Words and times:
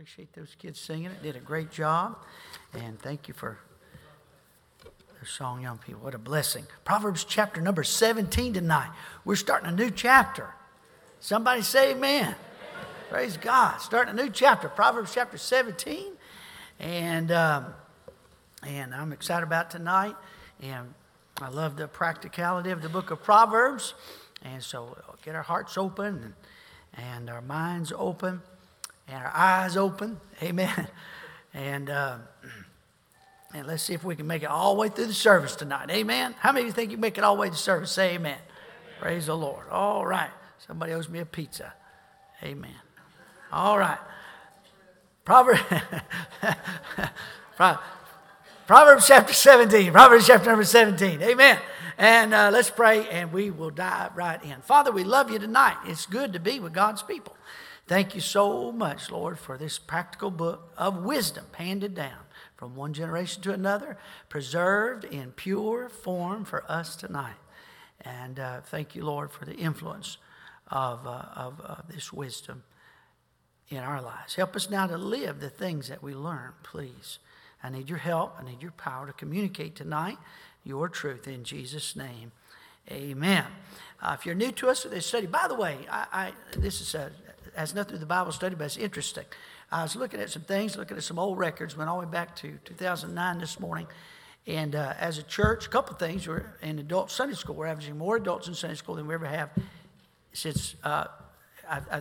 appreciate 0.00 0.32
those 0.32 0.56
kids 0.58 0.80
singing 0.80 1.10
it. 1.10 1.22
Did 1.22 1.36
a 1.36 1.40
great 1.40 1.70
job. 1.70 2.16
And 2.72 2.98
thank 2.98 3.28
you 3.28 3.34
for 3.34 3.58
the 4.82 5.26
song, 5.26 5.60
Young 5.60 5.76
People. 5.76 6.00
What 6.00 6.14
a 6.14 6.18
blessing. 6.18 6.64
Proverbs 6.86 7.22
chapter 7.22 7.60
number 7.60 7.84
17 7.84 8.54
tonight. 8.54 8.88
We're 9.26 9.36
starting 9.36 9.68
a 9.68 9.72
new 9.72 9.90
chapter. 9.90 10.54
Somebody 11.20 11.60
say 11.60 11.92
amen. 11.92 12.34
Praise 13.10 13.36
God. 13.36 13.76
Starting 13.82 14.18
a 14.18 14.22
new 14.22 14.30
chapter, 14.30 14.70
Proverbs 14.70 15.12
chapter 15.12 15.36
17. 15.36 16.12
And, 16.78 17.30
um, 17.30 17.66
and 18.66 18.94
I'm 18.94 19.12
excited 19.12 19.44
about 19.44 19.70
tonight. 19.70 20.16
And 20.62 20.94
I 21.42 21.50
love 21.50 21.76
the 21.76 21.88
practicality 21.88 22.70
of 22.70 22.80
the 22.80 22.88
book 22.88 23.10
of 23.10 23.22
Proverbs. 23.22 23.92
And 24.42 24.62
so 24.62 24.96
get 25.22 25.34
our 25.34 25.42
hearts 25.42 25.76
open 25.76 26.34
and, 26.96 27.06
and 27.06 27.28
our 27.28 27.42
minds 27.42 27.92
open 27.94 28.40
and 29.10 29.24
our 29.24 29.32
eyes 29.34 29.76
open. 29.76 30.20
Amen. 30.42 30.88
And, 31.52 31.90
uh, 31.90 32.18
and 33.54 33.66
let's 33.66 33.82
see 33.82 33.92
if 33.92 34.04
we 34.04 34.14
can 34.14 34.28
make 34.28 34.44
it 34.44 34.48
all 34.48 34.76
the 34.76 34.80
way 34.82 34.88
through 34.88 35.06
the 35.06 35.12
service 35.12 35.56
tonight. 35.56 35.90
Amen. 35.90 36.32
How 36.38 36.52
many 36.52 36.60
of 36.60 36.66
you 36.68 36.72
think 36.72 36.92
you 36.92 36.96
can 36.96 37.00
make 37.00 37.18
it 37.18 37.24
all 37.24 37.34
the 37.34 37.40
way 37.40 37.50
to 37.50 37.56
service? 37.56 37.90
Say 37.90 38.10
amen. 38.10 38.34
amen. 38.34 38.38
Praise 39.00 39.26
the 39.26 39.36
Lord. 39.36 39.68
All 39.68 40.06
right. 40.06 40.30
Somebody 40.64 40.92
owes 40.92 41.08
me 41.08 41.18
a 41.18 41.26
pizza. 41.26 41.72
Amen. 42.44 42.70
All 43.50 43.80
right. 43.80 43.98
Proverbs, 45.24 45.60
Proverbs 48.68 49.08
chapter 49.08 49.32
17. 49.32 49.90
Proverbs 49.90 50.28
chapter 50.28 50.50
number 50.50 50.64
17. 50.64 51.20
Amen. 51.20 51.58
And 51.98 52.32
uh, 52.32 52.50
let's 52.52 52.70
pray 52.70 53.08
and 53.08 53.32
we 53.32 53.50
will 53.50 53.70
dive 53.70 54.16
right 54.16 54.42
in. 54.44 54.60
Father, 54.60 54.92
we 54.92 55.02
love 55.02 55.32
you 55.32 55.40
tonight. 55.40 55.76
It's 55.86 56.06
good 56.06 56.32
to 56.32 56.38
be 56.38 56.60
with 56.60 56.72
God's 56.72 57.02
people. 57.02 57.36
Thank 57.90 58.14
you 58.14 58.20
so 58.20 58.70
much, 58.70 59.10
Lord, 59.10 59.36
for 59.36 59.58
this 59.58 59.80
practical 59.80 60.30
book 60.30 60.72
of 60.78 61.02
wisdom 61.02 61.44
handed 61.54 61.96
down 61.96 62.20
from 62.56 62.76
one 62.76 62.92
generation 62.92 63.42
to 63.42 63.52
another, 63.52 63.98
preserved 64.28 65.02
in 65.02 65.32
pure 65.32 65.88
form 65.88 66.44
for 66.44 66.62
us 66.70 66.94
tonight. 66.94 67.34
And 68.02 68.38
uh, 68.38 68.60
thank 68.60 68.94
you, 68.94 69.04
Lord, 69.04 69.32
for 69.32 69.44
the 69.44 69.56
influence 69.56 70.18
of, 70.68 71.04
uh, 71.04 71.24
of, 71.34 71.60
of 71.62 71.92
this 71.92 72.12
wisdom 72.12 72.62
in 73.70 73.78
our 73.78 74.00
lives. 74.00 74.36
Help 74.36 74.54
us 74.54 74.70
now 74.70 74.86
to 74.86 74.96
live 74.96 75.40
the 75.40 75.50
things 75.50 75.88
that 75.88 76.00
we 76.00 76.14
learn, 76.14 76.52
please. 76.62 77.18
I 77.60 77.70
need 77.70 77.88
your 77.88 77.98
help. 77.98 78.36
I 78.38 78.44
need 78.44 78.62
your 78.62 78.70
power 78.70 79.08
to 79.08 79.12
communicate 79.12 79.74
tonight 79.74 80.18
your 80.62 80.88
truth 80.88 81.26
in 81.26 81.42
Jesus' 81.42 81.96
name. 81.96 82.30
Amen. 82.88 83.46
Uh, 84.00 84.16
if 84.18 84.26
you're 84.26 84.34
new 84.36 84.52
to 84.52 84.68
us, 84.68 84.84
this 84.84 85.06
study, 85.06 85.26
by 85.26 85.48
the 85.48 85.54
way, 85.54 85.76
I, 85.90 86.06
I, 86.12 86.32
this 86.56 86.80
is 86.80 86.94
a, 86.94 87.10
has 87.56 87.74
nothing 87.74 87.88
to 87.88 87.92
do 87.92 87.94
with 87.94 88.00
the 88.00 88.06
Bible 88.06 88.32
study, 88.32 88.54
but 88.54 88.64
it's 88.64 88.76
interesting. 88.76 89.24
I 89.72 89.82
was 89.82 89.96
looking 89.96 90.20
at 90.20 90.30
some 90.30 90.42
things, 90.42 90.76
looking 90.76 90.96
at 90.96 91.02
some 91.02 91.18
old 91.18 91.38
records, 91.38 91.76
went 91.76 91.88
all 91.88 92.00
the 92.00 92.06
way 92.06 92.12
back 92.12 92.34
to 92.36 92.58
2009 92.64 93.38
this 93.38 93.60
morning. 93.60 93.86
And 94.46 94.74
uh, 94.74 94.94
as 94.98 95.18
a 95.18 95.22
church, 95.22 95.66
a 95.66 95.68
couple 95.68 95.94
things. 95.96 96.26
We're 96.26 96.54
in 96.62 96.78
adult 96.78 97.10
Sunday 97.10 97.34
school. 97.34 97.54
We're 97.54 97.66
averaging 97.66 97.98
more 97.98 98.16
adults 98.16 98.48
in 98.48 98.54
Sunday 98.54 98.76
school 98.76 98.96
than 98.96 99.06
we 99.06 99.14
ever 99.14 99.26
have 99.26 99.50
since 100.32 100.74
uh, 100.82 101.04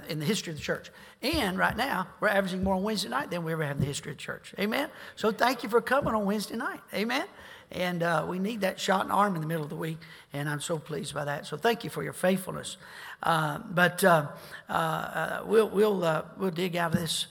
in 0.07 0.19
the 0.19 0.25
history 0.25 0.53
of 0.53 0.57
the 0.57 0.63
church. 0.63 0.89
And 1.21 1.57
right 1.57 1.75
now, 1.75 2.07
we're 2.19 2.29
averaging 2.29 2.63
more 2.63 2.75
on 2.75 2.83
Wednesday 2.83 3.09
night 3.09 3.29
than 3.29 3.43
we 3.43 3.51
ever 3.51 3.63
have 3.63 3.75
in 3.75 3.81
the 3.81 3.87
history 3.87 4.11
of 4.11 4.17
the 4.17 4.23
church. 4.23 4.53
Amen. 4.57 4.89
So 5.15 5.31
thank 5.31 5.63
you 5.63 5.69
for 5.69 5.81
coming 5.81 6.13
on 6.13 6.25
Wednesday 6.25 6.55
night. 6.55 6.79
Amen. 6.93 7.25
And 7.71 8.01
uh, 8.01 8.25
we 8.27 8.39
need 8.39 8.61
that 8.61 8.79
shot 8.79 9.05
in 9.05 9.11
arm 9.11 9.35
in 9.35 9.41
the 9.41 9.47
middle 9.47 9.63
of 9.63 9.69
the 9.69 9.75
week, 9.75 9.99
and 10.33 10.49
I'm 10.49 10.59
so 10.59 10.79
pleased 10.79 11.13
by 11.13 11.25
that. 11.25 11.45
So 11.45 11.55
thank 11.55 11.83
you 11.83 11.89
for 11.89 12.03
your 12.03 12.13
faithfulness. 12.13 12.77
Uh, 13.21 13.59
but 13.69 14.03
uh, 14.03 14.27
uh, 14.67 14.73
uh 14.73 15.43
we'll, 15.45 15.69
we'll, 15.69 16.25
we'll 16.37 16.51
dig 16.51 16.75
out 16.75 16.93
of 16.95 16.99
this, 16.99 17.27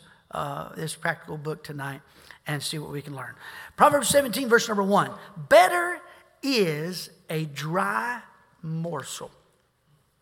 this 0.76 0.94
practical 0.94 1.38
book 1.38 1.64
tonight 1.64 2.02
and 2.46 2.62
see 2.62 2.78
what 2.78 2.92
we 2.92 3.02
can 3.02 3.16
learn. 3.16 3.34
Proverbs 3.76 4.08
17, 4.08 4.48
verse 4.48 4.68
number 4.68 4.82
one 4.82 5.10
Better 5.48 6.00
is 6.42 7.10
a 7.28 7.44
dry 7.46 8.20
morsel. 8.62 9.30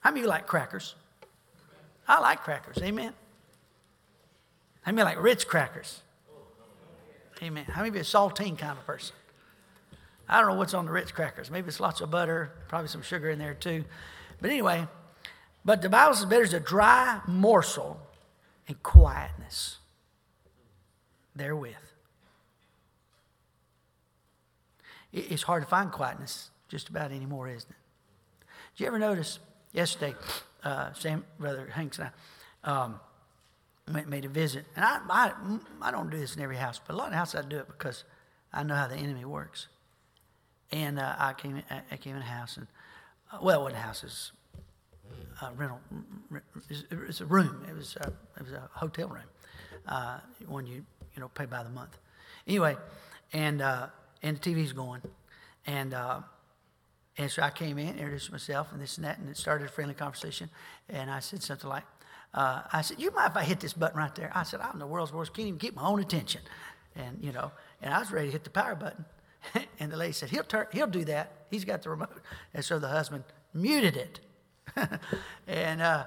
How 0.01 0.11
many 0.11 0.21
of 0.21 0.25
you 0.25 0.31
like 0.31 0.47
crackers? 0.47 0.95
I 2.09 2.21
like 2.21 2.43
crackers. 2.43 2.79
Amen. 2.83 3.13
How 4.83 4.93
many 4.93 5.05
like 5.05 5.21
Ritz 5.21 5.45
crackers? 5.45 6.01
Amen. 7.43 7.65
How 7.65 7.83
many 7.83 7.89
of 7.91 7.95
you 7.97 8.01
a 8.01 8.05
saltine 8.05 8.57
kind 8.57 8.79
of 8.79 8.87
person? 8.87 9.15
I 10.29 10.41
don't 10.41 10.51
know 10.51 10.57
what's 10.57 10.75
on 10.75 10.87
the 10.87 10.93
Ritz 10.93 11.13
crackers. 11.13 11.51
Maybe 11.51 11.69
it's 11.69 11.81
lots 11.81 12.01
of 12.01 12.11
butter, 12.11 12.53
probably 12.69 12.89
some 12.89 13.03
sugar 13.03 13.31
in 13.31 13.39
there 13.39 13.55
too. 13.55 13.85
But 14.41 14.51
anyway, 14.51 14.87
but 15.65 15.83
the 15.83 15.89
Bible 15.89 16.15
says 16.15 16.27
better 16.27 16.43
is 16.43 16.55
a 16.55 16.61
dry 16.61 17.21
morsel 17.27 18.01
and 18.69 18.83
quietness 18.83 19.79
therewith. 21.35 21.75
It's 25.13 25.43
hard 25.43 25.63
to 25.63 25.69
find 25.69 25.91
quietness 25.91 26.51
just 26.69 26.89
about 26.89 27.13
anymore, 27.13 27.49
isn't 27.49 27.71
it? 27.71 27.77
Did 28.77 28.83
you 28.83 28.87
ever 28.89 28.99
notice 28.99 29.39
yesterday, 29.73 30.15
uh, 30.63 30.93
Sam, 30.93 31.25
Brother 31.39 31.69
Hanks 31.73 31.99
and 31.99 32.11
I 32.65 32.85
um, 32.85 33.01
went, 33.93 34.09
made 34.09 34.25
a 34.25 34.29
visit. 34.29 34.65
And 34.75 34.85
I, 34.85 35.01
I, 35.09 35.33
I 35.81 35.91
don't 35.91 36.11
do 36.11 36.19
this 36.19 36.37
in 36.37 36.43
every 36.43 36.57
house, 36.57 36.81
but 36.85 36.95
a 36.95 36.97
lot 36.97 37.09
of 37.09 37.15
houses 37.15 37.37
I 37.37 37.49
do 37.49 37.59
it 37.59 37.69
because 37.69 38.05
I 38.53 38.63
know 38.63 38.75
how 38.75 38.89
the 38.89 38.97
enemy 38.97 39.25
works. 39.25 39.69
And 40.73 40.99
uh, 40.99 41.15
I 41.19 41.33
came 41.33 41.63
I 41.91 41.97
came 41.97 42.17
in 42.17 42.23
a 42.23 42.25
house, 42.25 42.57
and 42.57 42.67
uh, 43.33 43.39
well, 43.41 43.63
what 43.63 43.73
house 43.75 44.03
is 44.03 44.33
a 45.41 45.53
rental? 45.53 45.81
It's 46.69 47.21
a 47.21 47.27
room. 47.27 47.65
It 47.69 47.75
was 47.75 47.97
a, 47.97 48.13
it 48.37 48.43
was 48.43 48.53
a 48.53 48.69
hotel 48.73 49.09
room, 49.09 49.23
uh, 49.87 50.19
when 50.49 50.67
you 50.67 50.85
you 51.15 51.21
know 51.21 51.29
pay 51.29 51.45
by 51.45 51.63
the 51.63 51.71
month. 51.71 51.99
Anyway, 52.47 52.77
and 53.33 53.63
uh, 53.63 53.87
and 54.23 54.39
the 54.39 54.51
TV's 54.51 54.73
going, 54.73 55.03
and 55.67 55.95
uh, 55.95 56.21
and 57.19 57.31
so 57.31 57.43
I 57.43 57.51
came 57.51 57.79
in, 57.79 57.91
introduced 57.91 58.31
myself, 58.31 58.73
and 58.73 58.81
this 58.81 58.97
and 58.97 59.07
that, 59.07 59.19
and 59.19 59.29
it 59.29 59.37
started 59.37 59.67
a 59.67 59.71
friendly 59.71 59.95
conversation. 59.95 60.51
And 60.89 61.11
I 61.11 61.21
said 61.21 61.43
something 61.43 61.69
like, 61.71 61.85
uh, 62.35 62.63
I 62.71 62.83
said, 62.83 63.01
you 63.01 63.11
mind 63.13 63.31
if 63.31 63.37
I 63.37 63.45
hit 63.45 63.61
this 63.61 63.73
button 63.73 63.97
right 63.99 64.15
there? 64.15 64.31
I 64.35 64.43
said, 64.43 64.61
I'm 64.61 64.79
the 64.79 64.87
world's 64.87 65.13
worst, 65.13 65.33
can't 65.33 65.49
even 65.49 65.59
keep 65.59 65.75
my 65.75 65.85
own 65.85 66.01
attention. 66.01 66.43
And, 66.95 67.19
you 67.23 67.33
know, 67.33 67.53
and 67.81 67.93
I 67.93 67.99
was 67.99 68.11
ready 68.11 68.29
to 68.29 68.33
hit 68.33 68.45
the 68.45 68.51
power 68.51 68.75
button. 68.75 69.05
and 69.81 69.93
the 69.93 69.97
lady 69.97 70.13
said, 70.13 70.31
he'll, 70.31 70.45
turn, 70.45 70.67
he'll 70.73 70.87
do 70.87 71.05
that. 71.05 71.47
He's 71.51 71.65
got 71.65 71.83
the 71.83 71.91
remote. 71.91 72.21
And 72.55 72.65
so 72.65 72.79
the 72.79 72.89
husband 72.89 73.25
muted 73.55 73.97
it. 73.97 74.21
and 75.47 75.81
uh, 75.81 76.05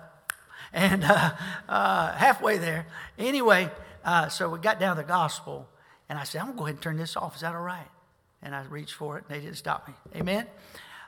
and 0.73 1.03
uh, 1.03 1.31
uh, 1.67 2.13
halfway 2.13 2.57
there, 2.57 2.85
anyway, 3.17 3.69
uh, 4.05 4.29
so 4.29 4.49
we 4.49 4.59
got 4.59 4.79
down 4.79 4.95
to 4.95 5.01
the 5.01 5.07
gospel, 5.07 5.67
and 6.07 6.19
I 6.19 6.23
said, 6.23 6.41
I'm 6.41 6.47
going 6.47 6.55
to 6.55 6.59
go 6.59 6.65
ahead 6.65 6.75
and 6.75 6.81
turn 6.81 6.97
this 6.97 7.17
off. 7.17 7.35
Is 7.35 7.41
that 7.41 7.55
all 7.55 7.61
right? 7.61 7.87
And 8.43 8.55
I 8.55 8.63
reached 8.65 8.93
for 8.93 9.17
it, 9.17 9.25
and 9.27 9.35
they 9.35 9.43
didn't 9.43 9.57
stop 9.57 9.87
me. 9.87 9.93
Amen? 10.15 10.45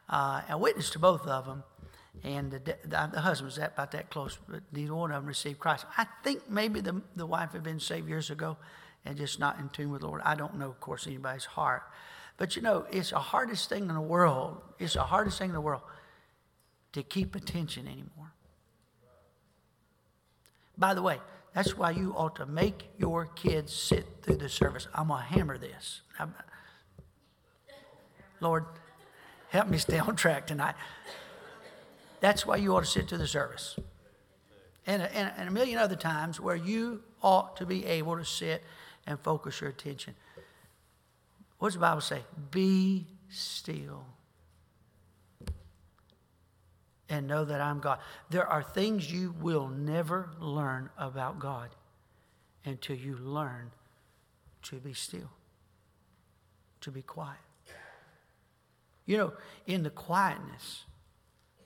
Uh, 0.09 0.41
I 0.49 0.55
witnessed 0.55 0.93
to 0.93 0.99
both 0.99 1.27
of 1.27 1.45
them, 1.45 1.63
and 2.23 2.51
the, 2.51 2.59
the, 2.59 3.09
the 3.13 3.21
husband 3.21 3.45
was 3.45 3.55
that, 3.57 3.73
about 3.73 3.91
that 3.91 4.09
close, 4.09 4.37
but 4.49 4.61
neither 4.71 4.95
one 4.95 5.11
of 5.11 5.17
them 5.17 5.27
received 5.27 5.59
Christ. 5.59 5.85
I 5.97 6.07
think 6.23 6.49
maybe 6.49 6.81
the, 6.81 7.01
the 7.15 7.25
wife 7.25 7.53
had 7.53 7.63
been 7.63 7.79
saved 7.79 8.09
years 8.09 8.29
ago 8.29 8.57
and 9.05 9.17
just 9.17 9.39
not 9.39 9.59
in 9.59 9.69
tune 9.69 9.91
with 9.91 10.01
the 10.01 10.07
Lord. 10.07 10.21
I 10.23 10.35
don't 10.35 10.57
know, 10.57 10.69
of 10.69 10.79
course, 10.79 11.07
anybody's 11.07 11.45
heart. 11.45 11.83
But 12.41 12.55
you 12.55 12.63
know, 12.63 12.87
it's 12.89 13.11
the 13.11 13.19
hardest 13.19 13.69
thing 13.69 13.87
in 13.87 13.93
the 13.93 14.01
world. 14.01 14.59
It's 14.79 14.95
the 14.95 15.03
hardest 15.03 15.37
thing 15.37 15.49
in 15.49 15.53
the 15.53 15.61
world 15.61 15.83
to 16.93 17.03
keep 17.03 17.35
attention 17.35 17.85
anymore. 17.85 18.33
By 20.75 20.95
the 20.95 21.03
way, 21.03 21.19
that's 21.53 21.77
why 21.77 21.91
you 21.91 22.15
ought 22.17 22.37
to 22.37 22.47
make 22.47 22.89
your 22.97 23.27
kids 23.27 23.71
sit 23.75 24.07
through 24.23 24.37
the 24.37 24.49
service. 24.49 24.87
I'm 24.95 25.09
going 25.09 25.21
to 25.21 25.25
hammer 25.27 25.59
this. 25.59 26.01
Lord, 28.39 28.65
help 29.49 29.67
me 29.67 29.77
stay 29.77 29.99
on 29.99 30.15
track 30.15 30.47
tonight. 30.47 30.73
That's 32.21 32.43
why 32.43 32.55
you 32.55 32.75
ought 32.75 32.85
to 32.85 32.89
sit 32.89 33.07
through 33.07 33.19
the 33.19 33.27
service. 33.27 33.77
And, 34.87 35.03
and, 35.03 35.31
and 35.37 35.47
a 35.47 35.51
million 35.51 35.77
other 35.77 35.95
times 35.95 36.39
where 36.39 36.55
you 36.55 37.03
ought 37.21 37.57
to 37.57 37.67
be 37.67 37.85
able 37.85 38.17
to 38.17 38.25
sit 38.25 38.63
and 39.05 39.19
focus 39.19 39.61
your 39.61 39.69
attention. 39.69 40.15
What 41.61 41.67
does 41.67 41.73
the 41.75 41.81
Bible 41.81 42.01
say? 42.01 42.23
Be 42.49 43.05
still 43.29 44.03
and 47.07 47.27
know 47.27 47.45
that 47.45 47.61
I'm 47.61 47.79
God. 47.79 47.99
There 48.31 48.47
are 48.47 48.63
things 48.63 49.13
you 49.13 49.35
will 49.39 49.67
never 49.67 50.31
learn 50.39 50.89
about 50.97 51.37
God 51.37 51.69
until 52.65 52.95
you 52.95 53.15
learn 53.15 53.69
to 54.63 54.77
be 54.77 54.93
still, 54.93 55.29
to 56.79 56.89
be 56.89 57.03
quiet. 57.03 57.37
You 59.05 59.17
know, 59.17 59.33
in 59.67 59.83
the 59.83 59.91
quietness, 59.91 60.85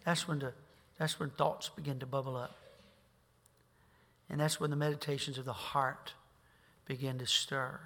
that's 0.03 0.27
when, 0.27 0.39
the, 0.39 0.51
that's 0.99 1.21
when 1.21 1.29
thoughts 1.29 1.69
begin 1.69 1.99
to 1.99 2.05
bubble 2.05 2.35
up. 2.35 2.57
And 4.29 4.41
that's 4.41 4.59
when 4.59 4.71
the 4.71 4.75
meditations 4.75 5.37
of 5.37 5.45
the 5.45 5.53
heart 5.53 6.15
begin 6.85 7.17
to 7.19 7.25
stir. 7.25 7.79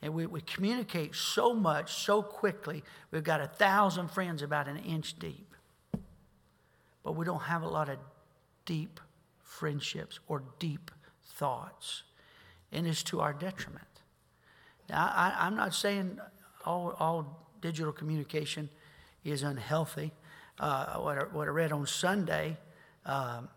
And 0.00 0.14
we, 0.14 0.26
we 0.26 0.40
communicate 0.42 1.14
so 1.14 1.54
much, 1.54 1.92
so 1.92 2.22
quickly. 2.22 2.84
We've 3.10 3.24
got 3.24 3.40
a 3.40 3.48
thousand 3.48 4.10
friends 4.10 4.42
about 4.42 4.68
an 4.68 4.78
inch 4.78 5.18
deep. 5.18 5.54
But 7.02 7.16
we 7.16 7.24
don't 7.24 7.42
have 7.42 7.62
a 7.62 7.68
lot 7.68 7.88
of 7.88 7.98
deep 8.64 9.00
friendships 9.42 10.20
or 10.28 10.42
deep 10.58 10.90
thoughts. 11.24 12.02
and 12.70 12.86
it's 12.86 13.02
to 13.02 13.20
our 13.20 13.32
detriment. 13.32 13.86
Now, 14.90 15.10
I, 15.14 15.46
am 15.46 15.56
not 15.56 15.74
saying 15.74 16.18
all, 16.64 16.94
all 16.98 17.48
digital 17.60 17.92
communication 17.92 18.68
is 19.24 19.42
unhealthy. 19.42 20.12
Uh, 20.58 20.96
what, 20.96 21.18
I, 21.18 21.22
what, 21.24 21.48
I, 21.48 21.50
read 21.50 21.72
on 21.72 21.86
Sunday, 21.86 22.56
um, 23.06 23.48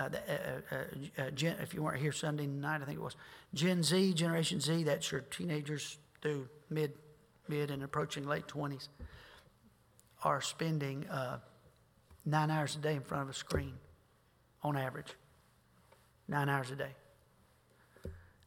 uh, 0.00 0.08
uh, 0.14 0.76
uh, 0.76 1.22
uh, 1.22 1.30
Gen, 1.32 1.56
if 1.60 1.74
you 1.74 1.82
weren't 1.82 2.00
here 2.00 2.12
Sunday 2.12 2.46
night, 2.46 2.80
I 2.80 2.84
think 2.84 2.98
it 2.98 3.02
was 3.02 3.16
Gen 3.52 3.82
Z, 3.82 4.14
Generation 4.14 4.60
Z. 4.60 4.84
That's 4.84 5.10
your 5.12 5.20
teenagers 5.22 5.98
through 6.22 6.48
mid, 6.70 6.92
mid 7.48 7.70
and 7.70 7.82
approaching 7.82 8.26
late 8.26 8.48
twenties, 8.48 8.88
are 10.24 10.40
spending 10.40 11.06
uh, 11.08 11.38
nine 12.24 12.50
hours 12.50 12.76
a 12.76 12.78
day 12.78 12.94
in 12.94 13.02
front 13.02 13.24
of 13.24 13.28
a 13.28 13.34
screen, 13.34 13.74
on 14.62 14.76
average. 14.76 15.14
Nine 16.28 16.48
hours 16.48 16.70
a 16.70 16.76
day. 16.76 16.94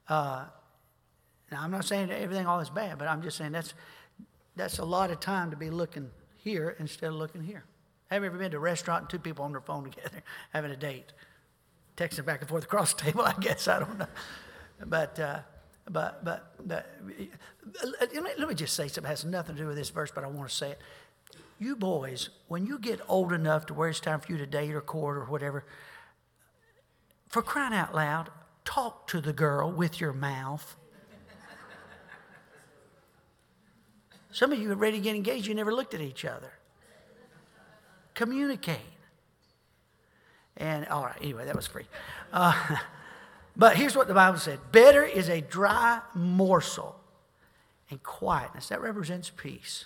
now, 0.09 0.49
I'm 1.51 1.71
not 1.71 1.85
saying 1.85 2.07
that 2.07 2.21
everything 2.21 2.47
all 2.47 2.61
is 2.61 2.69
bad, 2.69 2.97
but 2.97 3.07
I'm 3.07 3.21
just 3.21 3.37
saying 3.37 3.51
that's 3.51 3.73
that's 4.55 4.79
a 4.79 4.85
lot 4.85 5.11
of 5.11 5.19
time 5.19 5.51
to 5.51 5.57
be 5.57 5.69
looking 5.69 6.09
here 6.37 6.75
instead 6.79 7.09
of 7.09 7.15
looking 7.15 7.43
here. 7.43 7.63
Have 8.09 8.21
you 8.21 8.27
ever 8.27 8.37
been 8.37 8.51
to 8.51 8.57
a 8.57 8.59
restaurant 8.59 9.01
and 9.01 9.09
two 9.09 9.19
people 9.19 9.43
on 9.43 9.51
their 9.51 9.61
phone 9.61 9.83
together 9.83 10.23
having 10.53 10.71
a 10.71 10.77
date? 10.77 11.11
Texting 11.97 12.25
back 12.25 12.41
and 12.41 12.49
forth 12.49 12.63
across 12.63 12.93
the 12.93 13.03
table, 13.03 13.21
I 13.25 13.33
guess. 13.39 13.67
I 13.67 13.79
don't 13.79 13.97
know. 13.97 14.07
But, 14.85 15.19
uh, 15.19 15.39
but, 15.89 16.23
but, 16.23 16.53
but 16.65 16.89
let, 17.99 18.13
me, 18.13 18.29
let 18.37 18.47
me 18.47 18.55
just 18.55 18.75
say 18.75 18.87
something 18.87 19.03
that 19.03 19.09
has 19.09 19.25
nothing 19.25 19.55
to 19.55 19.61
do 19.61 19.67
with 19.67 19.77
this 19.77 19.89
verse, 19.89 20.11
but 20.13 20.23
I 20.23 20.27
want 20.27 20.49
to 20.49 20.55
say 20.55 20.71
it. 20.71 20.79
You 21.59 21.75
boys, 21.75 22.29
when 22.47 22.65
you 22.65 22.79
get 22.79 22.99
old 23.07 23.31
enough 23.31 23.67
to 23.67 23.73
where 23.73 23.89
it's 23.89 23.99
time 23.99 24.19
for 24.19 24.31
you 24.31 24.37
to 24.37 24.45
date 24.45 24.73
or 24.73 24.81
court 24.81 25.17
or 25.17 25.25
whatever, 25.25 25.65
for 27.27 27.41
crying 27.41 27.73
out 27.73 27.95
loud, 27.95 28.29
talk 28.65 29.07
to 29.07 29.21
the 29.21 29.33
girl 29.33 29.71
with 29.71 29.99
your 29.99 30.13
mouth. 30.13 30.75
Some 34.31 34.51
of 34.51 34.59
you 34.59 34.71
are 34.71 34.75
ready 34.75 34.97
to 34.97 35.03
get 35.03 35.15
engaged, 35.15 35.45
you 35.45 35.53
never 35.53 35.73
looked 35.73 35.93
at 35.93 36.01
each 36.01 36.25
other. 36.25 36.51
Communicate. 38.13 38.92
And 40.57 40.87
all 40.87 41.03
right, 41.03 41.17
anyway, 41.21 41.45
that 41.45 41.55
was 41.55 41.67
free. 41.67 41.87
Uh, 42.31 42.77
but 43.55 43.75
here's 43.75 43.95
what 43.95 44.07
the 44.07 44.13
Bible 44.13 44.39
said 44.39 44.59
Better 44.71 45.03
is 45.03 45.29
a 45.29 45.41
dry 45.41 46.01
morsel 46.13 46.95
and 47.89 48.01
quietness. 48.03 48.69
That 48.69 48.81
represents 48.81 49.29
peace. 49.29 49.85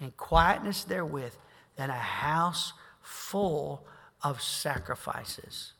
And 0.00 0.16
quietness 0.16 0.84
therewith 0.84 1.34
than 1.76 1.90
a 1.90 1.94
house 1.94 2.72
full 3.02 3.84
of 4.22 4.40
sacrifices 4.40 5.72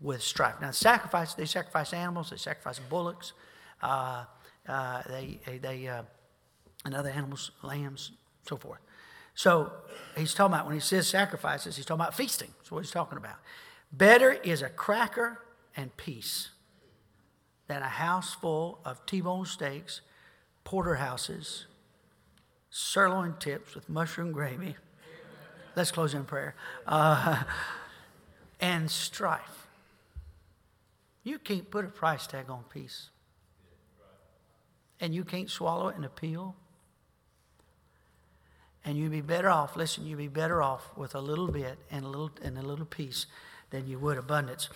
with 0.00 0.22
strife. 0.22 0.60
Now, 0.60 0.70
sacrifice, 0.70 1.34
they 1.34 1.44
sacrifice 1.44 1.92
animals, 1.92 2.30
they 2.30 2.36
sacrifice 2.36 2.78
bullocks, 2.78 3.32
uh, 3.82 4.24
uh, 4.68 5.02
they, 5.08 5.40
they, 5.60 5.88
uh, 5.88 6.02
and 6.84 6.94
other 6.94 7.10
animals, 7.10 7.50
lambs, 7.62 8.12
so 8.48 8.56
forth. 8.56 8.80
So 9.38 9.70
he's 10.16 10.34
talking 10.34 10.52
about, 10.52 10.66
when 10.66 10.74
he 10.74 10.80
says 10.80 11.06
sacrifices, 11.06 11.76
he's 11.76 11.86
talking 11.86 12.00
about 12.00 12.16
feasting. 12.16 12.50
That's 12.58 12.72
what 12.72 12.80
he's 12.80 12.90
talking 12.90 13.18
about. 13.18 13.36
Better 13.92 14.32
is 14.32 14.62
a 14.62 14.68
cracker 14.68 15.38
and 15.76 15.96
peace 15.96 16.48
than 17.68 17.80
a 17.80 17.88
house 17.88 18.34
full 18.34 18.80
of 18.84 19.06
T 19.06 19.20
bone 19.20 19.46
steaks, 19.46 20.00
porterhouses, 20.64 21.66
sirloin 22.68 23.36
tips 23.38 23.76
with 23.76 23.88
mushroom 23.88 24.32
gravy. 24.32 24.74
Let's 25.76 25.92
close 25.92 26.14
in 26.14 26.24
prayer. 26.24 26.56
Uh, 26.84 27.44
and 28.60 28.90
strife. 28.90 29.68
You 31.22 31.38
can't 31.38 31.70
put 31.70 31.84
a 31.84 31.88
price 31.88 32.26
tag 32.26 32.50
on 32.50 32.64
peace. 32.74 33.10
And 34.98 35.14
you 35.14 35.22
can't 35.22 35.48
swallow 35.48 35.86
it 35.90 35.96
in 35.96 36.02
a 36.02 36.08
pill. 36.08 36.56
And 38.88 38.96
you'd 38.96 39.10
be 39.10 39.20
better 39.20 39.50
off, 39.50 39.76
listen, 39.76 40.06
you'd 40.06 40.16
be 40.16 40.28
better 40.28 40.62
off 40.62 40.96
with 40.96 41.14
a 41.14 41.20
little 41.20 41.48
bit 41.48 41.78
and 41.90 42.06
a 42.06 42.08
little 42.08 42.30
and 42.42 42.56
a 42.56 42.62
little 42.62 42.86
piece 42.86 43.26
than 43.68 43.86
you 43.86 43.98
would 43.98 44.16
abundance. 44.16 44.70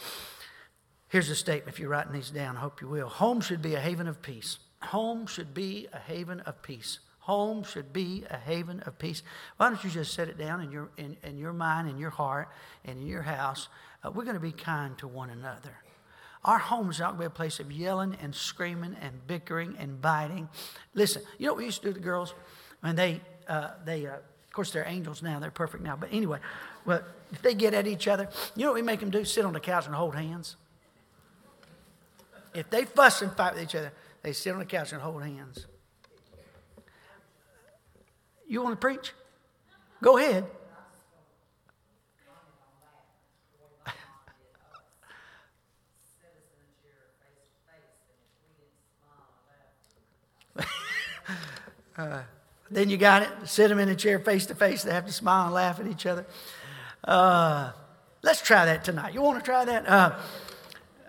Here's 1.08 1.30
a 1.30 1.34
statement 1.34 1.74
if 1.74 1.80
you're 1.80 1.88
writing 1.88 2.12
these 2.12 2.28
down, 2.28 2.58
I 2.58 2.60
hope 2.60 2.82
you 2.82 2.88
will. 2.88 3.08
Home 3.08 3.40
should 3.40 3.62
be 3.62 3.74
a 3.74 3.80
haven 3.80 4.06
of 4.06 4.20
peace. 4.20 4.58
Home 4.82 5.26
should 5.26 5.54
be 5.54 5.88
a 5.94 5.98
haven 5.98 6.40
of 6.40 6.60
peace. 6.60 6.98
Home 7.20 7.64
should 7.64 7.94
be 7.94 8.24
a 8.28 8.36
haven 8.36 8.80
of 8.80 8.98
peace. 8.98 9.22
Why 9.56 9.70
don't 9.70 9.82
you 9.82 9.88
just 9.88 10.12
set 10.12 10.28
it 10.28 10.36
down 10.36 10.60
in 10.60 10.70
your, 10.70 10.90
in, 10.98 11.16
in 11.22 11.38
your 11.38 11.54
mind, 11.54 11.88
in 11.88 11.96
your 11.96 12.10
heart, 12.10 12.50
and 12.84 13.00
in 13.00 13.06
your 13.06 13.22
house? 13.22 13.68
Uh, 14.04 14.10
we're 14.10 14.24
going 14.24 14.34
to 14.34 14.40
be 14.40 14.52
kind 14.52 14.98
to 14.98 15.08
one 15.08 15.30
another. 15.30 15.74
Our 16.44 16.58
home 16.58 16.90
is 16.90 16.98
not 16.98 17.12
going 17.12 17.16
to 17.16 17.20
be 17.20 17.26
a 17.28 17.30
place 17.30 17.60
of 17.60 17.72
yelling 17.72 18.18
and 18.20 18.34
screaming 18.34 18.94
and 19.00 19.26
bickering 19.26 19.74
and 19.78 20.02
biting. 20.02 20.50
Listen, 20.92 21.22
you 21.38 21.46
know 21.46 21.54
what 21.54 21.60
we 21.60 21.64
used 21.64 21.80
to 21.80 21.88
do 21.88 21.94
to 21.94 22.00
girls? 22.00 22.34
When 22.82 22.96
they 22.96 23.22
uh, 23.52 23.70
they, 23.84 24.06
uh, 24.06 24.14
of 24.14 24.52
course, 24.54 24.70
they're 24.70 24.88
angels 24.88 25.22
now. 25.22 25.38
They're 25.38 25.50
perfect 25.50 25.82
now. 25.82 25.94
But 25.94 26.08
anyway, 26.10 26.38
but 26.86 27.04
if 27.32 27.42
they 27.42 27.54
get 27.54 27.74
at 27.74 27.86
each 27.86 28.08
other, 28.08 28.28
you 28.56 28.62
know 28.62 28.70
what 28.70 28.76
we 28.76 28.82
make 28.82 29.00
them 29.00 29.10
do? 29.10 29.26
Sit 29.26 29.44
on 29.44 29.52
the 29.52 29.60
couch 29.60 29.84
and 29.84 29.94
hold 29.94 30.14
hands. 30.14 30.56
If 32.54 32.70
they 32.70 32.86
fuss 32.86 33.20
and 33.20 33.30
fight 33.32 33.52
with 33.52 33.62
each 33.62 33.74
other, 33.74 33.92
they 34.22 34.32
sit 34.32 34.54
on 34.54 34.58
the 34.58 34.64
couch 34.64 34.92
and 34.92 35.02
hold 35.02 35.22
hands. 35.22 35.66
You 38.48 38.62
want 38.62 38.72
to 38.72 38.80
preach? 38.80 39.12
Go 40.02 40.16
ahead. 40.16 40.46
Then 52.74 52.88
you 52.90 52.96
got 52.96 53.22
it. 53.22 53.30
Sit 53.44 53.68
them 53.68 53.78
in 53.78 53.88
a 53.88 53.96
chair 53.96 54.18
face 54.18 54.46
to 54.46 54.54
face. 54.54 54.82
They 54.82 54.92
have 54.92 55.06
to 55.06 55.12
smile 55.12 55.46
and 55.46 55.54
laugh 55.54 55.80
at 55.80 55.86
each 55.86 56.06
other. 56.06 56.26
Uh, 57.04 57.72
let's 58.22 58.42
try 58.42 58.64
that 58.64 58.84
tonight. 58.84 59.14
You 59.14 59.22
want 59.22 59.38
to 59.38 59.44
try 59.44 59.64
that? 59.64 59.88
Uh, 59.88 60.18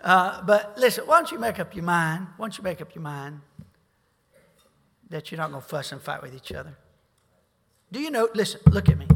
uh, 0.02 0.42
but 0.42 0.76
listen, 0.76 1.04
why 1.06 1.18
don't 1.18 1.32
you 1.32 1.38
make 1.38 1.58
up 1.58 1.74
your 1.74 1.84
mind? 1.84 2.26
Why 2.36 2.46
don't 2.46 2.58
you 2.58 2.64
make 2.64 2.80
up 2.80 2.94
your 2.94 3.02
mind 3.02 3.40
that 5.10 5.30
you're 5.30 5.38
not 5.38 5.50
going 5.50 5.62
to 5.62 5.68
fuss 5.68 5.92
and 5.92 6.02
fight 6.02 6.22
with 6.22 6.34
each 6.34 6.52
other? 6.52 6.76
Do 7.90 8.00
you 8.00 8.10
know? 8.10 8.28
Listen, 8.34 8.60
look 8.70 8.88
at 8.88 8.98
me. 8.98 9.06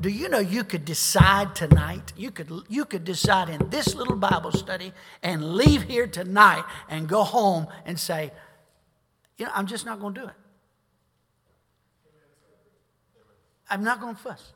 Do 0.00 0.10
you 0.10 0.28
know 0.28 0.38
you 0.38 0.64
could 0.64 0.84
decide 0.84 1.54
tonight? 1.54 2.12
You 2.14 2.30
could, 2.30 2.50
you 2.68 2.84
could 2.84 3.04
decide 3.04 3.48
in 3.48 3.70
this 3.70 3.94
little 3.94 4.16
Bible 4.16 4.52
study 4.52 4.92
and 5.22 5.54
leave 5.54 5.84
here 5.84 6.06
tonight 6.06 6.64
and 6.90 7.08
go 7.08 7.22
home 7.22 7.68
and 7.86 7.98
say, 7.98 8.30
you 9.38 9.46
know, 9.46 9.52
I'm 9.54 9.66
just 9.66 9.86
not 9.86 10.00
going 10.00 10.12
to 10.12 10.20
do 10.20 10.26
it. 10.26 10.34
I'm 13.70 13.82
not 13.84 14.00
going 14.00 14.14
to 14.14 14.20
fuss. 14.20 14.52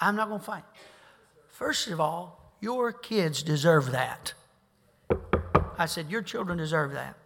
I'm 0.00 0.16
not 0.16 0.28
going 0.28 0.40
to 0.40 0.46
fight. 0.46 0.64
First 1.48 1.88
of 1.88 2.00
all, 2.00 2.54
your 2.60 2.92
kids 2.92 3.42
deserve 3.42 3.92
that. 3.92 4.34
I 5.78 5.86
said, 5.86 6.10
Your 6.10 6.22
children 6.22 6.58
deserve 6.58 6.92
that. 6.92 7.16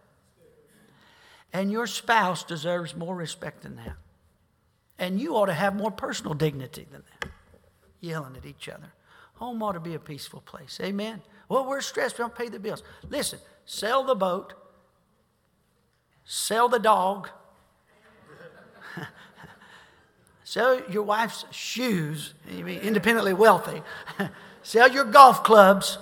And 1.53 1.71
your 1.71 1.87
spouse 1.87 2.43
deserves 2.43 2.95
more 2.95 3.15
respect 3.15 3.63
than 3.63 3.75
that. 3.77 3.97
And 4.97 5.19
you 5.19 5.35
ought 5.35 5.47
to 5.47 5.53
have 5.53 5.75
more 5.75 5.91
personal 5.91 6.33
dignity 6.33 6.87
than 6.89 7.03
that. 7.19 7.29
Yelling 7.99 8.37
at 8.37 8.45
each 8.45 8.69
other. 8.69 8.93
Home 9.35 9.61
ought 9.63 9.73
to 9.73 9.79
be 9.79 9.95
a 9.95 9.99
peaceful 9.99 10.41
place. 10.41 10.79
Amen. 10.81 11.21
Well, 11.49 11.67
we're 11.67 11.81
stressed, 11.81 12.17
we 12.17 12.23
don't 12.23 12.35
pay 12.35 12.47
the 12.47 12.59
bills. 12.59 12.83
Listen, 13.09 13.39
sell 13.65 14.03
the 14.03 14.15
boat, 14.15 14.53
sell 16.23 16.69
the 16.69 16.79
dog, 16.79 17.29
Sell 20.51 20.81
your 20.89 21.03
wife's 21.03 21.45
shoes, 21.51 22.33
you 22.51 22.65
be 22.65 22.77
independently 22.77 23.31
wealthy. 23.31 23.81
Sell 24.63 24.91
your 24.91 25.05
golf 25.05 25.45
clubs. 25.45 25.97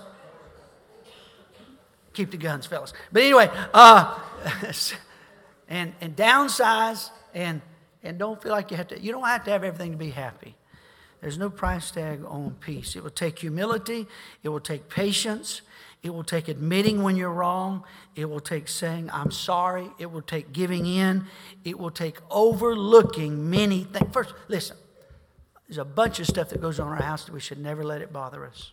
Keep 2.13 2.31
the 2.31 2.37
guns, 2.37 2.65
fellas. 2.65 2.91
But 3.11 3.21
anyway, 3.21 3.51
uh, 3.75 4.19
and, 5.69 5.93
and 6.01 6.15
downsize 6.15 7.11
and, 7.35 7.61
and 8.01 8.17
don't 8.17 8.41
feel 8.41 8.51
like 8.51 8.71
you 8.71 8.77
have 8.77 8.87
to, 8.87 8.99
you 8.99 9.11
don't 9.11 9.23
have 9.23 9.43
to 9.43 9.51
have 9.51 9.63
everything 9.63 9.91
to 9.91 9.99
be 9.99 10.09
happy. 10.09 10.55
There's 11.21 11.37
no 11.37 11.51
price 11.51 11.91
tag 11.91 12.25
on 12.25 12.55
peace. 12.59 12.95
It 12.95 13.03
will 13.03 13.11
take 13.11 13.37
humility, 13.37 14.07
it 14.41 14.49
will 14.49 14.59
take 14.59 14.89
patience, 14.89 15.61
it 16.01 16.11
will 16.11 16.23
take 16.23 16.47
admitting 16.47 17.03
when 17.03 17.17
you're 17.17 17.31
wrong. 17.31 17.83
It 18.15 18.29
will 18.29 18.39
take 18.39 18.67
saying, 18.69 19.09
I'm 19.11 19.31
sorry. 19.31 19.89
It 19.99 20.11
will 20.11 20.21
take 20.21 20.53
giving 20.53 20.85
in. 20.85 21.25
It 21.65 21.77
will 21.77 21.91
take 21.91 22.19
overlooking 22.31 23.49
many 23.49 23.83
things. 23.83 24.13
First, 24.13 24.33
listen, 24.47 24.77
there's 25.67 25.77
a 25.77 25.85
bunch 25.85 26.19
of 26.19 26.27
stuff 26.27 26.49
that 26.49 26.61
goes 26.61 26.79
on 26.79 26.87
in 26.87 26.93
our 26.93 27.03
house 27.03 27.25
that 27.25 27.33
we 27.33 27.41
should 27.41 27.59
never 27.59 27.83
let 27.83 28.01
it 28.01 28.13
bother 28.13 28.45
us. 28.45 28.71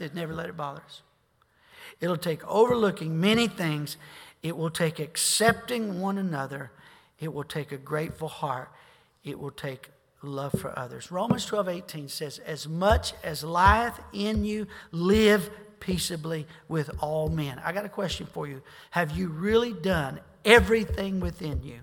It 0.00 0.14
never 0.14 0.32
let 0.32 0.48
it 0.48 0.56
bother 0.56 0.80
us. 0.80 1.02
It'll 2.00 2.16
take 2.16 2.46
overlooking 2.46 3.20
many 3.20 3.46
things. 3.46 3.96
It 4.42 4.56
will 4.56 4.70
take 4.70 5.00
accepting 5.00 6.00
one 6.00 6.16
another. 6.16 6.70
It 7.18 7.34
will 7.34 7.44
take 7.44 7.72
a 7.72 7.76
grateful 7.76 8.28
heart. 8.28 8.70
It 9.24 9.38
will 9.38 9.50
take 9.50 9.90
love 10.22 10.52
for 10.52 10.76
others. 10.78 11.10
Romans 11.10 11.44
12 11.46 11.68
18 11.68 12.08
says, 12.08 12.38
As 12.40 12.68
much 12.68 13.14
as 13.22 13.44
lieth 13.44 13.98
in 14.12 14.44
you, 14.44 14.66
live 14.90 15.50
peaceably 15.80 16.46
with 16.68 16.90
all 17.00 17.28
men. 17.28 17.60
I 17.64 17.72
got 17.72 17.84
a 17.84 17.88
question 17.88 18.26
for 18.26 18.46
you. 18.46 18.62
Have 18.90 19.16
you 19.16 19.28
really 19.28 19.72
done 19.72 20.20
everything 20.44 21.20
within 21.20 21.62
you 21.62 21.80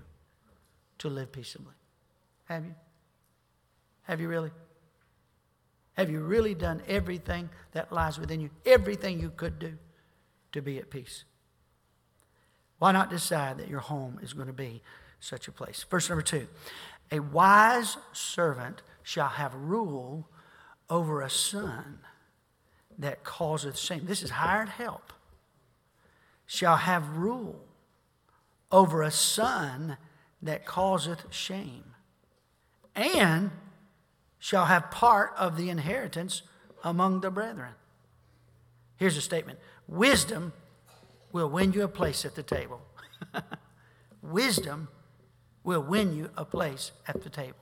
to 0.98 1.08
live 1.08 1.32
peaceably? 1.32 1.74
Have 2.44 2.64
you? 2.64 2.74
Have 4.02 4.20
you 4.20 4.28
really? 4.28 4.50
Have 5.94 6.10
you 6.10 6.20
really 6.20 6.54
done 6.54 6.82
everything 6.86 7.48
that 7.72 7.90
lies 7.90 8.18
within 8.18 8.40
you? 8.40 8.50
Everything 8.66 9.18
you 9.18 9.30
could 9.30 9.58
do 9.58 9.78
to 10.52 10.60
be 10.60 10.78
at 10.78 10.90
peace? 10.90 11.24
Why 12.78 12.92
not 12.92 13.08
decide 13.08 13.58
that 13.58 13.68
your 13.68 13.80
home 13.80 14.18
is 14.22 14.34
going 14.34 14.48
to 14.48 14.52
be 14.52 14.82
such 15.20 15.48
a 15.48 15.52
place? 15.52 15.84
Verse 15.88 16.08
number 16.10 16.22
two 16.22 16.46
A 17.10 17.20
wise 17.20 17.96
servant 18.12 18.82
shall 19.02 19.28
have 19.28 19.54
rule 19.54 20.28
over 20.90 21.22
a 21.22 21.30
son 21.30 22.00
that 22.98 23.24
causeth 23.24 23.78
shame. 23.78 24.06
This 24.06 24.22
is 24.22 24.30
hired 24.30 24.68
help. 24.68 25.12
Shall 26.46 26.76
have 26.76 27.16
rule 27.16 27.64
over 28.70 29.02
a 29.02 29.10
son 29.10 29.96
that 30.42 30.64
causeth 30.64 31.32
shame. 31.32 31.84
And 32.94 33.50
shall 34.38 34.66
have 34.66 34.90
part 34.90 35.32
of 35.36 35.56
the 35.56 35.70
inheritance 35.70 36.42
among 36.82 37.20
the 37.20 37.30
brethren. 37.30 37.74
Here's 38.96 39.16
a 39.16 39.20
statement 39.20 39.58
Wisdom 39.86 40.52
will 41.32 41.48
win 41.48 41.72
you 41.72 41.82
a 41.82 41.88
place 41.88 42.24
at 42.24 42.34
the 42.34 42.42
table. 42.42 42.80
Wisdom 44.22 44.88
will 45.66 45.82
win 45.82 46.16
you 46.16 46.30
a 46.36 46.44
place 46.44 46.92
at 47.08 47.22
the 47.24 47.28
table. 47.28 47.58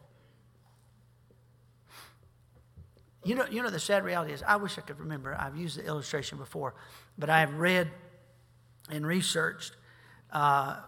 You 3.25 3.35
know, 3.35 3.47
you 3.51 3.63
know, 3.63 3.71
the 3.71 3.81
sad 3.81 4.05
reality 4.05 4.35
is, 4.35 4.43
I 4.43 4.57
wish 4.57 4.77
I 4.77 4.83
could 4.83 5.01
remember. 5.01 5.35
I've 5.35 5.57
used 5.57 5.79
the 5.79 5.87
illustration 5.87 6.37
before, 6.37 6.75
but 7.17 7.31
I 7.31 7.41
have 7.41 7.55
read 7.55 7.91
and 8.91 9.07
researched 9.07 9.73
uh, 10.31 10.81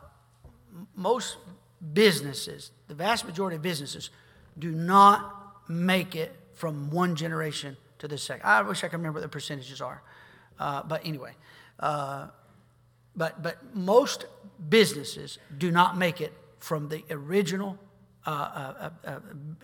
most 0.94 1.38
businesses, 1.94 2.70
the 2.86 2.94
vast 2.94 3.24
majority 3.24 3.56
of 3.56 3.62
businesses, 3.62 4.10
do 4.58 4.70
not 4.70 5.70
make 5.70 6.14
it 6.14 6.36
from 6.52 6.90
one 6.90 7.16
generation 7.16 7.78
to 7.98 8.08
the 8.08 8.18
second. 8.18 8.46
I 8.46 8.60
wish 8.60 8.84
I 8.84 8.88
could 8.88 8.98
remember 8.98 9.20
what 9.20 9.22
the 9.22 9.30
percentages 9.30 9.80
are. 9.80 10.02
Uh, 10.58 10.82
but 10.82 11.00
anyway, 11.06 11.32
uh, 11.80 12.26
but, 13.16 13.42
but 13.42 13.74
most 13.74 14.26
businesses 14.68 15.38
do 15.56 15.70
not 15.70 15.96
make 15.96 16.20
it 16.20 16.34
from 16.58 16.88
the 16.88 17.04
original, 17.10 17.78
uh, 18.26 18.30
uh, 18.30 18.90
uh, 19.04 19.10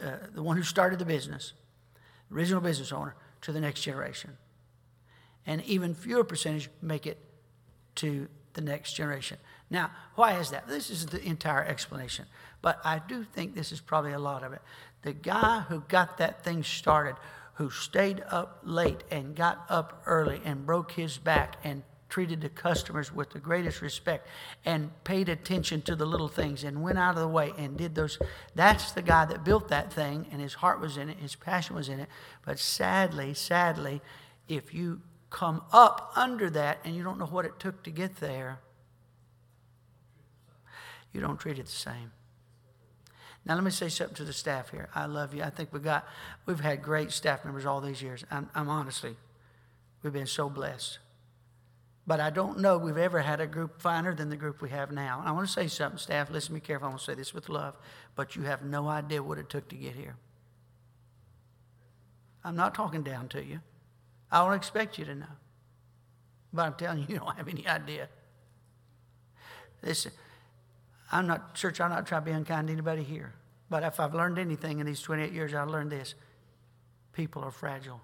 uh 0.03 0.17
the 0.35 0.43
one 0.43 0.57
who 0.57 0.63
started 0.63 0.99
the 0.99 1.05
business, 1.05 1.53
original 2.33 2.61
business 2.61 2.93
owner, 2.93 3.15
to 3.43 3.53
the 3.53 3.61
next 3.61 3.83
generation. 3.83 4.37
And 5.47 5.63
even 5.65 5.95
fewer 5.95 6.25
percentage 6.25 6.71
make 6.81 7.07
it 7.07 7.19
to 7.97 8.29
the 8.55 8.61
next 8.61 8.95
generation. 8.95 9.39
Now, 9.71 9.91
why 10.15 10.39
is 10.39 10.51
that? 10.51 10.69
This 10.69 10.91
is 10.91 11.07
the 11.07 11.23
entire 11.25 11.65
explanation. 11.65 12.27
But 12.61 12.81
I 12.85 13.01
do 13.01 13.25
think 13.25 13.55
this 13.55 13.73
is 13.73 13.81
probably 13.81 14.13
a 14.13 14.19
lot 14.19 14.45
of 14.45 14.53
it. 14.53 14.61
The 15.03 15.13
guy 15.13 15.61
who 15.69 15.81
got 15.89 16.19
that 16.19 16.45
thing 16.45 16.63
started, 16.63 17.17
who 17.55 17.71
stayed 17.71 18.23
up 18.31 18.61
late 18.63 19.03
and 19.11 19.35
got 19.35 19.65
up 19.69 20.03
early 20.07 20.41
and 20.45 20.65
broke 20.65 20.93
his 20.93 21.19
back 21.19 21.57
and 21.65 21.83
treated 22.12 22.42
the 22.42 22.49
customers 22.50 23.11
with 23.11 23.31
the 23.31 23.38
greatest 23.38 23.81
respect 23.81 24.28
and 24.66 24.90
paid 25.02 25.31
attention 25.31 25.81
to 25.81 25.97
the 25.97 26.04
little 26.04 26.28
things 26.28 26.62
and 26.62 26.83
went 26.83 26.99
out 26.99 27.14
of 27.14 27.23
the 27.23 27.26
way 27.26 27.54
and 27.57 27.78
did 27.78 27.95
those. 27.95 28.19
That's 28.54 28.92
the 28.92 29.00
guy 29.00 29.25
that 29.25 29.45
built 29.45 29.69
that 29.69 29.90
thing 29.90 30.26
and 30.31 30.38
his 30.38 30.52
heart 30.52 30.78
was 30.78 30.99
in 30.99 31.09
it, 31.09 31.16
his 31.16 31.35
passion 31.35 31.75
was 31.75 31.88
in 31.88 32.00
it. 32.00 32.11
But 32.45 32.59
sadly, 32.59 33.33
sadly, 33.33 34.02
if 34.47 34.75
you 34.75 35.00
come 35.31 35.62
up 35.73 36.12
under 36.14 36.50
that 36.50 36.81
and 36.85 36.95
you 36.95 37.02
don't 37.02 37.19
know 37.19 37.25
what 37.25 37.47
it 37.47 37.59
took 37.59 37.83
to 37.85 37.90
get 37.90 38.16
there, 38.16 38.61
you 41.14 41.21
don't 41.23 41.40
treat 41.40 41.59
it 41.59 41.64
the 41.64 41.73
same. 41.73 42.12
Now, 43.47 43.54
let 43.54 43.64
me 43.64 43.71
say 43.71 43.88
something 43.88 44.16
to 44.16 44.25
the 44.25 44.35
staff 44.35 44.69
here. 44.69 44.90
I 44.95 45.07
love 45.07 45.33
you. 45.33 45.42
I 45.42 45.49
think 45.49 45.73
we've 45.73 45.83
got, 45.83 46.07
we've 46.45 46.61
had 46.61 46.83
great 46.83 47.11
staff 47.11 47.42
members 47.47 47.64
all 47.64 47.81
these 47.81 48.02
years. 48.02 48.23
I'm, 48.31 48.50
I'm 48.54 48.69
honestly, 48.69 49.16
we've 50.02 50.12
been 50.12 50.26
so 50.26 50.50
blessed. 50.50 50.99
But 52.07 52.19
I 52.19 52.31
don't 52.31 52.59
know 52.59 52.79
we've 52.79 52.97
ever 52.97 53.21
had 53.21 53.41
a 53.41 53.47
group 53.47 53.81
finer 53.81 54.15
than 54.15 54.29
the 54.29 54.37
group 54.37 54.61
we 54.61 54.71
have 54.71 54.91
now. 54.91 55.23
I 55.25 55.31
want 55.33 55.47
to 55.47 55.53
say 55.53 55.69
something, 55.69 55.99
staff. 55.99 56.31
Listen 56.31 56.49
to 56.49 56.55
me 56.55 56.61
careful. 56.61 56.87
I 56.87 56.91
want 56.91 57.01
to 57.01 57.05
say 57.05 57.15
this 57.15 57.33
with 57.33 57.49
love. 57.49 57.77
But 58.17 58.35
you 58.35 58.43
have 58.43 58.63
no 58.63 58.89
idea 58.89 59.23
what 59.23 59.39
it 59.39 59.49
took 59.49 59.69
to 59.69 59.77
get 59.77 59.95
here. 59.95 60.17
I'm 62.45 62.57
not 62.57 62.75
talking 62.75 63.03
down 63.03 63.29
to 63.29 63.45
you. 63.45 63.61
I 64.33 64.45
don't 64.45 64.55
expect 64.55 64.99
you 64.99 65.05
to 65.05 65.15
know. 65.15 65.27
But 66.53 66.67
I'm 66.67 66.75
telling 66.75 66.99
you, 67.01 67.07
you 67.09 67.19
don't 67.19 67.37
have 67.37 67.49
any 67.49 67.67
idea. 67.69 68.09
Listen, 69.83 70.13
I'm 71.13 71.27
not, 71.27 71.55
church, 71.55 71.81
I'm 71.81 71.91
not 71.91 72.07
trying 72.07 72.23
to 72.23 72.27
be 72.27 72.33
unkind 72.33 72.67
to 72.69 72.73
anybody 72.73 73.03
here. 73.05 73.33
But 73.71 73.85
if 73.85 74.01
I've 74.01 74.15
learned 74.15 74.39
anything 74.39 74.81
in 74.81 74.87
these 74.87 75.01
28 75.01 75.33
years, 75.33 75.55
I've 75.55 75.69
learned 75.69 75.93
this 75.93 76.15
people 77.13 77.45
are 77.45 77.51
fragile. 77.51 78.01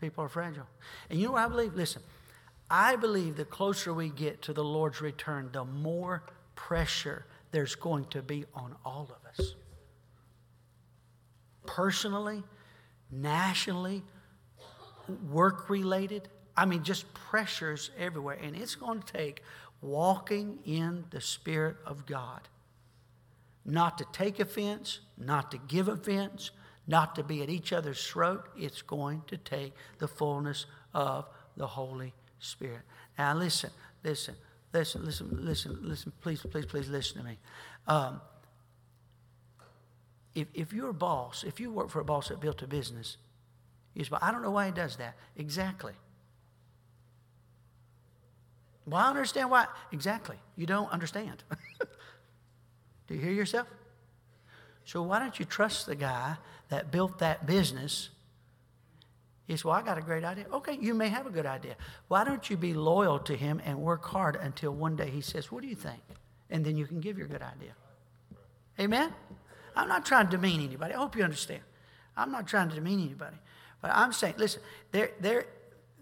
People 0.00 0.24
are 0.24 0.28
fragile. 0.28 0.66
And 1.10 1.18
you 1.18 1.26
know 1.26 1.32
what 1.32 1.44
I 1.44 1.48
believe? 1.48 1.74
Listen, 1.74 2.02
I 2.70 2.96
believe 2.96 3.36
the 3.36 3.44
closer 3.44 3.92
we 3.92 4.10
get 4.10 4.42
to 4.42 4.52
the 4.52 4.64
Lord's 4.64 5.00
return, 5.00 5.50
the 5.52 5.64
more 5.64 6.22
pressure 6.54 7.24
there's 7.50 7.74
going 7.74 8.04
to 8.06 8.22
be 8.22 8.44
on 8.54 8.74
all 8.84 9.10
of 9.10 9.38
us. 9.38 9.54
Personally, 11.66 12.42
nationally, 13.10 14.02
work 15.30 15.70
related. 15.70 16.28
I 16.56 16.66
mean, 16.66 16.82
just 16.82 17.12
pressures 17.14 17.90
everywhere. 17.98 18.38
And 18.40 18.56
it's 18.56 18.74
going 18.74 19.00
to 19.02 19.12
take 19.12 19.42
walking 19.80 20.58
in 20.64 21.04
the 21.10 21.20
Spirit 21.20 21.76
of 21.86 22.06
God. 22.06 22.48
Not 23.64 23.98
to 23.98 24.06
take 24.12 24.40
offense, 24.40 25.00
not 25.16 25.50
to 25.50 25.58
give 25.58 25.88
offense, 25.88 26.50
not 26.88 27.14
to 27.14 27.22
be 27.22 27.42
at 27.42 27.50
each 27.50 27.72
other's 27.72 28.04
throat. 28.04 28.48
It's 28.56 28.82
going 28.82 29.22
to 29.28 29.36
take 29.36 29.74
the 29.98 30.08
fullness 30.08 30.66
of 30.94 31.28
the 31.56 31.66
Holy 31.66 32.14
Spirit. 32.40 32.80
Now, 33.18 33.34
listen, 33.34 33.70
listen, 34.02 34.34
listen, 34.72 35.04
listen, 35.04 35.28
listen, 35.44 35.78
listen. 35.82 36.12
Please, 36.22 36.44
please, 36.50 36.66
please 36.66 36.88
listen 36.88 37.18
to 37.18 37.24
me. 37.24 37.38
Um, 37.86 38.20
if, 40.34 40.48
if 40.54 40.72
you're 40.72 40.88
a 40.88 40.94
boss, 40.94 41.44
if 41.44 41.60
you 41.60 41.70
work 41.70 41.90
for 41.90 42.00
a 42.00 42.04
boss 42.04 42.28
that 42.28 42.40
built 42.40 42.62
a 42.62 42.66
business, 42.66 43.18
you 43.94 44.04
say, 44.04 44.16
I 44.22 44.32
don't 44.32 44.42
know 44.42 44.50
why 44.50 44.66
he 44.66 44.72
does 44.72 44.96
that. 44.96 45.14
Exactly. 45.36 45.92
Well, 48.86 49.00
I 49.00 49.10
understand 49.10 49.50
why. 49.50 49.66
Exactly. 49.92 50.36
You 50.56 50.64
don't 50.64 50.90
understand. 50.90 51.44
Do 53.08 53.14
you 53.14 53.20
hear 53.20 53.32
yourself? 53.32 53.66
So 54.84 55.02
why 55.02 55.18
don't 55.18 55.38
you 55.38 55.44
trust 55.44 55.84
the 55.84 55.96
guy 55.96 56.36
that 56.68 56.90
built 56.90 57.18
that 57.18 57.46
business? 57.46 58.10
Says, 59.48 59.64
Well, 59.64 59.74
I 59.74 59.82
got 59.82 59.98
a 59.98 60.02
great 60.02 60.24
idea. 60.24 60.46
Okay, 60.52 60.76
you 60.80 60.94
may 60.94 61.08
have 61.08 61.26
a 61.26 61.30
good 61.30 61.46
idea. 61.46 61.76
Why 62.08 62.24
don't 62.24 62.48
you 62.50 62.56
be 62.56 62.74
loyal 62.74 63.18
to 63.20 63.36
him 63.36 63.60
and 63.64 63.78
work 63.78 64.04
hard 64.04 64.36
until 64.36 64.72
one 64.72 64.96
day 64.96 65.10
he 65.10 65.20
says, 65.20 65.50
What 65.50 65.62
do 65.62 65.68
you 65.68 65.76
think? 65.76 66.02
And 66.50 66.64
then 66.64 66.76
you 66.76 66.86
can 66.86 67.00
give 67.00 67.18
your 67.18 67.28
good 67.28 67.42
idea. 67.42 67.72
Amen? 68.78 69.12
I'm 69.74 69.88
not 69.88 70.04
trying 70.04 70.26
to 70.26 70.30
demean 70.32 70.60
anybody. 70.60 70.94
I 70.94 70.98
hope 70.98 71.16
you 71.16 71.24
understand. 71.24 71.60
I'm 72.16 72.32
not 72.32 72.46
trying 72.46 72.68
to 72.68 72.74
demean 72.74 73.00
anybody. 73.00 73.36
But 73.80 73.92
I'm 73.94 74.12
saying, 74.12 74.34
listen, 74.38 74.60
there, 74.90 75.10
there, 75.20 75.46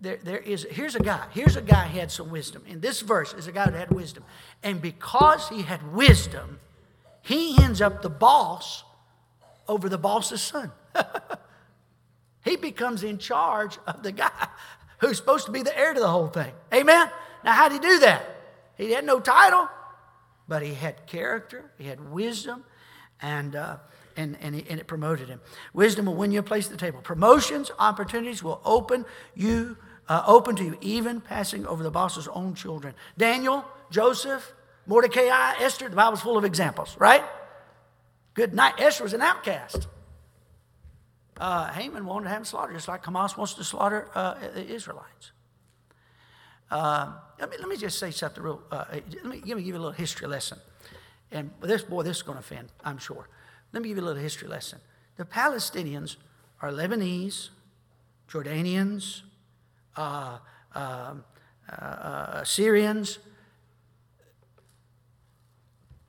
there, 0.01 0.19
there 0.23 0.39
is 0.39 0.67
here's 0.71 0.95
a 0.95 1.01
guy 1.01 1.27
here's 1.33 1.57
a 1.57 1.63
guy 1.63 1.89
who 1.89 1.99
had 1.99 2.11
some 2.11 2.31
wisdom 2.31 2.63
in 2.67 2.81
this 2.81 3.01
verse 3.01 3.33
is 3.33 3.47
a 3.47 3.53
guy 3.53 3.65
who 3.65 3.77
had 3.77 3.91
wisdom 3.91 4.25
and 4.63 4.83
because 4.83 5.49
he 5.49 5.63
had 5.63 5.95
wisdom 5.95 6.61
he 7.23 7.57
ends 7.63 7.81
up 7.81 8.03
the 8.03 8.11
boss 8.11 8.85
over 9.69 9.89
the 9.89 9.99
boss's 9.99 10.43
son 10.43 10.71
he 12.45 12.57
becomes 12.57 13.03
in 13.03 13.19
charge 13.19 13.79
of 13.87 14.03
the 14.03 14.13
guy 14.13 14.49
who's 14.99 15.17
supposed 15.17 15.47
to 15.47 15.53
be 15.53 15.63
the 15.63 15.77
heir 15.79 15.95
to 15.95 16.01
the 16.01 16.09
whole 16.09 16.29
thing 16.29 16.53
amen 16.73 17.11
now 17.45 17.53
how 17.53 17.69
did 17.69 17.83
he 17.83 17.89
do 17.89 17.99
that 18.01 18.25
he 18.77 18.93
had 18.93 19.05
no 19.05 19.21
title 19.21 19.69
but 20.49 20.63
he 20.63 20.75
had 20.75 21.07
character 21.07 21.71
he 21.79 21.87
had 21.87 22.11
wisdom 22.11 22.65
and 23.21 23.57
uh, 23.57 23.77
and, 24.19 24.39
and, 24.41 24.55
and 24.55 24.81
it 24.81 24.87
promoted 24.87 25.29
him. 25.29 25.43
Wisdom 25.75 26.07
will 26.07 26.15
win 26.15 26.33
you 26.33 26.41
a 26.41 26.43
place 26.43 26.65
at 26.65 26.73
the 26.73 26.79
table. 26.79 27.03
Promotions, 27.03 27.71
opportunities 27.79 28.43
will 28.43 28.63
open 28.65 29.05
you 29.35 29.77
uh, 30.09 30.23
open 30.27 30.57
to 30.57 30.65
you, 30.65 30.79
even 30.81 31.21
passing 31.21 31.67
over 31.67 31.83
the 31.83 31.91
boss's 31.91 32.29
own 32.29 32.55
children. 32.55 32.95
Daniel, 33.19 33.65
Joseph, 33.91 34.53
Mordecai, 34.87 35.55
Esther, 35.61 35.89
the 35.89 35.97
Bible's 35.97 36.21
full 36.21 36.39
of 36.39 36.45
examples, 36.45 36.97
right? 36.99 37.25
Good 38.37 38.53
night. 38.53 38.75
Esther 38.79 39.03
was 39.03 39.15
an 39.15 39.23
outcast. 39.23 39.89
Uh, 41.39 41.69
Haman 41.73 42.05
wanted 42.05 42.25
to 42.25 42.29
have 42.31 42.39
him 42.39 42.45
slaughtered, 42.45 42.77
just 42.77 42.87
like 42.87 43.03
Hamas 43.03 43.35
wants 43.37 43.55
to 43.55 43.65
slaughter 43.65 44.11
uh, 44.15 44.35
the 44.55 44.67
Israelites. 44.67 45.33
Uh, 46.71 47.15
let, 47.41 47.51
me, 47.51 47.57
let 47.59 47.69
me 47.69 47.77
just 47.79 47.99
say 47.99 48.11
something 48.11 48.43
real. 48.43 48.63
Uh, 48.71 48.85
let, 48.93 49.25
me, 49.25 49.43
let 49.47 49.57
me 49.57 49.63
give 49.63 49.69
you 49.69 49.77
a 49.77 49.79
little 49.79 49.91
history 49.91 50.29
lesson. 50.29 50.59
And 51.33 51.51
this, 51.63 51.83
boy, 51.83 52.03
this 52.03 52.19
is 52.19 52.23
going 52.23 52.37
to 52.37 52.41
offend, 52.41 52.69
I'm 52.85 52.99
sure. 52.99 53.29
Let 53.73 53.83
me 53.83 53.89
give 53.89 53.97
you 53.97 54.05
a 54.05 54.07
little 54.07 54.23
history 54.23 54.49
lesson. 54.49 54.81
The 55.17 55.25
Palestinians 55.25 56.17
are 56.61 56.71
Lebanese, 56.71 57.49
Jordanians, 58.29 59.23
uh, 59.97 60.39
uh, 60.75 61.15
uh, 61.71 62.45
Syrians. 62.45 63.19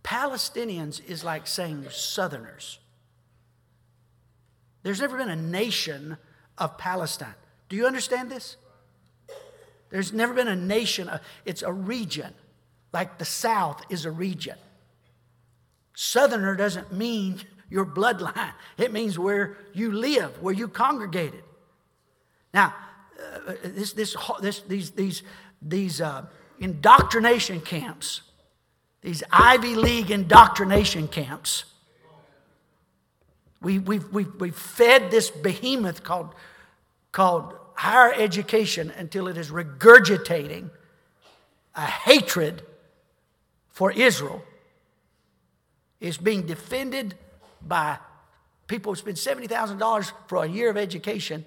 Palestinians 0.08 1.06
is 1.06 1.26
like 1.26 1.46
saying 1.46 1.86
Southerners. 1.90 2.80
There's 4.82 5.02
never 5.02 5.18
been 5.18 5.30
a 5.30 5.36
nation 5.36 6.18
of 6.58 6.78
Palestine. 6.78 7.36
Do 7.68 7.76
you 7.76 7.86
understand 7.86 8.32
this? 8.32 8.56
There's 9.90 10.14
never 10.14 10.34
been 10.34 10.48
a 10.48 10.56
nation, 10.56 11.10
it's 11.44 11.62
a 11.62 11.74
region, 11.74 12.34
like 12.94 13.18
the 13.18 13.26
South 13.26 13.82
is 13.90 14.06
a 14.06 14.12
region. 14.12 14.56
Southerner 15.94 16.56
doesn't 16.56 16.94
mean 16.94 17.42
your 17.70 17.86
bloodline, 17.86 18.54
it 18.78 18.94
means 18.94 19.20
where 19.20 19.58
you 19.74 19.92
live, 19.92 20.42
where 20.42 20.54
you 20.54 20.70
congregated. 20.70 21.44
Now, 22.54 22.74
uh, 23.46 23.56
this, 23.62 23.92
this, 23.92 24.16
this, 24.40 24.62
these, 24.62 24.92
these, 24.92 25.24
these 25.62 26.00
uh, 26.00 26.28
indoctrination 26.60 27.60
camps, 27.60 28.22
these 29.08 29.24
Ivy 29.32 29.76
League 29.76 30.12
indoctrination 30.12 31.08
camps, 31.08 31.64
we, 33.62 33.80
we've, 33.80 34.06
we've, 34.12 34.36
we've 34.36 34.56
fed 34.56 35.12
this 35.12 35.30
behemoth 35.30 36.04
called, 36.04 36.36
called 37.14 37.54
higher 37.74 38.14
education 38.14 38.92
until 38.98 39.30
it 39.30 39.38
is 39.38 39.50
regurgitating 39.50 40.72
a 41.74 41.86
hatred 41.86 42.64
for 43.70 43.94
Israel. 43.94 44.44
It's 46.02 46.18
being 46.18 46.46
defended 46.46 47.16
by 47.66 48.00
people 48.68 48.92
who 48.92 48.98
spend 48.98 49.16
$70,000 49.16 50.12
for 50.28 50.44
a 50.44 50.50
year 50.50 50.70
of 50.70 50.76
education. 50.76 51.46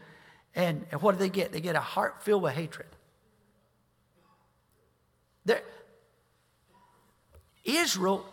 And, 0.54 0.86
and 0.90 1.02
what 1.02 1.12
do 1.12 1.18
they 1.18 1.28
get? 1.28 1.52
They 1.52 1.60
get 1.60 1.76
a 1.76 1.80
heart 1.80 2.22
filled 2.22 2.42
with 2.42 2.54
hatred. 2.54 2.88
They're, 5.44 5.62
Israel 7.64 8.24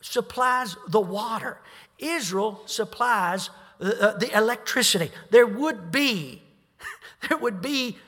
supplies 0.00 0.76
the 0.88 1.00
water. 1.00 1.58
Israel 1.98 2.62
supplies 2.66 3.50
the, 3.78 4.16
the 4.18 4.30
electricity. 4.36 5.10
There 5.30 5.46
would 5.46 5.90
be, 5.90 6.42
there 7.28 7.38
would 7.38 7.60
be 7.60 7.98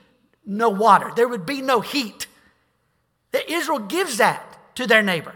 no 0.45 0.69
water. 0.69 1.13
There 1.15 1.29
would 1.29 1.47
be 1.47 1.63
no 1.63 1.81
heat. 1.81 2.27
Israel 3.49 3.81
gives 3.81 4.19
that 4.19 4.77
to 4.77 4.87
their 4.87 5.03
neighbor. 5.03 5.35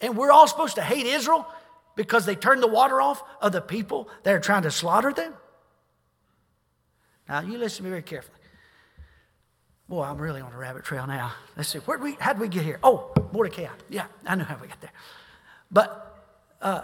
And 0.00 0.16
we're 0.16 0.30
all 0.30 0.46
supposed 0.46 0.76
to 0.76 0.82
hate 0.82 1.06
Israel 1.06 1.46
because 1.96 2.26
they 2.26 2.36
turned 2.36 2.62
the 2.62 2.68
water 2.68 3.00
off 3.00 3.22
of 3.40 3.52
the 3.52 3.60
people 3.60 4.08
that 4.22 4.32
are 4.32 4.40
trying 4.40 4.62
to 4.62 4.70
slaughter 4.70 5.12
them? 5.12 5.34
Now, 7.28 7.40
you 7.40 7.58
listen 7.58 7.78
to 7.78 7.82
me 7.84 7.90
very 7.90 8.02
carefully. 8.02 8.37
Boy, 9.88 10.02
I'm 10.02 10.18
really 10.18 10.42
on 10.42 10.52
a 10.52 10.58
rabbit 10.58 10.84
trail 10.84 11.06
now. 11.06 11.32
Let's 11.56 11.70
see, 11.70 11.78
where 11.78 11.96
we, 11.96 12.12
how 12.20 12.34
did 12.34 12.40
we 12.40 12.48
get 12.48 12.62
here? 12.62 12.78
Oh, 12.82 13.10
Mordecai. 13.32 13.68
Yeah, 13.88 14.06
I 14.26 14.34
know 14.34 14.44
how 14.44 14.58
we 14.60 14.68
got 14.68 14.80
there. 14.82 14.92
But 15.70 16.14
uh, 16.60 16.82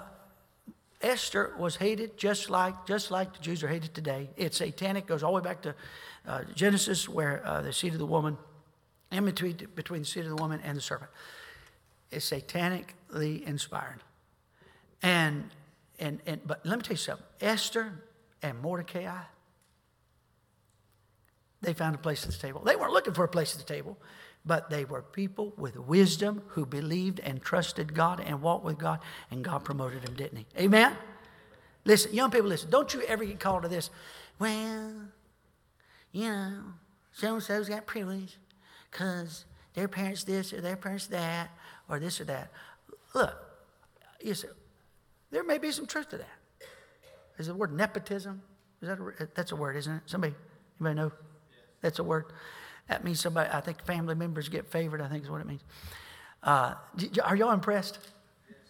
Esther 1.03 1.53
was 1.59 1.77
hated 1.77 2.17
just 2.17 2.49
like, 2.49 2.87
just 2.87 3.11
like 3.11 3.35
the 3.35 3.41
Jews 3.41 3.63
are 3.63 3.69
hated 3.69 3.93
today. 3.93 4.31
It's 4.39 4.57
satanic, 4.57 5.07
goes 5.07 5.23
all 5.23 5.33
the 5.33 5.41
way 5.41 5.45
back 5.45 5.61
to 5.63 5.75
uh, 6.27 6.45
Genesis, 6.55 7.07
where 7.07 7.47
uh, 7.47 7.61
the 7.61 7.75
seed 7.75 7.93
of 7.93 7.99
the 7.99 8.07
woman, 8.07 8.39
in 9.13 9.27
between, 9.27 9.59
between 9.75 10.01
the 10.01 10.07
seed 10.07 10.25
of 10.25 10.31
the 10.31 10.43
woman 10.43 10.61
and 10.65 10.79
the 10.79 10.81
serpent, 10.81 11.11
is 12.11 12.25
satanically 12.25 13.47
inspired. 13.47 14.01
And, 15.03 15.51
and, 15.99 16.21
and, 16.25 16.41
but 16.47 16.65
let 16.65 16.79
me 16.79 16.83
tell 16.83 16.95
you 16.95 16.97
something 16.97 17.27
Esther 17.43 17.93
and 18.43 18.59
Mordecai, 18.63 19.25
they 21.65 21.73
found 21.73 21.95
a 21.95 21.99
place 21.99 22.25
at 22.25 22.31
the 22.31 22.39
table. 22.39 22.63
They 22.65 22.77
weren't 22.77 22.93
looking 22.93 23.15
for 23.15 23.25
a 23.25 23.29
place 23.29 23.53
at 23.55 23.67
the 23.67 23.73
table 23.73 23.97
but 24.47 24.69
they 24.71 24.85
were 24.85 25.03
people 25.03 25.53
with 25.57 25.79
wisdom 25.79 26.43
who 26.49 26.67
believed 26.67 27.21
and 27.21 27.43
trusted 27.43 27.95
God 27.95 28.23
and 28.25 28.43
walked 28.43 28.65
with 28.65 28.79
God, 28.79 29.01
and 29.31 29.43
God 29.43 29.65
promoted 29.65 30.03
them, 30.03 30.15
didn't 30.15 30.39
He? 30.39 30.47
Amen? 30.59 30.97
Listen, 31.85 32.13
young 32.13 32.31
people, 32.31 32.49
listen. 32.49 32.71
Don't 32.71 32.93
you 32.93 33.03
ever 33.03 33.25
get 33.25 33.41
called 33.41 33.63
to 33.63 33.69
this. 33.69 33.91
Well, 34.39 34.93
you 36.13 36.29
know, 36.29 36.63
so 37.13 37.35
and 37.35 37.43
so's 37.43 37.69
got 37.69 37.87
privilege 37.87 38.37
because 38.91 39.45
their 39.75 39.89
parents 39.89 40.25
this 40.25 40.53
or 40.53 40.61
their 40.61 40.77
parents 40.77 41.07
that 41.09 41.51
or 41.89 41.99
this 41.99 42.21
or 42.21 42.25
that. 42.25 42.51
Look, 43.15 43.35
you 44.23 44.35
say, 44.35 44.49
there 45.31 45.45
may 45.45 45.59
be 45.59 45.71
some 45.73 45.87
truth 45.87 46.11
to 46.11 46.19
that. 46.19 46.39
Is 47.39 47.47
the 47.47 47.55
word 47.55 47.73
nepotism? 47.73 48.43
Is 48.81 48.89
that 48.89 48.99
a, 48.99 49.29
that's 49.35 49.53
a 49.53 49.57
word, 49.57 49.77
isn't 49.77 49.93
it? 49.93 50.03
Somebody, 50.07 50.35
anybody 50.81 50.97
know? 50.97 51.13
That's 51.85 51.99
a 51.99 52.03
word. 52.03 52.25
That 52.89 53.05
means 53.05 53.21
somebody, 53.21 53.51
I 53.53 53.61
think 53.61 53.85
family 53.85 54.15
members 54.15 54.49
get 54.49 54.67
favored, 54.67 55.03
I 55.03 55.09
think 55.09 55.23
is 55.23 55.31
what 55.31 55.43
it 55.43 55.47
means. 55.47 55.61
Uh, 56.43 56.75
are 57.23 57.37
y'all 57.37 57.53
impressed? 57.53 57.99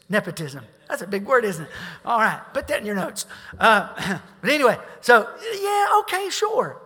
Nepotism. 0.08 0.64
That's 0.88 1.00
a 1.00 1.06
big 1.06 1.24
word, 1.24 1.44
isn't 1.44 1.64
it? 1.64 1.70
All 2.04 2.18
right, 2.18 2.40
put 2.52 2.66
that 2.66 2.80
in 2.80 2.86
your 2.86 2.96
notes. 2.96 3.26
Uh, 3.56 4.18
but 4.40 4.50
anyway, 4.50 4.76
so 5.00 5.28
yeah, 5.60 6.00
okay, 6.00 6.28
sure. 6.28 6.82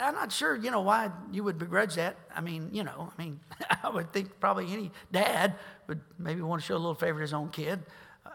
I'm 0.00 0.14
not 0.14 0.32
sure, 0.32 0.56
you 0.56 0.72
know, 0.72 0.80
why 0.80 1.10
you 1.30 1.44
would 1.44 1.58
begrudge 1.58 1.94
that. 1.94 2.16
I 2.34 2.40
mean, 2.40 2.70
you 2.72 2.82
know, 2.82 3.12
I 3.16 3.22
mean, 3.22 3.38
I 3.84 3.88
would 3.88 4.12
think 4.12 4.40
probably 4.40 4.72
any 4.72 4.90
dad 5.12 5.54
would 5.86 6.00
maybe 6.18 6.42
want 6.42 6.60
to 6.60 6.66
show 6.66 6.74
a 6.74 6.78
little 6.78 6.96
favor 6.96 7.20
to 7.20 7.22
his 7.22 7.32
own 7.32 7.50
kid. 7.50 7.80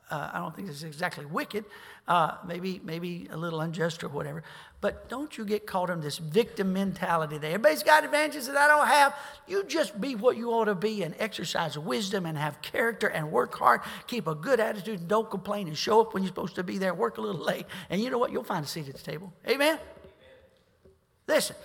Uh, 0.09 0.29
I 0.33 0.39
don't 0.39 0.55
think 0.55 0.69
it's 0.69 0.83
exactly 0.83 1.25
wicked, 1.25 1.65
uh, 2.07 2.35
maybe 2.45 2.81
maybe 2.83 3.27
a 3.31 3.37
little 3.37 3.61
unjust 3.61 4.03
or 4.03 4.09
whatever. 4.09 4.43
But 4.81 5.09
don't 5.09 5.37
you 5.37 5.45
get 5.45 5.67
caught 5.67 5.89
in 5.89 6.01
this 6.01 6.17
victim 6.17 6.73
mentality 6.73 7.37
that 7.37 7.45
everybody's 7.45 7.83
got 7.83 8.03
advantages 8.03 8.47
that 8.47 8.57
I 8.57 8.67
don't 8.67 8.87
have. 8.87 9.15
You 9.47 9.63
just 9.63 10.01
be 10.01 10.15
what 10.15 10.37
you 10.37 10.51
ought 10.51 10.65
to 10.65 10.75
be 10.75 11.03
and 11.03 11.13
exercise 11.19 11.77
wisdom 11.77 12.25
and 12.25 12.37
have 12.37 12.61
character 12.61 13.07
and 13.07 13.31
work 13.31 13.55
hard, 13.55 13.81
keep 14.07 14.27
a 14.27 14.35
good 14.35 14.59
attitude 14.59 14.99
and 14.99 15.07
don't 15.07 15.29
complain 15.29 15.67
and 15.67 15.77
show 15.77 16.01
up 16.01 16.13
when 16.13 16.23
you're 16.23 16.29
supposed 16.29 16.55
to 16.55 16.63
be 16.63 16.77
there, 16.77 16.93
work 16.93 17.17
a 17.17 17.21
little 17.21 17.45
late. 17.45 17.65
And 17.89 18.01
you 18.01 18.09
know 18.09 18.17
what? 18.17 18.31
You'll 18.31 18.43
find 18.43 18.65
a 18.65 18.67
seat 18.67 18.89
at 18.89 18.95
the 18.95 19.03
table. 19.03 19.31
Amen? 19.47 19.75
Amen. 19.75 19.79
Listen, 21.27 21.55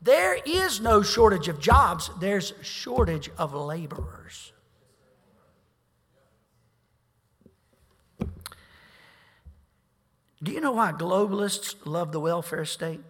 there 0.00 0.38
is 0.46 0.80
no 0.80 1.02
shortage 1.02 1.48
of 1.48 1.60
jobs, 1.60 2.10
there's 2.20 2.54
shortage 2.62 3.30
of 3.36 3.52
laborers. 3.52 4.52
Do 10.42 10.52
you 10.52 10.60
know 10.60 10.72
why 10.72 10.92
globalists 10.92 11.74
love 11.84 12.12
the 12.12 12.20
welfare 12.20 12.64
state? 12.64 13.00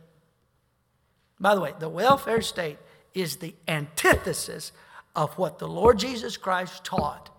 By 1.39 1.55
the 1.55 1.61
way, 1.61 1.75
the 1.79 1.89
welfare 1.89 2.43
state 2.43 2.79
is 3.15 3.37
the 3.37 3.55
antithesis 3.67 4.73
of 5.15 5.39
what 5.39 5.59
the 5.59 5.69
Lord 5.69 5.99
Jesus 5.99 6.37
Christ 6.37 6.85
taught 6.85 7.31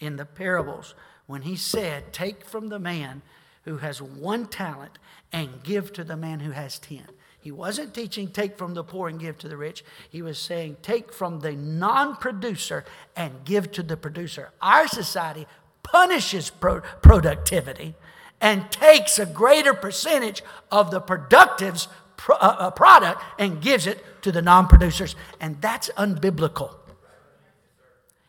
in 0.00 0.16
the 0.16 0.24
parables 0.24 0.94
when 1.26 1.42
he 1.42 1.56
said, 1.56 2.12
Take 2.12 2.44
from 2.44 2.68
the 2.68 2.78
man 2.78 3.22
who 3.62 3.78
has 3.78 4.00
one 4.00 4.46
talent 4.46 4.98
and 5.32 5.62
give 5.62 5.92
to 5.94 6.04
the 6.04 6.16
man 6.16 6.40
who 6.40 6.50
has 6.50 6.78
ten. 6.78 7.04
He 7.40 7.50
wasn't 7.50 7.94
teaching 7.94 8.28
take 8.28 8.56
from 8.56 8.72
the 8.72 8.84
poor 8.84 9.08
and 9.08 9.20
give 9.20 9.36
to 9.38 9.48
the 9.48 9.56
rich. 9.56 9.84
He 10.08 10.22
was 10.22 10.38
saying 10.38 10.78
take 10.80 11.12
from 11.12 11.40
the 11.40 11.52
non 11.52 12.16
producer 12.16 12.84
and 13.14 13.44
give 13.44 13.70
to 13.72 13.82
the 13.82 13.96
producer. 13.96 14.50
Our 14.62 14.88
society 14.88 15.46
punishes 15.82 16.48
pro- 16.48 16.80
productivity 16.80 17.94
and 18.40 18.70
takes 18.70 19.18
a 19.18 19.26
greater 19.26 19.74
percentage 19.74 20.42
of 20.70 20.90
the 20.90 21.00
productive's 21.00 21.88
pro- 22.16 22.36
uh, 22.36 22.56
uh, 22.58 22.70
product 22.70 23.22
and 23.38 23.60
gives 23.60 23.86
it 23.86 24.04
to 24.22 24.32
the 24.32 24.42
non 24.42 24.66
producers. 24.66 25.16
And 25.40 25.60
that's 25.60 25.90
unbiblical. 25.96 26.74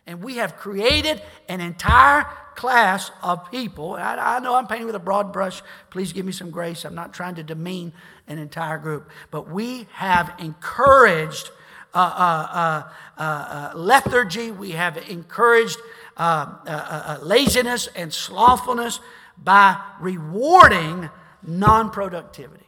And 0.07 0.23
we 0.23 0.35
have 0.35 0.57
created 0.57 1.21
an 1.49 1.61
entire 1.61 2.27
class 2.55 3.11
of 3.23 3.49
people. 3.51 3.93
I, 3.93 4.15
I, 4.15 4.39
know 4.39 4.55
I'm 4.55 4.67
painting 4.67 4.85
with 4.85 4.95
a 4.95 4.99
broad 4.99 5.33
brush. 5.33 5.61
Please 5.89 6.13
give 6.13 6.25
me 6.25 6.31
some 6.31 6.51
grace. 6.51 6.85
I'm 6.85 6.95
not 6.95 7.13
trying 7.13 7.35
to 7.35 7.43
demean 7.43 7.91
an 8.27 8.37
entire 8.37 8.77
group. 8.77 9.09
But 9.31 9.49
we 9.49 9.87
have 9.93 10.33
encouraged 10.39 11.49
uh, 11.93 11.97
uh, 11.97 12.89
uh, 13.17 13.23
uh 13.23 13.71
lethargy, 13.73 14.51
we 14.51 14.71
have 14.71 14.97
encouraged 15.09 15.79
uh, 16.17 17.17
laziness 17.21 17.87
and 17.95 18.13
slothfulness 18.13 18.99
by 19.37 19.79
rewarding 19.99 21.09
non 21.43 21.91
productivity. 21.91 22.65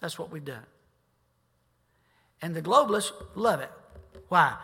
That's 0.00 0.18
what 0.18 0.30
we've 0.30 0.44
done. 0.44 0.66
And 2.42 2.54
the 2.54 2.62
globalists 2.62 3.12
love 3.34 3.60
it. 3.60 3.70
Why? 4.28 4.56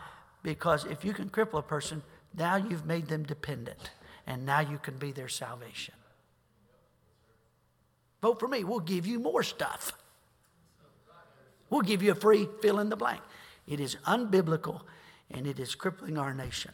Because 0.42 0.84
if 0.84 1.04
you 1.04 1.12
can 1.12 1.30
cripple 1.30 1.58
a 1.58 1.62
person, 1.62 2.02
now 2.36 2.56
you've 2.56 2.86
made 2.86 3.08
them 3.08 3.22
dependent, 3.22 3.90
and 4.26 4.44
now 4.44 4.60
you 4.60 4.78
can 4.78 4.98
be 4.98 5.12
their 5.12 5.28
salvation. 5.28 5.94
Vote 8.20 8.38
for 8.38 8.48
me, 8.48 8.62
we'll 8.64 8.80
give 8.80 9.06
you 9.06 9.18
more 9.18 9.42
stuff. 9.42 9.92
We'll 11.68 11.82
give 11.82 12.02
you 12.02 12.12
a 12.12 12.14
free 12.14 12.48
fill 12.60 12.78
in 12.78 12.88
the 12.88 12.96
blank. 12.96 13.20
It 13.66 13.80
is 13.80 13.96
unbiblical 14.06 14.82
and 15.30 15.46
it 15.46 15.58
is 15.58 15.74
crippling 15.74 16.18
our 16.18 16.34
nation. 16.34 16.72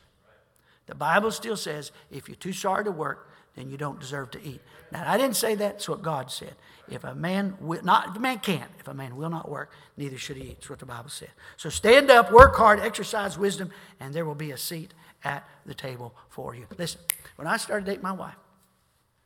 The 0.87 0.95
Bible 0.95 1.31
still 1.31 1.57
says 1.57 1.93
if 2.11 2.29
you're 2.29 2.35
too 2.35 2.53
sorry 2.53 2.85
to 2.85 2.91
work, 2.91 3.31
then 3.59 3.69
you 3.69 3.77
don't 3.77 3.99
deserve 3.99 4.31
to 4.31 4.43
eat. 4.43 4.61
Now, 4.93 5.03
I 5.05 5.19
didn't 5.19 5.35
say 5.35 5.57
that. 5.57 5.75
It's 5.75 5.89
what 5.89 6.01
God 6.01 6.31
said. 6.31 6.55
If 6.89 7.03
a 7.03 7.13
man 7.13 7.57
will 7.61 7.83
not, 7.83 8.11
if 8.11 8.17
a 8.17 8.21
man 8.21 8.39
can't, 8.39 8.71
if 8.79 8.87
a 8.87 8.95
man 8.95 9.17
will 9.17 9.31
not 9.31 9.51
work, 9.51 9.73
neither 9.97 10.17
should 10.17 10.37
he 10.37 10.51
eat. 10.51 10.71
What 10.71 10.79
the 10.79 10.87
Bible 10.87 11.11
says. 11.11 11.31
So 11.57 11.69
stand 11.69 12.09
up, 12.09 12.31
work 12.31 12.55
hard, 12.55 12.79
exercise 12.79 13.37
wisdom, 13.37 13.71
and 13.99 14.15
there 14.15 14.25
will 14.25 14.37
be 14.37 14.53
a 14.53 14.57
seat 14.57 14.95
at 15.25 15.45
the 15.67 15.75
table 15.75 16.15
for 16.29 16.55
you. 16.55 16.67
Listen, 16.79 17.01
when 17.35 17.49
I 17.49 17.57
started 17.57 17.85
dating 17.85 18.03
my 18.03 18.13
wife, 18.13 18.37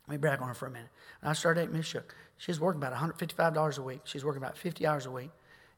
let 0.08 0.14
me 0.14 0.16
brag 0.16 0.40
on 0.40 0.48
her 0.48 0.54
for 0.54 0.66
a 0.66 0.70
minute. 0.70 0.88
When 1.20 1.28
I 1.28 1.34
started 1.34 1.60
dating 1.60 1.76
Miss 1.76 1.84
Shook, 1.84 2.14
she 2.38 2.50
was 2.50 2.58
working 2.58 2.82
about 2.82 2.94
$155 2.94 3.78
a 3.78 3.82
week. 3.82 4.00
She 4.04 4.16
was 4.16 4.24
working 4.24 4.42
about 4.42 4.56
50 4.56 4.86
hours 4.86 5.04
a 5.04 5.10
week. 5.10 5.30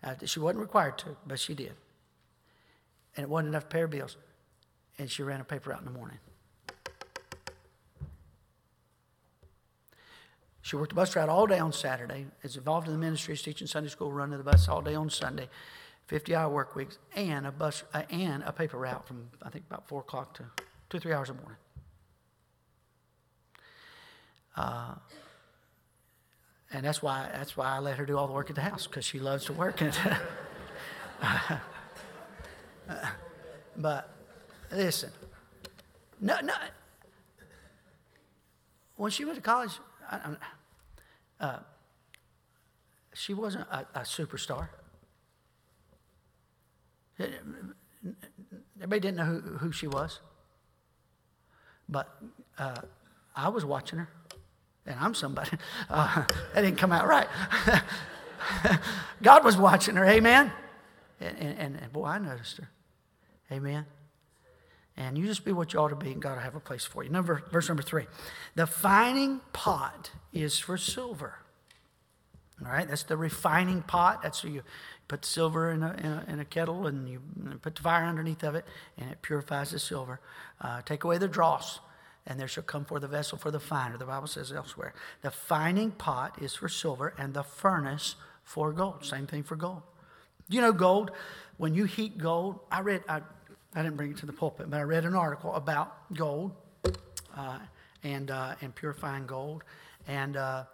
Uh, 0.05 0.15
she 0.25 0.39
wasn't 0.39 0.61
required 0.61 0.97
to, 0.99 1.17
but 1.27 1.41
she 1.41 1.55
did. 1.55 1.73
And 3.17 3.25
it 3.25 3.29
wasn't 3.29 3.49
enough 3.49 3.65
to 3.65 3.69
pay 3.69 3.81
her 3.81 3.89
bills. 3.89 4.17
And 4.97 5.11
she 5.11 5.25
ran 5.25 5.41
a 5.41 5.45
paper 5.45 5.73
out 5.73 5.81
in 5.81 5.87
the 5.87 5.91
morning. 5.91 6.19
She 10.65 10.77
worked 10.77 10.93
the 10.93 10.95
bus 10.95 11.15
route 11.15 11.29
all 11.29 11.47
day 11.47 11.59
on 11.59 11.75
Saturday. 11.75 12.25
Is 12.43 12.57
involved 12.57 12.87
in 12.87 12.95
the 12.95 12.99
ministries, 12.99 13.43
teaching 13.43 13.67
Sunday 13.67 13.91
school, 13.91 14.11
running 14.11 14.39
the 14.39 14.45
bus 14.45 14.67
all 14.67 14.81
day 14.81 14.95
on 14.95 15.11
Sunday, 15.11 15.51
50-hour 16.09 16.51
work 16.51 16.75
weeks, 16.75 16.97
and 17.15 17.47
a 17.47 17.53
bus 17.53 17.85
uh, 17.93 18.01
and 18.09 18.43
a 18.45 18.53
paper 18.53 18.79
route 18.79 19.07
from 19.07 19.29
I 19.43 19.51
think 19.51 19.67
about 19.69 19.87
four 19.87 20.01
o'clock 20.01 20.33
to 20.39 20.45
two 20.89 20.99
three 20.99 21.13
hours 21.13 21.29
a 21.29 21.35
morning. 21.35 21.59
Uh, 24.57 24.95
and 26.73 26.87
that's 26.87 27.03
why 27.03 27.29
that's 27.31 27.59
why 27.59 27.67
I 27.67 27.81
let 27.81 27.99
her 27.99 28.07
do 28.07 28.17
all 28.17 28.27
the 28.27 28.33
work 28.33 28.49
at 28.49 28.57
the 28.57 28.63
house 28.63 28.87
because 28.87 29.05
she 29.05 29.19
loves 29.19 29.45
to 29.45 29.53
work. 29.53 29.83
but 33.77 34.09
listen, 34.73 35.11
no, 36.23 36.41
no. 36.41 36.55
When 38.97 39.11
she 39.11 39.27
went 39.27 39.37
to 39.37 39.43
college, 39.43 39.79
uh, 41.41 41.59
she 43.15 43.35
wasn't 43.35 43.67
a, 43.71 43.87
a 43.95 44.01
superstar. 44.01 44.69
Everybody 48.77 49.01
didn't 49.01 49.17
know 49.17 49.25
who, 49.25 49.41
who 49.59 49.73
she 49.73 49.87
was. 49.87 50.21
But 51.89 52.09
uh, 52.59 52.81
I 53.37 53.49
was 53.49 53.65
watching 53.65 53.99
her, 53.99 54.09
and 54.87 54.97
I'm 54.99 55.15
somebody. 55.15 55.51
Uh, 55.91 56.25
that 56.55 56.63
didn't 56.63 56.79
come 56.79 56.93
out 56.93 57.07
right. 57.07 57.29
God 59.23 59.45
was 59.45 59.57
watching 59.57 59.97
her, 59.97 60.05
amen? 60.05 60.51
And, 61.21 61.39
and, 61.39 61.79
and, 61.81 61.93
boy, 61.93 62.07
I 62.07 62.19
noticed 62.19 62.57
her, 62.57 62.69
amen? 63.53 63.87
And 64.97 65.19
you 65.19 65.27
just 65.27 65.45
be 65.45 65.53
what 65.53 65.73
you 65.73 65.81
ought 65.81 65.89
to 65.89 65.97
be, 65.97 66.13
and 66.13 66.23
God 66.23 66.37
will 66.37 66.43
have 66.43 66.55
a 66.55 66.61
place 66.61 66.85
for 66.85 67.03
you. 67.03 67.11
Number, 67.11 67.43
verse 67.51 67.69
number 67.69 67.83
three. 67.83 68.07
The 68.55 68.67
fining 68.67 69.41
pot 69.53 70.11
is 70.33 70.59
for 70.59 70.79
silver. 70.79 71.39
All 72.65 72.71
right, 72.71 72.87
that's 72.87 73.03
the 73.03 73.17
refining 73.17 73.83
pot. 73.83 74.23
That's 74.23 74.45
where 74.45 74.53
you 74.53 74.63
put 75.09 75.25
silver 75.25 75.73
in 75.73 75.83
a, 75.83 75.93
in 75.99 76.07
a, 76.07 76.25
in 76.29 76.41
a 76.41 76.45
kettle 76.45 76.87
and 76.87 77.09
you 77.09 77.21
put 77.61 77.75
the 77.75 77.83
fire 77.83 78.05
underneath 78.05 78.45
of 78.45 78.55
it, 78.55 78.65
and 78.97 79.11
it 79.11 79.23
purifies 79.23 79.73
the 79.73 79.81
silver. 79.81 80.21
Uh, 80.61 80.81
take 80.83 81.03
away 81.03 81.19
the 81.19 81.27
dross, 81.27 81.81
and 82.27 82.39
there 82.39 82.47
shall 82.47 82.63
come 82.63 82.85
forth 82.85 83.03
a 83.03 83.09
vessel 83.09 83.37
for 83.37 83.51
the 83.51 83.59
finer. 83.59 83.99
The 83.99 84.07
Bible 84.07 84.29
says 84.29 84.53
elsewhere. 84.53 84.95
The 85.23 85.33
fining 85.33 85.91
pot 85.91 86.41
is 86.41 86.55
for 86.55 86.69
silver, 86.69 87.15
and 87.19 87.35
the 87.35 87.43
furnace 87.43 88.15
for 88.45 88.73
gold. 88.73 89.05
Same 89.05 89.27
thing 89.27 89.43
for 89.43 89.57
gold. 89.57 89.83
You 90.49 90.61
know 90.61 90.73
gold? 90.73 91.11
When 91.57 91.75
you 91.75 91.85
heat 91.85 92.19
gold, 92.19 92.61
I 92.71 92.81
read, 92.81 93.03
I 93.09 93.23
I 93.75 93.83
didn't 93.83 93.97
bring 93.97 94.13
it 94.13 94.19
to 94.19 94.27
the 94.27 94.33
pulpit, 94.33 94.71
but 94.71 94.79
I 94.79 94.83
read 94.83 95.05
an 95.05 95.15
article 95.15 95.53
about 95.55 96.13
gold 96.15 96.53
uh, 97.37 97.59
and, 98.05 98.31
uh, 98.31 98.55
and 98.61 98.75
purifying 98.75 99.27
gold. 99.27 99.65
And 100.07 100.37
uh, 100.37 100.65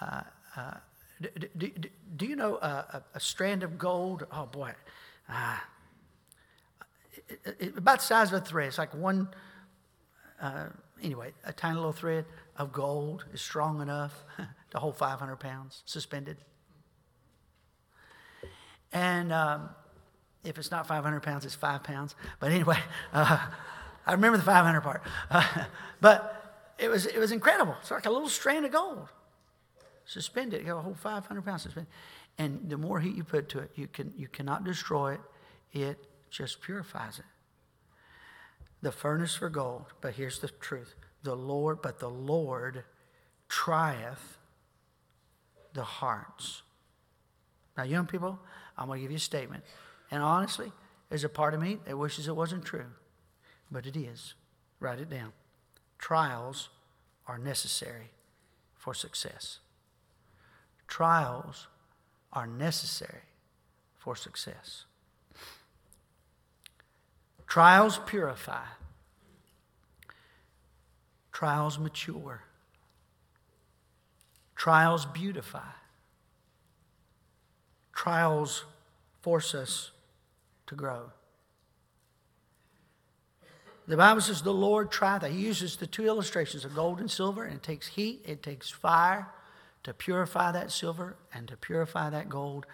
uh, 0.00 0.22
uh 0.56 0.74
do, 1.20 1.48
do, 1.56 1.70
do, 2.16 2.26
you 2.26 2.34
know 2.34 2.56
a, 2.56 3.02
a, 3.14 3.20
strand 3.20 3.62
of 3.62 3.76
gold? 3.76 4.26
Oh 4.32 4.46
boy, 4.46 4.72
uh, 5.28 5.58
it, 7.28 7.56
it, 7.58 7.76
about 7.76 7.98
the 7.98 8.06
size 8.06 8.32
of 8.32 8.42
a 8.42 8.44
thread. 8.44 8.68
It's 8.68 8.78
like 8.78 8.94
one, 8.94 9.28
anyway, 11.02 11.32
a 11.44 11.52
tiny 11.52 11.76
little 11.76 11.92
thread 11.92 12.24
of 12.56 12.72
gold 12.72 13.26
is 13.34 13.42
strong 13.42 13.82
enough 13.82 14.24
to 14.70 14.78
hold 14.78 14.96
500 14.96 15.36
pounds 15.36 15.82
suspended. 15.84 16.38
And 18.92 19.30
um, 19.30 19.68
if 20.44 20.58
it's 20.58 20.70
not 20.70 20.86
500 20.86 21.22
pounds, 21.22 21.44
it's 21.44 21.54
five 21.54 21.82
pounds. 21.82 22.14
But 22.38 22.52
anyway, 22.52 22.78
uh, 23.12 23.38
I 24.06 24.12
remember 24.12 24.38
the 24.38 24.44
500 24.44 24.80
part. 24.80 25.02
Uh, 25.30 25.64
but 26.00 26.74
it 26.78 26.88
was, 26.88 27.06
it 27.06 27.18
was 27.18 27.32
incredible. 27.32 27.76
It's 27.80 27.90
like 27.90 28.06
a 28.06 28.10
little 28.10 28.28
strand 28.28 28.64
of 28.64 28.72
gold. 28.72 29.08
Suspended, 30.06 30.60
you 30.60 30.66
got 30.66 30.78
a 30.78 30.82
whole 30.82 30.94
500 30.94 31.44
pounds 31.44 31.62
suspended. 31.62 31.92
And 32.38 32.68
the 32.68 32.78
more 32.78 33.00
heat 33.00 33.14
you 33.14 33.22
put 33.22 33.48
to 33.50 33.58
it, 33.58 33.70
you, 33.74 33.86
can, 33.86 34.12
you 34.16 34.28
cannot 34.28 34.64
destroy 34.64 35.14
it, 35.14 35.20
it 35.72 36.06
just 36.30 36.62
purifies 36.62 37.18
it. 37.18 37.24
The 38.82 38.92
furnace 38.92 39.34
for 39.34 39.50
gold, 39.50 39.86
but 40.00 40.14
here's 40.14 40.38
the 40.38 40.48
truth 40.48 40.94
the 41.22 41.36
Lord, 41.36 41.82
but 41.82 41.98
the 41.98 42.08
Lord 42.08 42.84
trieth 43.48 44.38
the 45.74 45.84
hearts. 45.84 46.62
Now, 47.76 47.82
young 47.82 48.06
people, 48.06 48.38
I'm 48.76 48.86
going 48.86 48.98
to 48.98 49.02
give 49.02 49.10
you 49.10 49.18
a 49.18 49.20
statement. 49.20 49.64
And 50.10 50.22
honestly, 50.22 50.72
there's 51.08 51.24
a 51.24 51.28
part 51.28 51.54
of 51.54 51.60
me 51.60 51.78
that 51.84 51.96
wishes 51.96 52.28
it 52.28 52.36
wasn't 52.36 52.64
true, 52.64 52.86
but 53.70 53.86
it 53.86 53.96
is. 53.96 54.34
Write 54.80 55.00
it 55.00 55.10
down. 55.10 55.32
Trials 55.98 56.70
are 57.26 57.38
necessary 57.38 58.10
for 58.76 58.94
success. 58.94 59.58
Trials 60.88 61.68
are 62.32 62.46
necessary 62.46 63.22
for 63.98 64.16
success. 64.16 64.84
Trials 67.46 68.00
purify, 68.06 68.64
trials 71.32 71.78
mature, 71.78 72.44
trials 74.54 75.04
beautify, 75.04 75.72
trials 77.92 78.64
force 79.20 79.54
us 79.54 79.90
to 80.70 80.74
grow. 80.74 81.10
The 83.86 83.96
Bible 83.96 84.20
says 84.20 84.42
the 84.42 84.52
Lord 84.52 84.90
trieth. 84.90 85.28
He 85.28 85.40
uses 85.40 85.76
the 85.76 85.86
two 85.86 86.06
illustrations 86.06 86.64
of 86.64 86.76
gold 86.76 87.00
and 87.00 87.10
silver, 87.10 87.44
and 87.44 87.56
it 87.56 87.62
takes 87.62 87.88
heat, 87.88 88.22
it 88.24 88.42
takes 88.42 88.70
fire 88.70 89.28
to 89.82 89.92
purify 89.92 90.52
that 90.52 90.70
silver 90.70 91.16
and 91.34 91.48
to 91.48 91.56
purify 91.56 92.08
that 92.10 92.28
gold. 92.28 92.66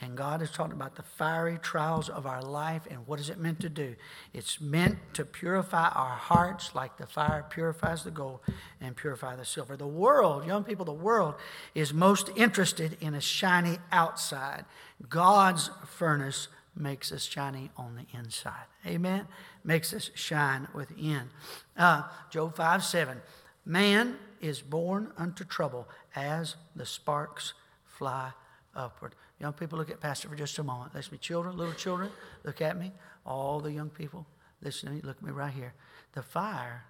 And 0.00 0.16
God 0.16 0.40
is 0.40 0.50
talking 0.50 0.72
about 0.72 0.96
the 0.96 1.02
fiery 1.02 1.58
trials 1.58 2.08
of 2.08 2.26
our 2.26 2.42
life 2.42 2.82
and 2.90 3.06
what 3.06 3.20
is 3.20 3.28
it 3.28 3.38
meant 3.38 3.60
to 3.60 3.68
do? 3.68 3.94
It's 4.32 4.60
meant 4.60 4.98
to 5.14 5.24
purify 5.24 5.88
our 5.88 6.16
hearts 6.16 6.74
like 6.74 6.96
the 6.96 7.06
fire 7.06 7.44
purifies 7.48 8.02
the 8.02 8.10
gold 8.10 8.40
and 8.80 8.96
purify 8.96 9.36
the 9.36 9.44
silver. 9.44 9.76
The 9.76 9.86
world, 9.86 10.46
young 10.46 10.64
people, 10.64 10.84
the 10.84 10.92
world 10.92 11.34
is 11.74 11.92
most 11.92 12.30
interested 12.36 12.96
in 13.00 13.14
a 13.14 13.20
shiny 13.20 13.78
outside. 13.92 14.64
God's 15.08 15.70
furnace 15.86 16.48
makes 16.76 17.12
us 17.12 17.22
shiny 17.24 17.70
on 17.76 17.96
the 17.96 18.18
inside. 18.18 18.66
Amen? 18.86 19.26
Makes 19.62 19.92
us 19.92 20.10
shine 20.14 20.68
within. 20.74 21.30
Uh, 21.76 22.02
Job 22.30 22.56
5 22.56 22.84
7. 22.84 23.20
Man 23.64 24.16
is 24.40 24.60
born 24.60 25.12
unto 25.16 25.44
trouble 25.44 25.88
as 26.14 26.56
the 26.76 26.84
sparks 26.84 27.54
fly 27.84 28.32
upward. 28.74 29.14
Young 29.40 29.52
people, 29.52 29.78
look 29.78 29.90
at 29.90 30.00
Pastor 30.00 30.28
for 30.28 30.36
just 30.36 30.58
a 30.58 30.62
moment. 30.62 30.92
To 30.92 31.12
me. 31.12 31.18
Children, 31.18 31.56
little 31.56 31.74
children, 31.74 32.10
look 32.44 32.60
at 32.60 32.78
me. 32.78 32.92
All 33.24 33.60
the 33.60 33.72
young 33.72 33.90
people, 33.90 34.26
listen 34.62 34.88
to 34.88 34.94
me. 34.94 35.00
Look 35.02 35.16
at 35.16 35.22
me 35.22 35.30
right 35.30 35.52
here. 35.52 35.72
The 36.12 36.22
fire 36.22 36.84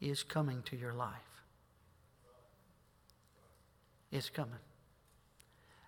is 0.00 0.22
coming 0.22 0.62
to 0.62 0.76
your 0.76 0.92
life. 0.92 1.10
It's 4.10 4.30
coming. 4.30 4.52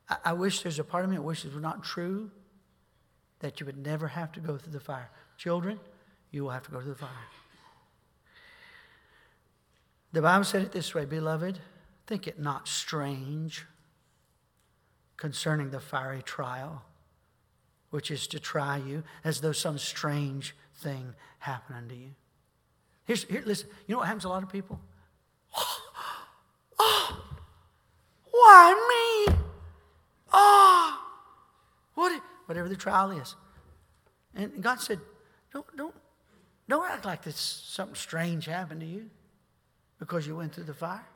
I, 0.08 0.16
I 0.26 0.32
wish 0.32 0.62
there's 0.62 0.78
a 0.78 0.84
part 0.84 1.04
of 1.04 1.10
me 1.10 1.16
that 1.16 1.22
wishes 1.22 1.54
was 1.54 1.62
not 1.62 1.82
true 1.82 2.30
that 3.40 3.60
you 3.60 3.66
would 3.66 3.78
never 3.78 4.08
have 4.08 4.32
to 4.32 4.40
go 4.40 4.56
through 4.56 4.72
the 4.72 4.80
fire. 4.80 5.10
Children, 5.36 5.78
you 6.30 6.42
will 6.42 6.50
have 6.50 6.64
to 6.64 6.70
go 6.70 6.80
through 6.80 6.92
the 6.92 6.98
fire. 6.98 7.10
The 10.12 10.22
Bible 10.22 10.44
said 10.44 10.62
it 10.62 10.72
this 10.72 10.94
way, 10.94 11.04
beloved, 11.04 11.58
think 12.06 12.26
it 12.26 12.38
not 12.38 12.66
strange 12.66 13.66
concerning 15.16 15.70
the 15.70 15.80
fiery 15.80 16.22
trial, 16.22 16.82
which 17.90 18.10
is 18.10 18.26
to 18.28 18.40
try 18.40 18.78
you 18.78 19.02
as 19.24 19.40
though 19.40 19.52
some 19.52 19.78
strange 19.78 20.54
thing 20.76 21.14
happened 21.40 21.78
unto 21.78 21.94
you. 21.94 22.10
Here's, 23.04 23.24
here, 23.24 23.42
listen, 23.44 23.68
you 23.86 23.94
know 23.94 23.98
what 23.98 24.06
happens 24.06 24.22
to 24.22 24.28
a 24.28 24.30
lot 24.30 24.42
of 24.42 24.50
people? 24.50 24.80
Oh, 26.80 27.24
why 28.30 29.26
me? 29.28 29.34
Oh, 30.32 31.00
what, 31.96 32.22
whatever 32.48 32.68
the 32.68 32.76
trial 32.76 33.10
is. 33.10 33.36
And 34.34 34.62
God 34.62 34.80
said, 34.80 35.00
don't, 35.52 35.66
don't, 35.76 35.94
Don't 36.68 36.90
act 36.90 37.04
like 37.04 37.22
this 37.22 37.36
something 37.36 37.94
strange 37.94 38.44
happened 38.44 38.80
to 38.80 38.86
you 38.86 39.10
because 39.98 40.26
you 40.26 40.36
went 40.36 40.54
through 40.54 40.64
the 40.64 40.74
fire. 40.74 41.06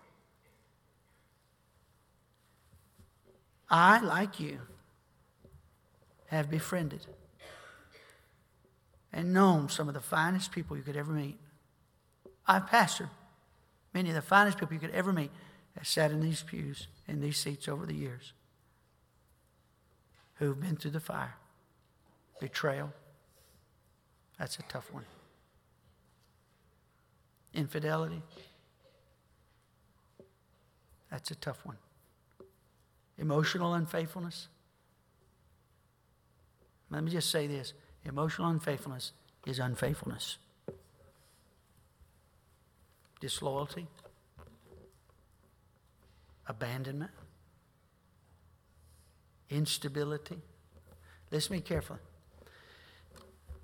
I, 3.69 4.01
like 4.01 4.41
you, 4.41 4.61
have 6.27 6.51
befriended 6.51 7.07
and 9.13 9.33
known 9.35 9.69
some 9.69 9.89
of 9.89 9.95
the 9.95 10.01
finest 10.01 10.53
people 10.53 10.77
you 10.77 10.83
could 10.83 10.97
ever 10.97 11.13
meet. 11.13 11.39
I've 12.47 12.67
pastored 12.67 13.11
many 13.93 14.09
of 14.09 14.15
the 14.15 14.23
finest 14.23 14.59
people 14.59 14.75
you 14.75 14.81
could 14.81 14.91
ever 14.91 15.13
meet 15.13 15.31
that 15.75 15.87
sat 15.87 16.11
in 16.11 16.21
these 16.21 16.43
pews, 16.43 16.87
in 17.07 17.21
these 17.21 17.37
seats 17.37 17.69
over 17.69 17.85
the 17.85 17.95
years, 17.95 18.33
who've 20.43 20.61
been 20.61 20.77
through 20.77 20.91
the 20.91 21.01
fire. 21.01 21.35
Betrayal. 22.41 22.93
That's 24.39 24.59
a 24.59 24.63
tough 24.63 24.93
one. 24.93 25.05
Infidelity. 27.55 28.23
That's 31.11 31.31
a 31.31 31.37
tough 31.37 31.65
one. 31.65 31.77
Emotional 33.19 33.75
unfaithfulness. 33.75 34.49
Let 36.91 37.05
me 37.05 37.11
just 37.13 37.31
say 37.31 37.47
this 37.47 37.73
emotional 38.05 38.49
unfaithfulness 38.49 39.13
is 39.47 39.61
unfaithfulness. 39.61 40.39
Disloyalty, 43.21 43.87
abandonment, 46.49 47.13
instability. 49.53 50.39
Listen 51.31 51.49
to 51.49 51.53
me 51.55 51.61
carefully. 51.61 52.01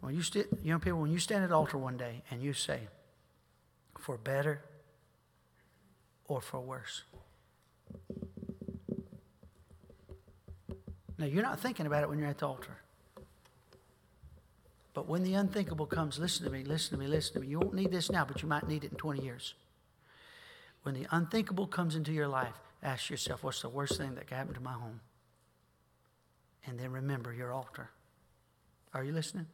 When 0.01 0.15
you 0.15 0.23
st- 0.23 0.47
young 0.63 0.81
people, 0.81 1.01
when 1.01 1.11
you 1.11 1.19
stand 1.19 1.45
at 1.45 1.53
altar 1.53 1.77
one 1.77 1.97
day 1.97 2.23
and 2.31 2.43
you 2.43 2.53
say, 2.53 2.81
for 3.99 4.17
better 4.17 4.63
or 6.27 6.41
for 6.41 6.61
worse. 6.61 7.03
Now, 11.19 11.27
you're 11.27 11.43
not 11.43 11.59
thinking 11.59 11.87
about 11.87 12.05
it 12.05 12.09
when 12.09 12.19
you're 12.19 12.29
at 12.29 12.39
the 12.39 12.47
altar. 12.47 12.79
But 14.95 15.09
when 15.09 15.25
the 15.25 15.35
unthinkable 15.35 15.87
comes, 15.87 16.19
listen 16.19 16.45
to 16.45 16.51
me, 16.51 16.65
listen 16.65 16.93
to 16.93 16.99
me, 16.99 17.09
listen 17.09 17.35
to 17.35 17.41
me. 17.41 17.49
You 17.49 17.59
won't 17.59 17.75
need 17.75 17.91
this 17.91 18.11
now, 18.11 18.25
but 18.25 18.43
you 18.43 18.49
might 18.49 18.69
need 18.69 18.85
it 18.85 18.93
in 18.93 18.99
20 18.99 19.23
years. 19.23 19.55
When 20.83 20.95
the 20.95 21.07
unthinkable 21.11 21.67
comes 21.67 21.97
into 21.97 22.13
your 22.13 22.29
life, 22.29 22.55
ask 22.83 23.11
yourself, 23.11 23.43
what's 23.43 23.63
the 23.63 23.69
worst 23.69 23.99
thing 23.99 24.15
that 24.15 24.27
could 24.27 24.37
happen 24.37 24.55
to 24.55 24.61
my 24.61 24.73
home? 24.73 25.01
And 26.67 26.79
then 26.79 26.93
remember 26.93 27.33
your 27.33 27.53
altar. 27.53 27.91
Are 28.93 29.05
you 29.05 29.13
listening? 29.13 29.47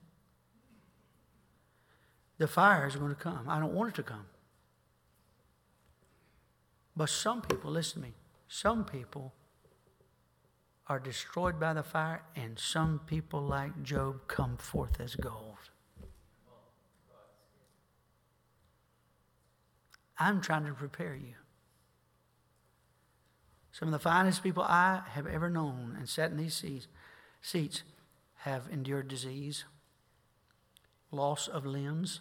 The 2.38 2.48
fire 2.48 2.86
is 2.86 2.96
going 2.96 3.10
to 3.10 3.20
come. 3.20 3.48
I 3.48 3.58
don't 3.60 3.72
want 3.72 3.90
it 3.90 3.94
to 3.96 4.02
come. 4.02 4.26
But 6.96 7.08
some 7.08 7.42
people, 7.42 7.70
listen 7.70 8.02
to 8.02 8.08
me, 8.08 8.14
some 8.48 8.84
people 8.84 9.32
are 10.86 10.98
destroyed 10.98 11.58
by 11.58 11.72
the 11.72 11.82
fire, 11.82 12.22
and 12.36 12.58
some 12.58 13.00
people, 13.06 13.40
like 13.40 13.82
Job, 13.82 14.28
come 14.28 14.56
forth 14.56 15.00
as 15.00 15.16
gold. 15.16 15.56
I'm 20.18 20.40
trying 20.40 20.66
to 20.66 20.72
prepare 20.72 21.14
you. 21.14 21.34
Some 23.74 23.88
of 23.88 23.92
the 23.92 23.98
finest 23.98 24.44
people 24.44 24.62
I 24.62 25.02
have 25.14 25.26
ever 25.26 25.50
known 25.50 25.96
and 25.98 26.08
sat 26.08 26.30
in 26.30 26.36
these 26.36 26.54
seats, 26.54 26.86
seats 27.42 27.82
have 28.36 28.68
endured 28.70 29.08
disease, 29.08 29.64
loss 31.10 31.48
of 31.48 31.66
limbs, 31.66 32.20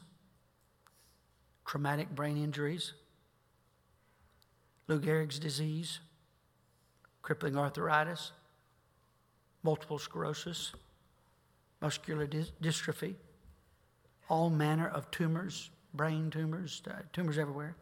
traumatic 1.64 2.10
brain 2.10 2.38
injuries, 2.38 2.94
Lou 4.88 5.00
Gehrig's 5.00 5.38
disease, 5.38 6.00
crippling 7.22 7.56
arthritis, 7.56 8.32
multiple 9.62 10.00
sclerosis, 10.00 10.74
muscular 11.84 12.26
dystrophy, 12.26 13.14
all 14.28 14.50
manner 14.50 14.88
of 14.88 15.12
tumors, 15.12 15.70
brain 15.94 16.32
tumors, 16.32 16.82
uh, 16.90 17.04
tumors 17.14 17.38
everywhere. 17.38 17.76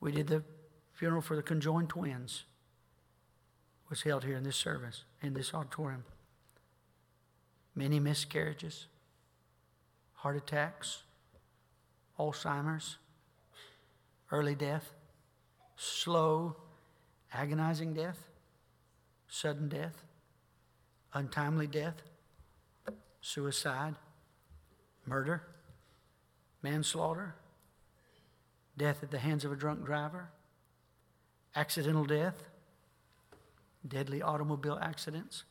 We 0.00 0.12
did 0.12 0.26
the 0.26 0.42
funeral 0.94 1.20
for 1.20 1.36
the 1.36 1.42
conjoined 1.42 1.88
twins 1.88 2.44
was 3.90 4.02
held 4.02 4.24
here 4.24 4.36
in 4.36 4.44
this 4.44 4.56
service, 4.56 5.04
in 5.20 5.34
this 5.34 5.52
auditorium. 5.52 6.04
Many 7.74 8.00
miscarriages, 8.00 8.86
heart 10.14 10.36
attacks, 10.36 11.02
Alzheimer's, 12.18 12.96
early 14.30 14.54
death, 14.54 14.92
slow, 15.76 16.56
agonizing 17.32 17.92
death, 17.92 18.28
sudden 19.28 19.68
death, 19.68 20.04
untimely 21.12 21.66
death, 21.66 22.02
suicide, 23.20 23.96
murder, 25.04 25.42
manslaughter, 26.62 27.34
death 28.76 29.02
at 29.02 29.10
the 29.10 29.18
hands 29.18 29.44
of 29.44 29.52
a 29.52 29.56
drunk 29.56 29.84
driver, 29.84 30.30
accidental 31.54 32.04
death, 32.04 32.44
deadly 33.86 34.22
automobile 34.22 34.78
accidents, 34.80 35.44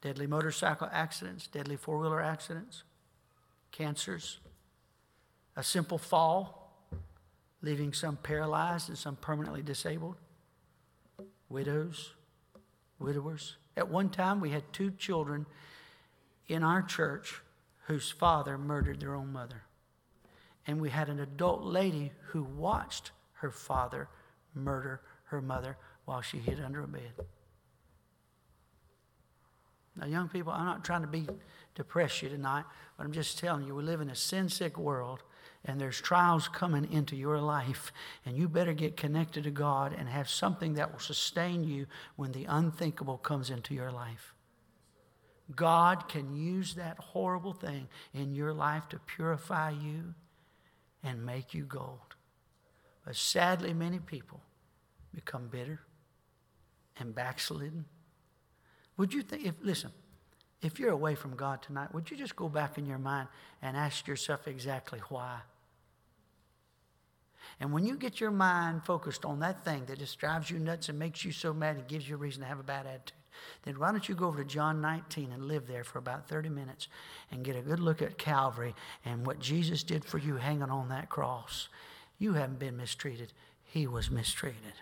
deadly 0.00 0.26
motorcycle 0.26 0.88
accidents, 0.92 1.46
deadly 1.46 1.76
four 1.76 1.98
wheeler 1.98 2.20
accidents, 2.20 2.82
cancers, 3.70 4.38
a 5.56 5.62
simple 5.62 5.98
fall 5.98 6.64
leaving 7.62 7.92
some 7.92 8.16
paralyzed 8.16 8.88
and 8.90 8.98
some 8.98 9.16
permanently 9.16 9.62
disabled, 9.62 10.16
widows, 11.48 12.12
widowers. 12.98 13.56
At 13.76 13.88
one 13.88 14.10
time, 14.10 14.40
we 14.40 14.50
had 14.50 14.70
two 14.72 14.90
children 14.92 15.46
in 16.46 16.62
our 16.62 16.82
church 16.82 17.40
whose 17.86 18.10
father 18.10 18.58
murdered 18.58 19.00
their 19.00 19.14
own 19.14 19.32
mother. 19.32 19.62
And 20.66 20.80
we 20.80 20.90
had 20.90 21.08
an 21.08 21.20
adult 21.20 21.62
lady 21.62 22.12
who 22.28 22.42
watched 22.42 23.10
her 23.34 23.50
father 23.50 24.08
murder 24.54 25.00
her 25.24 25.40
mother 25.40 25.76
while 26.04 26.22
she 26.22 26.38
hid 26.38 26.60
under 26.60 26.82
a 26.82 26.88
bed. 26.88 27.12
Now, 29.96 30.06
young 30.06 30.28
people, 30.28 30.52
I'm 30.52 30.66
not 30.66 30.84
trying 30.84 31.02
to 31.02 31.08
be 31.08 31.26
depress 31.74 32.22
you 32.22 32.28
tonight, 32.28 32.64
but 32.96 33.04
I'm 33.04 33.12
just 33.12 33.38
telling 33.38 33.64
you, 33.66 33.74
we 33.74 33.82
live 33.82 34.00
in 34.00 34.10
a 34.10 34.14
sin 34.14 34.48
sick 34.48 34.76
world 34.76 35.22
and 35.64 35.80
there's 35.80 36.00
trials 36.00 36.46
coming 36.46 36.92
into 36.92 37.16
your 37.16 37.40
life, 37.40 37.90
and 38.26 38.36
you 38.36 38.48
better 38.48 38.74
get 38.74 38.96
connected 38.96 39.44
to 39.44 39.50
God 39.50 39.94
and 39.98 40.08
have 40.08 40.28
something 40.28 40.74
that 40.74 40.92
will 40.92 40.98
sustain 40.98 41.64
you 41.64 41.86
when 42.16 42.32
the 42.32 42.44
unthinkable 42.44 43.16
comes 43.16 43.48
into 43.48 43.74
your 43.74 43.90
life. 43.90 44.34
God 45.54 46.08
can 46.08 46.34
use 46.34 46.74
that 46.74 46.98
horrible 46.98 47.54
thing 47.54 47.88
in 48.12 48.34
your 48.34 48.52
life 48.52 48.88
to 48.90 48.98
purify 48.98 49.70
you 49.70 50.14
and 51.02 51.24
make 51.24 51.54
you 51.54 51.64
gold. 51.64 52.13
But 53.04 53.16
sadly, 53.16 53.72
many 53.74 53.98
people 53.98 54.40
become 55.14 55.48
bitter 55.48 55.80
and 56.98 57.14
backslidden. 57.14 57.84
Would 58.96 59.12
you 59.12 59.22
think, 59.22 59.46
if, 59.46 59.54
listen, 59.62 59.90
if 60.62 60.78
you're 60.78 60.90
away 60.90 61.14
from 61.14 61.36
God 61.36 61.62
tonight, 61.62 61.92
would 61.92 62.10
you 62.10 62.16
just 62.16 62.36
go 62.36 62.48
back 62.48 62.78
in 62.78 62.86
your 62.86 62.98
mind 62.98 63.28
and 63.60 63.76
ask 63.76 64.06
yourself 64.06 64.48
exactly 64.48 65.00
why? 65.08 65.40
And 67.60 67.72
when 67.72 67.84
you 67.84 67.96
get 67.96 68.20
your 68.20 68.30
mind 68.30 68.84
focused 68.84 69.24
on 69.24 69.40
that 69.40 69.64
thing 69.64 69.84
that 69.86 69.98
just 69.98 70.18
drives 70.18 70.50
you 70.50 70.58
nuts 70.58 70.88
and 70.88 70.98
makes 70.98 71.24
you 71.24 71.32
so 71.32 71.52
mad 71.52 71.76
and 71.76 71.86
gives 71.86 72.08
you 72.08 72.14
a 72.14 72.18
reason 72.18 72.42
to 72.42 72.48
have 72.48 72.58
a 72.58 72.64
bad 72.64 72.86
attitude, 72.86 73.18
then 73.64 73.78
why 73.78 73.90
don't 73.90 74.08
you 74.08 74.14
go 74.14 74.26
over 74.26 74.42
to 74.42 74.48
John 74.48 74.80
19 74.80 75.30
and 75.32 75.44
live 75.44 75.66
there 75.66 75.84
for 75.84 75.98
about 75.98 76.28
30 76.28 76.48
minutes 76.48 76.88
and 77.30 77.44
get 77.44 77.56
a 77.56 77.60
good 77.60 77.80
look 77.80 78.00
at 78.00 78.16
Calvary 78.16 78.74
and 79.04 79.26
what 79.26 79.38
Jesus 79.40 79.82
did 79.82 80.04
for 80.04 80.18
you 80.18 80.36
hanging 80.36 80.70
on 80.70 80.88
that 80.88 81.08
cross? 81.08 81.68
You 82.18 82.34
haven't 82.34 82.58
been 82.58 82.76
mistreated, 82.76 83.32
He 83.64 83.86
was 83.86 84.10
mistreated. 84.10 84.74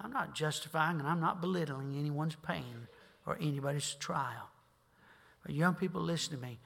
I'm 0.00 0.12
not 0.12 0.34
justifying 0.34 0.98
and 0.98 1.08
I'm 1.08 1.20
not 1.20 1.40
belittling 1.40 1.96
anyone's 1.96 2.34
pain 2.34 2.88
or 3.24 3.38
anybody's 3.40 3.94
trial. 3.94 4.50
But 5.44 5.54
young 5.54 5.74
people, 5.74 6.00
listen 6.00 6.36
to 6.36 6.42
me. 6.42 6.58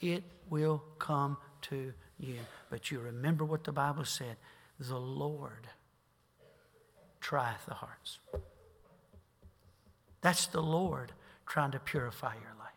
It 0.00 0.22
will 0.48 0.82
come 0.98 1.36
to 1.62 1.92
you. 2.18 2.38
But 2.70 2.90
you 2.90 3.00
remember 3.00 3.44
what 3.44 3.64
the 3.64 3.72
Bible 3.72 4.04
said 4.04 4.36
the 4.78 4.98
Lord 4.98 5.68
trieth 7.20 7.66
the 7.66 7.74
hearts. 7.74 8.18
That's 10.20 10.46
the 10.46 10.62
Lord 10.62 11.12
trying 11.46 11.72
to 11.72 11.78
purify 11.78 12.34
your 12.34 12.54
life. 12.58 12.70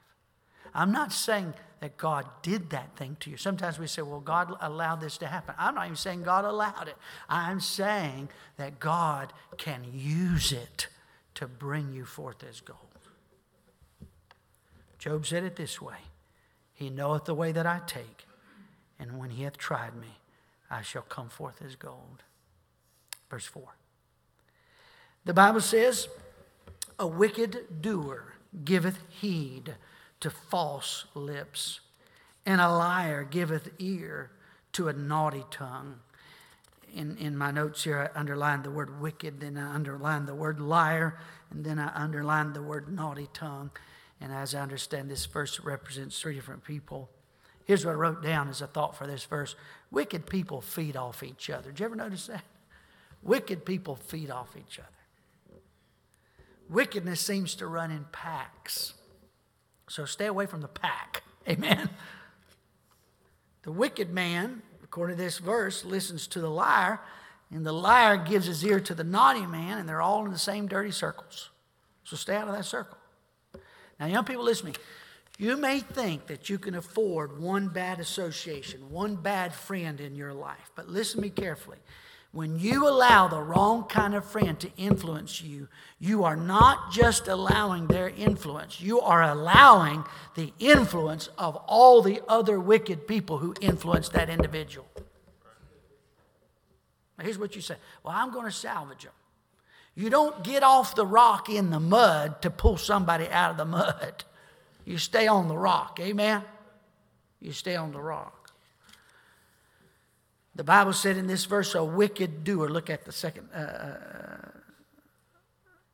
I'm 0.74 0.92
not 0.92 1.12
saying 1.12 1.54
that 1.80 1.98
God 1.98 2.26
did 2.42 2.72
that 2.72 2.96
thing 2.96 3.18
to 3.20 3.30
you. 3.30 3.38
Sometimes 3.38 3.78
we 3.78 3.88
say, 3.88 4.02
well, 4.02 4.20
God 4.20 4.56
allowed 4.62 5.02
this 5.02 5.18
to 5.20 5.28
happen. 5.28 5.54
I'm 5.58 5.76
not 5.76 5.86
even 5.86 5.96
saying 5.96 6.24
God 6.24 6.46
allowed 6.46 6.88
it. 6.88 6.98
I'm 7.30 7.60
saying 7.60 8.30
that 8.58 8.80
God 8.80 9.32
can 9.58 9.84
use 9.94 10.52
it 10.52 10.88
to 11.36 11.48
bring 11.48 11.94
you 11.94 12.04
forth 12.04 12.44
as 12.44 12.62
gold. 12.62 12.80
Job 14.98 15.26
said 15.26 15.44
it 15.44 15.56
this 15.56 15.80
way 15.80 15.98
He 16.74 16.90
knoweth 16.90 17.26
the 17.26 17.36
way 17.36 17.52
that 17.52 17.68
I 17.68 17.82
take, 17.86 18.26
and 19.00 19.20
when 19.20 19.30
he 19.30 19.44
hath 19.44 19.58
tried 19.58 19.96
me, 19.96 20.18
I 20.70 20.82
shall 20.82 21.04
come 21.04 21.30
forth 21.30 21.62
as 21.64 21.76
gold. 21.76 22.24
Verse 23.30 23.46
4. 23.46 23.64
The 25.26 25.34
Bible 25.34 25.62
says, 25.62 26.08
A 26.98 27.06
wicked 27.06 27.82
doer 27.82 28.34
giveth 28.64 29.00
heed 29.10 29.76
to 30.20 30.30
false 30.30 31.06
lips, 31.14 31.80
and 32.46 32.62
a 32.62 32.70
liar 32.70 33.24
giveth 33.24 33.70
ear 33.80 34.32
to 34.74 34.88
a 34.88 34.94
naughty 34.94 35.44
tongue. 35.52 36.00
In, 36.96 37.18
in 37.18 37.38
my 37.38 37.52
notes 37.52 37.84
here, 37.84 38.12
I 38.16 38.20
underlined 38.20 38.64
the 38.64 38.72
word 38.72 39.02
wicked, 39.02 39.42
then 39.42 39.58
I 39.58 39.74
underlined 39.74 40.28
the 40.28 40.36
word 40.36 40.60
liar, 40.60 41.20
and 41.52 41.64
then 41.64 41.80
I 41.80 41.92
underlined 41.94 42.54
the 42.54 42.62
word 42.62 42.94
naughty 42.94 43.28
tongue. 43.34 43.72
And 44.20 44.32
as 44.32 44.56
I 44.56 44.62
understand, 44.62 45.10
this 45.10 45.26
verse 45.26 45.60
represents 45.60 46.20
three 46.20 46.36
different 46.36 46.64
people. 46.64 47.10
Here's 47.66 47.86
what 47.86 47.92
I 47.92 47.96
wrote 47.96 48.24
down 48.24 48.48
as 48.48 48.62
a 48.62 48.68
thought 48.68 48.96
for 48.96 49.06
this 49.06 49.26
verse 49.26 49.56
Wicked 49.92 50.26
people 50.26 50.62
feed 50.62 50.96
off 50.96 51.22
each 51.22 51.50
other. 51.50 51.70
Did 51.72 51.80
you 51.80 51.86
ever 51.86 51.96
notice 51.96 52.28
that? 52.28 52.44
Wicked 53.22 53.66
people 53.66 53.96
feed 53.96 54.30
off 54.30 54.56
each 54.58 54.80
other. 54.80 54.88
Wickedness 56.70 57.22
seems 57.22 57.56
to 57.56 57.68
run 57.68 57.92
in 57.92 58.06
packs. 58.12 58.94
So 59.88 60.06
stay 60.06 60.26
away 60.26 60.46
from 60.46 60.62
the 60.62 60.68
pack. 60.68 61.24
Amen. 61.50 61.90
The 63.64 63.72
wicked 63.72 64.12
man, 64.12 64.62
according 64.84 65.18
to 65.18 65.24
this 65.24 65.40
verse, 65.40 65.84
listens 65.86 66.28
to 66.28 66.40
the 66.40 66.50
liar, 66.50 67.00
and 67.52 67.66
the 67.66 67.74
liar 67.74 68.18
gives 68.18 68.46
his 68.46 68.64
ear 68.64 68.80
to 68.82 68.94
the 68.94 69.04
naughty 69.04 69.46
man, 69.46 69.78
and 69.78 69.88
they're 69.88 70.02
all 70.02 70.26
in 70.26 70.32
the 70.32 70.38
same 70.38 70.68
dirty 70.68 70.92
circles. 70.92 71.50
So 72.04 72.16
stay 72.16 72.36
out 72.36 72.48
of 72.48 72.56
that 72.56 72.66
circle. 72.66 72.98
Now, 74.00 74.06
young 74.06 74.26
people, 74.26 74.44
listen 74.44 74.72
to 74.72 74.80
me. 74.80 74.86
You 75.38 75.56
may 75.56 75.80
think 75.80 76.28
that 76.28 76.50
you 76.50 76.58
can 76.58 76.76
afford 76.76 77.40
one 77.40 77.68
bad 77.68 78.00
association, 78.00 78.90
one 78.90 79.16
bad 79.16 79.54
friend 79.54 80.02
in 80.02 80.16
your 80.16 80.34
life, 80.34 80.72
but 80.76 80.88
listen 80.88 81.22
to 81.22 81.28
me 81.28 81.30
carefully. 81.30 81.78
When 82.32 82.60
you 82.60 82.88
allow 82.88 83.28
the 83.28 83.42
wrong 83.42 83.86
kind 83.86 84.14
of 84.14 84.26
friend 84.26 84.60
to 84.60 84.70
influence 84.78 85.42
you, 85.42 85.70
you 86.00 86.24
are 86.24 86.36
not 86.36 86.92
just 86.92 87.28
allowing 87.28 87.88
their 87.88 88.10
influence, 88.10 88.82
you 88.82 89.00
are 89.00 89.24
allowing 89.24 90.04
the 90.36 90.54
influence 90.60 91.30
of 91.38 91.56
all 91.56 92.02
the 92.02 92.22
other 92.28 92.60
wicked 92.60 93.08
people 93.08 93.40
who 93.40 93.56
influence 93.62 94.10
that 94.10 94.30
individual. 94.30 94.88
Now, 97.18 97.24
here's 97.24 97.40
what 97.40 97.56
you 97.56 97.62
say 97.62 97.76
Well, 98.04 98.14
I'm 98.16 98.32
going 98.32 98.46
to 98.46 98.52
salvage 98.52 99.04
them. 99.04 99.14
You 99.96 100.12
don't 100.12 100.44
get 100.44 100.62
off 100.62 100.94
the 100.94 101.08
rock 101.08 101.50
in 101.50 101.72
the 101.72 101.80
mud 101.80 102.44
to 102.44 102.52
pull 102.52 102.78
somebody 102.78 103.28
out 103.30 103.52
of 103.52 103.58
the 103.58 103.66
mud. 103.66 104.26
You 104.86 105.00
stay 105.00 105.28
on 105.28 105.48
the 105.48 105.58
rock. 105.58 106.00
Amen? 106.00 106.44
You 107.42 107.52
stay 107.52 107.76
on 107.76 107.92
the 107.92 108.00
rock. 108.00 108.47
The 110.58 110.64
Bible 110.64 110.92
said 110.92 111.18
in 111.18 111.28
this 111.28 111.46
verse, 111.46 111.76
a 111.76 111.84
wicked 111.84 112.44
doer. 112.44 112.68
Look 112.68 112.90
at 112.90 113.06
the 113.06 113.12
second 113.12 113.48
uh, 113.54 114.00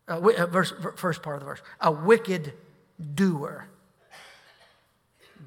uh, 0.08 0.14
uh, 0.16 0.46
verse, 0.48 0.74
first 0.96 1.22
part 1.22 1.36
of 1.36 1.42
the 1.42 1.46
verse. 1.46 1.62
A 1.82 1.92
wicked 1.92 2.54
doer 3.14 3.68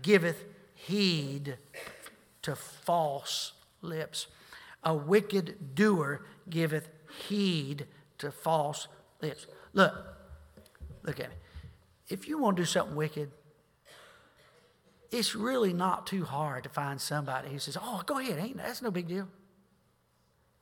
giveth 0.03 0.45
heed 0.75 1.57
to 2.43 2.55
false 2.55 3.53
lips. 3.81 4.27
A 4.85 4.95
wicked 4.95 5.75
doer 5.75 6.27
giveth 6.51 6.91
heed 7.27 7.87
to 8.19 8.31
false 8.31 8.87
lips. 9.23 9.47
Look, 9.73 9.95
look 11.05 11.21
at 11.21 11.31
me. 11.31 11.37
If 12.11 12.29
you 12.29 12.37
want 12.37 12.59
to 12.59 12.63
do 12.63 12.67
something 12.67 12.95
wicked, 12.95 13.31
it's 15.19 15.35
really 15.35 15.73
not 15.73 16.07
too 16.07 16.25
hard 16.25 16.65
to 16.65 16.69
find 16.69 17.01
somebody 17.01 17.49
who 17.49 17.59
says, 17.59 17.77
"Oh, 17.81 18.03
go 18.07 18.19
ahead, 18.19 18.39
ain't 18.39 18.57
that's 18.57 18.83
no 18.83 18.91
big 18.91 19.09
deal." 19.09 19.29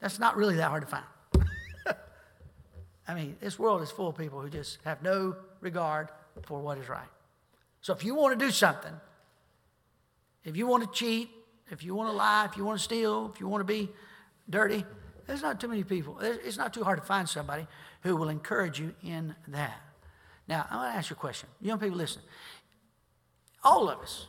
That's 0.00 0.18
not 0.18 0.36
really 0.36 0.56
that 0.56 0.68
hard 0.68 0.82
to 0.82 0.88
find. 0.88 1.04
I 3.08 3.14
mean, 3.14 3.36
this 3.40 3.58
world 3.58 3.82
is 3.82 3.90
full 3.90 4.08
of 4.08 4.16
people 4.16 4.40
who 4.40 4.50
just 4.50 4.78
have 4.84 5.02
no 5.02 5.36
regard 5.60 6.10
for 6.42 6.60
what 6.60 6.78
is 6.78 6.88
right. 6.88 7.08
So 7.80 7.92
if 7.92 8.04
you 8.04 8.14
want 8.14 8.38
to 8.38 8.44
do 8.44 8.50
something, 8.50 8.92
if 10.44 10.56
you 10.56 10.66
want 10.66 10.84
to 10.84 10.98
cheat, 10.98 11.30
if 11.70 11.82
you 11.82 11.94
want 11.94 12.10
to 12.10 12.16
lie, 12.16 12.44
if 12.44 12.56
you 12.56 12.64
want 12.64 12.78
to 12.78 12.84
steal, 12.84 13.30
if 13.32 13.40
you 13.40 13.48
want 13.48 13.60
to 13.60 13.64
be 13.64 13.90
dirty, 14.48 14.84
there's 15.26 15.42
not 15.42 15.60
too 15.60 15.68
many 15.68 15.84
people. 15.84 16.18
It's 16.20 16.58
not 16.58 16.74
too 16.74 16.84
hard 16.84 17.00
to 17.00 17.04
find 17.04 17.28
somebody 17.28 17.66
who 18.02 18.16
will 18.16 18.28
encourage 18.28 18.78
you 18.78 18.94
in 19.02 19.34
that. 19.48 19.80
Now, 20.46 20.66
I 20.70 20.76
want 20.76 20.92
to 20.92 20.98
ask 20.98 21.10
you 21.10 21.16
a 21.16 21.18
question. 21.18 21.48
Young 21.60 21.78
people, 21.78 21.96
listen. 21.96 22.20
All 23.62 23.88
of 23.88 24.00
us, 24.00 24.28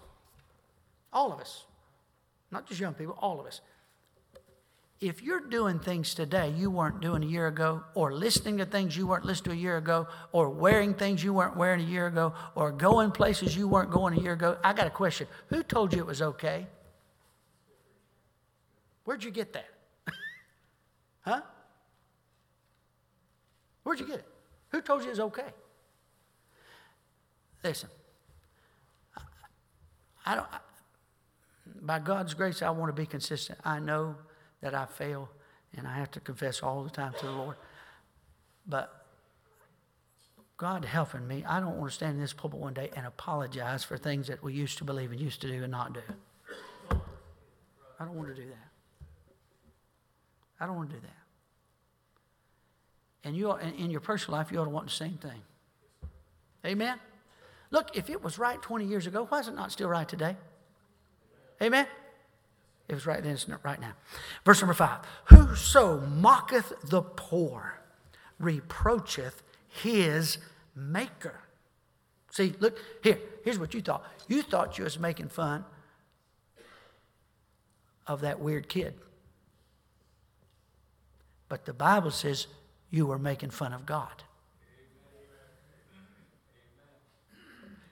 all 1.16 1.32
of 1.32 1.40
us, 1.40 1.64
not 2.52 2.68
just 2.68 2.80
young 2.80 2.94
people, 2.94 3.18
all 3.20 3.40
of 3.40 3.48
us. 3.48 3.62
If 5.00 5.24
you're 5.24 5.40
doing 5.40 5.80
things 5.80 6.14
today 6.14 6.50
you 6.50 6.70
weren't 6.70 7.02
doing 7.02 7.24
a 7.24 7.26
year 7.26 7.48
ago, 7.48 7.84
or 7.96 8.14
listening 8.14 8.58
to 8.58 8.66
things 8.66 8.96
you 8.96 9.08
weren't 9.08 9.26
listening 9.26 9.56
to 9.56 9.60
a 9.60 9.62
year 9.62 9.78
ago, 9.78 10.08
or 10.32 10.50
wearing 10.50 10.94
things 10.94 11.24
you 11.24 11.34
weren't 11.34 11.58
wearing 11.58 11.82
a 11.82 11.90
year 11.90 12.08
ago, 12.08 12.34
or 12.54 12.72
going 12.72 13.12
places 13.12 13.56
you 13.56 13.68
weren't 13.68 13.92
going 13.92 14.18
a 14.18 14.22
year 14.22 14.34
ago, 14.34 14.58
I 14.64 14.74
got 14.74 14.88
a 14.88 14.92
question. 14.92 15.28
Who 15.48 15.64
told 15.64 15.94
you 15.94 16.00
it 16.00 16.06
was 16.06 16.22
okay? 16.22 16.68
Where'd 19.06 19.24
you 19.24 19.32
get 19.32 19.54
that? 19.54 19.70
huh? 21.22 21.42
Where'd 23.84 24.00
you 24.00 24.08
get 24.08 24.20
it? 24.20 24.28
Who 24.70 24.82
told 24.82 25.02
you 25.02 25.08
it 25.08 25.12
was 25.12 25.20
okay? 25.20 25.54
Listen, 27.64 27.90
I 30.26 30.36
don't, 30.36 30.48
by 31.86 32.00
God's 32.00 32.34
grace, 32.34 32.62
I 32.62 32.70
want 32.72 32.96
to 32.96 33.00
be 33.00 33.06
consistent. 33.06 33.60
I 33.64 33.80
know 33.80 34.16
that 34.62 34.74
I 34.74 34.86
fail 34.86 35.30
and 35.78 35.88
I 35.88 35.96
have 35.96 36.12
to 36.12 36.20
confess 36.20 36.64
all 36.64 36.84
the 36.84 36.90
time 36.90 37.14
to 37.20 37.26
the 37.26 37.32
Lord. 37.32 37.58
But 38.66 39.06
God 40.58 40.86
helping 40.86 41.28
me, 41.28 41.44
I 41.48 41.60
don't 41.60 41.78
want 41.78 41.92
to 41.92 41.96
stand 41.96 42.16
in 42.16 42.22
this 42.22 42.34
pulpit 42.34 42.60
one 42.60 42.74
day 42.74 42.90
and 42.96 43.06
apologize 43.06 43.84
for 43.84 43.98
things 43.98 44.28
that 44.28 44.42
we 44.42 44.54
used 44.54 44.78
to 44.80 44.84
believe 44.84 45.12
and 45.12 45.20
used 45.20 45.42
to 45.42 45.48
do 45.48 45.64
and 45.64 45.72
not 45.72 45.94
do. 45.94 46.02
I 48.00 48.06
don't 48.06 48.16
want 48.16 48.30
to 48.30 48.36
do 48.36 48.48
that. 48.48 48.70
I 50.60 50.66
don't 50.66 50.76
want 50.76 50.90
to 50.90 50.96
do 50.96 51.02
that. 51.02 51.12
And 53.28 53.36
you, 53.36 53.54
in 53.56 53.92
your 53.92 54.02
personal 54.02 54.38
life, 54.38 54.52
you 54.52 54.60
ought 54.60 54.66
to 54.66 54.70
want 54.70 54.88
the 54.88 54.94
same 54.94 55.18
thing. 55.18 55.42
Amen? 56.66 57.00
Look, 57.72 57.98
if 57.98 58.10
it 58.10 58.24
was 58.24 58.40
right 58.40 58.62
20 58.62 58.86
years 58.86 59.08
ago, 59.08 59.26
why 59.28 59.40
is 59.40 59.48
it 59.48 59.56
not 59.56 59.72
still 59.72 59.90
right 59.90 60.08
today? 60.08 60.38
Amen? 61.62 61.88
It 62.88 62.94
was 62.94 63.06
right 63.06 63.24
then, 63.24 63.38
right 63.64 63.82
now. 63.82 63.94
Verse 64.44 64.62
number 64.62 64.74
five 64.74 65.00
Whoso 65.26 66.02
mocketh 66.02 66.74
the 66.84 67.02
poor 67.02 67.80
reproacheth 68.40 69.42
his 69.68 70.38
maker. 70.76 71.42
See, 72.32 72.54
look, 72.60 72.78
here, 73.02 73.20
here's 73.44 73.58
what 73.58 73.74
you 73.74 73.82
thought. 73.82 74.04
You 74.28 74.42
thought 74.42 74.78
you 74.78 74.84
was 74.84 75.00
making 75.00 75.30
fun 75.30 75.64
of 78.08 78.22
that 78.22 78.40
weird 78.40 78.68
kid. 78.68 78.94
But 81.48 81.66
the 81.66 81.74
Bible 81.74 82.12
says 82.12 82.48
you 82.90 83.06
were 83.06 83.20
making 83.20 83.52
fun 83.52 83.74
of 83.74 83.86
God. 83.86 84.24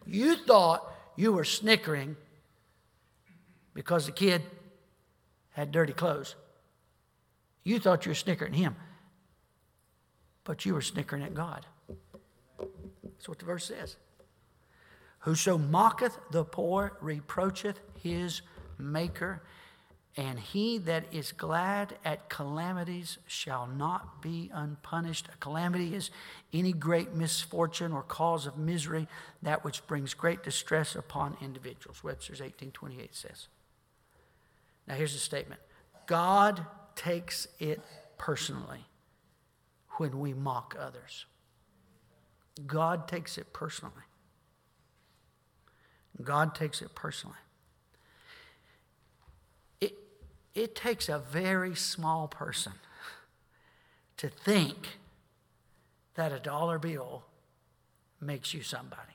You 0.05 0.35
thought 0.35 0.91
you 1.15 1.31
were 1.31 1.45
snickering 1.45 2.17
because 3.73 4.05
the 4.05 4.11
kid 4.11 4.41
had 5.51 5.71
dirty 5.71 5.93
clothes. 5.93 6.35
You 7.63 7.79
thought 7.79 8.05
you 8.05 8.11
were 8.11 8.15
snickering 8.15 8.53
at 8.53 8.59
him, 8.59 8.75
but 10.43 10.65
you 10.65 10.73
were 10.73 10.81
snickering 10.81 11.23
at 11.23 11.33
God. 11.33 11.65
That's 13.03 13.29
what 13.29 13.39
the 13.39 13.45
verse 13.45 13.65
says. 13.65 13.95
Whoso 15.19 15.57
mocketh 15.57 16.17
the 16.31 16.43
poor 16.43 16.97
reproacheth 16.99 17.79
his 18.01 18.41
maker, 18.77 19.41
and 20.17 20.37
he 20.37 20.77
that 20.79 21.05
is 21.13 21.31
glad 21.31 21.95
at 22.03 22.29
calamities 22.29 23.17
shall 23.25 23.65
not 23.65 24.21
be 24.21 24.51
unpunished. 24.53 25.29
A 25.33 25.37
calamity 25.37 25.95
is 25.95 26.11
any 26.51 26.73
great 26.73 27.13
misfortune 27.13 27.93
or 27.93 28.03
cause 28.03 28.45
of 28.45 28.57
misery, 28.57 29.07
that 29.41 29.63
which 29.63 29.87
brings 29.87 30.13
great 30.13 30.43
distress 30.43 30.95
upon 30.95 31.37
individuals. 31.41 32.03
Webster's 32.03 32.41
1828 32.41 33.15
says. 33.15 33.47
Now 34.87 34.95
here's 34.95 35.13
the 35.13 35.19
statement 35.19 35.61
God 36.05 36.65
takes 36.95 37.47
it 37.59 37.81
personally 38.17 38.85
when 39.97 40.19
we 40.19 40.33
mock 40.33 40.75
others. 40.79 41.25
God 42.67 43.07
takes 43.07 43.37
it 43.37 43.53
personally. 43.53 43.93
God 46.21 46.53
takes 46.55 46.81
it 46.81 46.93
personally. 46.95 47.37
It 50.55 50.75
takes 50.75 51.09
a 51.09 51.17
very 51.17 51.73
small 51.73 52.27
person 52.27 52.73
to 54.17 54.29
think 54.29 54.99
that 56.13 56.31
a 56.31 56.37
dollar 56.37 56.77
bill 56.77 57.23
makes 58.21 58.53
you 58.53 58.61
somebody. 58.61 59.13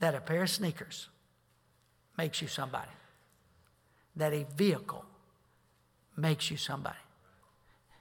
that 0.00 0.14
a 0.14 0.20
pair 0.20 0.42
of 0.42 0.50
sneakers 0.50 1.08
makes 2.18 2.42
you 2.42 2.48
somebody, 2.48 2.90
that 4.16 4.32
a 4.32 4.46
vehicle 4.56 5.04
makes 6.16 6.50
you 6.50 6.56
somebody. 6.56 6.96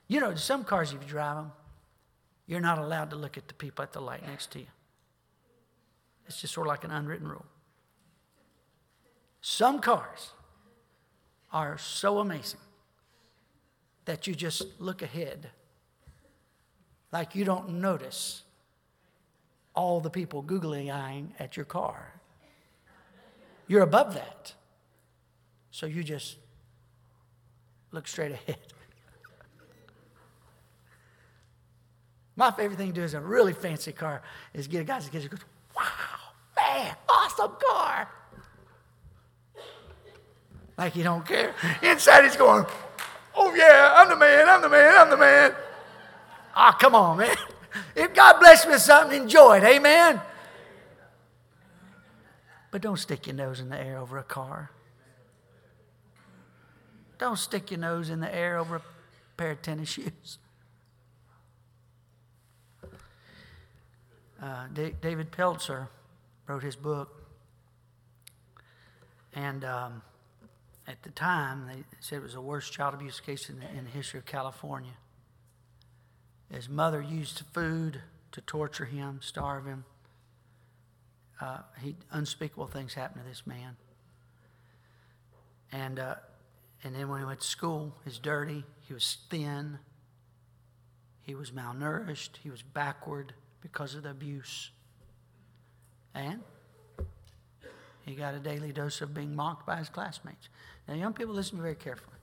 You 0.07 0.19
know, 0.19 0.35
some 0.35 0.63
cars, 0.63 0.93
if 0.93 1.01
you 1.01 1.07
drive 1.07 1.37
them, 1.37 1.51
you're 2.45 2.59
not 2.59 2.77
allowed 2.77 3.09
to 3.11 3.15
look 3.15 3.37
at 3.37 3.47
the 3.47 3.53
people 3.53 3.83
at 3.83 3.93
the 3.93 4.01
light 4.01 4.25
next 4.25 4.51
to 4.51 4.59
you. 4.59 4.67
It's 6.27 6.39
just 6.39 6.53
sort 6.53 6.67
of 6.67 6.69
like 6.69 6.83
an 6.83 6.91
unwritten 6.91 7.27
rule. 7.27 7.45
Some 9.41 9.79
cars 9.79 10.31
are 11.51 11.77
so 11.77 12.19
amazing 12.19 12.59
that 14.05 14.27
you 14.27 14.35
just 14.35 14.63
look 14.79 15.01
ahead 15.01 15.49
like 17.11 17.35
you 17.35 17.45
don't 17.45 17.69
notice 17.69 18.43
all 19.75 19.99
the 19.99 20.09
people 20.09 20.41
googly 20.41 20.89
eyeing 20.89 21.33
at 21.39 21.55
your 21.55 21.65
car. 21.65 22.13
You're 23.67 23.81
above 23.81 24.13
that. 24.13 24.53
So 25.73 25.87
you 25.87 26.03
just 26.03 26.37
look 27.91 28.07
straight 28.07 28.31
ahead. 28.31 28.57
My 32.35 32.51
favorite 32.51 32.77
thing 32.77 32.89
to 32.89 32.93
do 32.93 33.01
is 33.01 33.15
a 33.15 33.19
really 33.19 33.53
fancy 33.53 33.91
car 33.91 34.21
is 34.53 34.67
get 34.67 34.81
a 34.81 34.83
guy 34.83 34.99
that 34.99 35.11
goes, 35.11 35.27
wow, 35.75 35.83
man, 36.55 36.95
awesome 37.09 37.53
car. 37.59 38.07
Like 40.77 40.93
he 40.93 41.01
don't 41.01 41.25
care. 41.25 41.55
Inside 41.81 42.25
he's 42.25 42.35
going, 42.35 42.67
oh 43.35 43.55
yeah, 43.55 43.95
I'm 43.97 44.09
the 44.09 44.15
man, 44.15 44.47
I'm 44.47 44.61
the 44.61 44.69
man, 44.69 44.95
I'm 44.95 45.09
the 45.09 45.17
man. 45.17 45.55
Ah, 46.55 46.71
oh, 46.71 46.77
come 46.79 46.93
on, 46.93 47.17
man. 47.17 47.35
If 47.95 48.13
God 48.13 48.39
bless 48.39 48.67
me 48.67 48.73
with 48.73 48.81
something, 48.83 49.23
enjoy 49.23 49.57
it. 49.57 49.63
Amen. 49.63 50.21
But 52.69 52.83
don't 52.83 52.97
stick 52.97 53.25
your 53.25 53.35
nose 53.35 53.59
in 53.59 53.69
the 53.69 53.79
air 53.79 53.97
over 53.97 54.19
a 54.19 54.23
car. 54.23 54.69
Don't 57.23 57.39
stick 57.39 57.71
your 57.71 57.79
nose 57.79 58.09
in 58.09 58.19
the 58.19 58.35
air 58.35 58.57
over 58.57 58.75
a 58.75 58.81
pair 59.37 59.51
of 59.51 59.61
tennis 59.61 59.87
shoes. 59.93 60.39
Uh, 64.41 64.65
D- 64.73 64.93
David 65.01 65.31
Pelzer 65.31 65.87
wrote 66.47 66.63
his 66.63 66.75
book, 66.75 67.23
and 69.33 69.63
um, 69.63 70.01
at 70.85 71.01
the 71.03 71.11
time 71.11 71.65
they 71.65 71.85
said 72.01 72.17
it 72.17 72.23
was 72.23 72.33
the 72.33 72.41
worst 72.41 72.73
child 72.73 72.93
abuse 72.93 73.21
case 73.21 73.49
in 73.49 73.57
the, 73.61 73.69
in 73.69 73.85
the 73.85 73.91
history 73.91 74.19
of 74.19 74.25
California. 74.25 74.97
His 76.51 76.67
mother 76.67 77.01
used 77.01 77.43
food 77.53 78.01
to 78.33 78.41
torture 78.41 78.83
him, 78.83 79.21
starve 79.23 79.65
him. 79.65 79.85
Uh, 81.39 81.59
he, 81.81 81.95
unspeakable 82.11 82.67
things 82.67 82.95
happened 82.95 83.23
to 83.23 83.29
this 83.29 83.47
man. 83.47 83.77
And, 85.71 85.99
uh, 85.99 86.15
and 86.83 86.95
then 86.95 87.07
when 87.07 87.19
he 87.19 87.25
went 87.25 87.39
to 87.39 87.47
school, 87.47 87.95
he 88.03 88.09
was 88.09 88.19
dirty, 88.19 88.65
he 88.81 88.93
was 88.93 89.17
thin, 89.29 89.79
he 91.21 91.33
was 91.33 91.51
malnourished, 91.51 92.37
he 92.43 92.49
was 92.49 92.61
backward 92.61 93.33
because 93.61 93.95
of 93.95 94.03
the 94.03 94.09
abuse. 94.09 94.71
And 96.13 96.41
he 98.05 98.15
got 98.15 98.33
a 98.33 98.39
daily 98.39 98.73
dose 98.73 99.01
of 99.01 99.13
being 99.13 99.33
mocked 99.33 99.65
by 99.65 99.77
his 99.77 99.87
classmates. 99.87 100.49
Now, 100.87 100.95
young 100.95 101.13
people, 101.13 101.33
listen 101.33 101.61
very 101.61 101.75
carefully. 101.75 102.17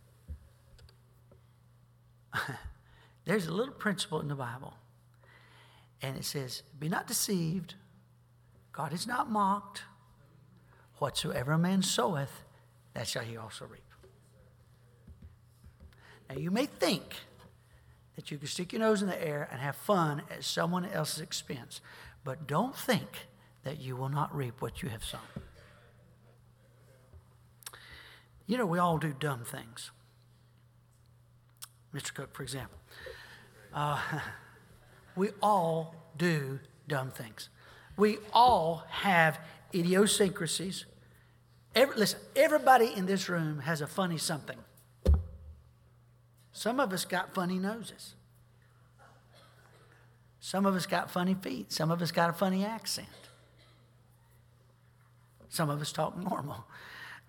There's 3.25 3.47
a 3.47 3.53
little 3.53 3.75
principle 3.75 4.21
in 4.21 4.29
the 4.29 4.35
Bible, 4.35 4.75
and 6.03 6.19
it 6.19 6.25
says, 6.25 6.63
Be 6.79 6.89
not 6.89 7.07
deceived. 7.07 7.75
God 8.73 8.93
is 8.93 9.07
not 9.07 9.31
mocked. 9.31 9.83
Whatsoever 10.99 11.53
a 11.53 11.59
man 11.59 11.83
soweth, 11.83 12.45
that 12.93 13.09
shall 13.09 13.23
he 13.23 13.37
also 13.39 13.65
reap. 13.65 13.90
Now, 16.31 16.39
you 16.39 16.53
may 16.53 16.67
think 16.67 17.17
that 18.15 18.31
you 18.31 18.39
can 18.39 18.47
stick 18.47 18.73
your 18.73 18.81
nose 18.81 19.03
in 19.03 19.09
the 19.09 19.21
air 19.21 19.49
and 19.51 19.61
have 19.61 19.75
fun 19.75 20.23
at 20.31 20.45
someone 20.45 20.85
else's 20.85 21.21
expense, 21.21 21.81
but 22.23 22.47
don't 22.47 22.77
think 22.77 23.27
that 23.65 23.81
you 23.81 23.97
will 23.97 24.09
not 24.09 24.35
reap 24.35 24.63
what 24.63 24.81
you 24.81 24.91
have 24.91 25.05
sown. 25.05 25.21
You 28.47 28.59
know, 28.59 28.67
we 28.67 28.79
all 28.79 28.97
do 28.97 29.13
dumb 29.19 29.45
things. 29.45 29.91
Mr. 31.93 32.15
Cook, 32.15 32.33
for 32.33 32.45
example. 32.45 32.79
Uh, 33.75 34.01
we 35.17 35.31
all 35.43 35.97
do 36.17 36.61
dumb 36.87 37.11
things. 37.11 37.49
We 37.97 38.19
all 38.33 38.85
have 38.89 39.41
idiosyncrasies. 39.75 40.85
Every, 41.75 41.97
listen, 41.97 42.21
everybody 42.37 42.93
in 42.95 43.07
this 43.07 43.29
room 43.29 43.61
has 43.61 43.81
a 43.81 43.89
funny 43.89 44.19
something. 44.19 44.59
Some 46.61 46.79
of 46.79 46.93
us 46.93 47.07
got 47.07 47.33
funny 47.33 47.59
noses. 47.59 48.13
Some 50.41 50.67
of 50.67 50.75
us 50.75 50.85
got 50.85 51.11
funny 51.11 51.33
feet. 51.33 51.73
Some 51.73 51.91
of 51.91 52.03
us 52.03 52.13
got 52.13 52.29
a 52.29 52.35
funny 52.35 52.67
accent. 52.67 53.09
Some 55.49 55.71
of 55.71 55.81
us 55.81 55.91
talk 55.91 56.19
normal. 56.19 56.67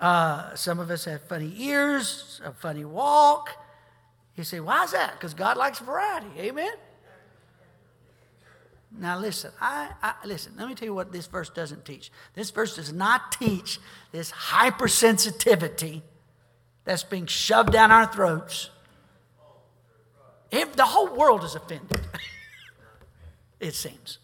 Uh, 0.02 0.54
some 0.56 0.80
of 0.80 0.92
us 0.92 1.06
have 1.06 1.22
funny 1.30 1.54
ears, 1.60 2.42
a 2.44 2.52
funny 2.52 2.84
walk. 2.84 3.52
You 4.36 4.44
say, 4.44 4.60
why 4.60 4.84
is 4.84 4.92
that? 4.92 5.14
Because 5.14 5.34
God 5.34 5.56
likes 5.56 5.80
variety. 5.80 6.28
Amen? 6.38 6.74
Now 9.00 9.18
listen, 9.18 9.52
I, 9.62 9.92
I, 10.04 10.16
listen, 10.26 10.56
let 10.58 10.68
me 10.68 10.76
tell 10.76 10.88
you 10.88 10.94
what 10.94 11.14
this 11.14 11.28
verse 11.28 11.50
doesn't 11.50 11.86
teach. 11.86 12.12
This 12.34 12.52
verse 12.52 12.76
does 12.76 12.92
not 12.92 13.32
teach 13.32 13.80
this 14.12 14.30
hypersensitivity 14.30 16.02
that's 16.84 17.06
being 17.06 17.28
shoved 17.28 17.72
down 17.72 17.92
our 17.92 18.12
throats. 18.12 18.72
If 20.52 20.76
the 20.76 20.86
whole 20.86 21.16
world 21.16 21.44
is 21.44 21.56
offended, 21.56 22.02
it 23.60 23.74
seems. 23.74 24.20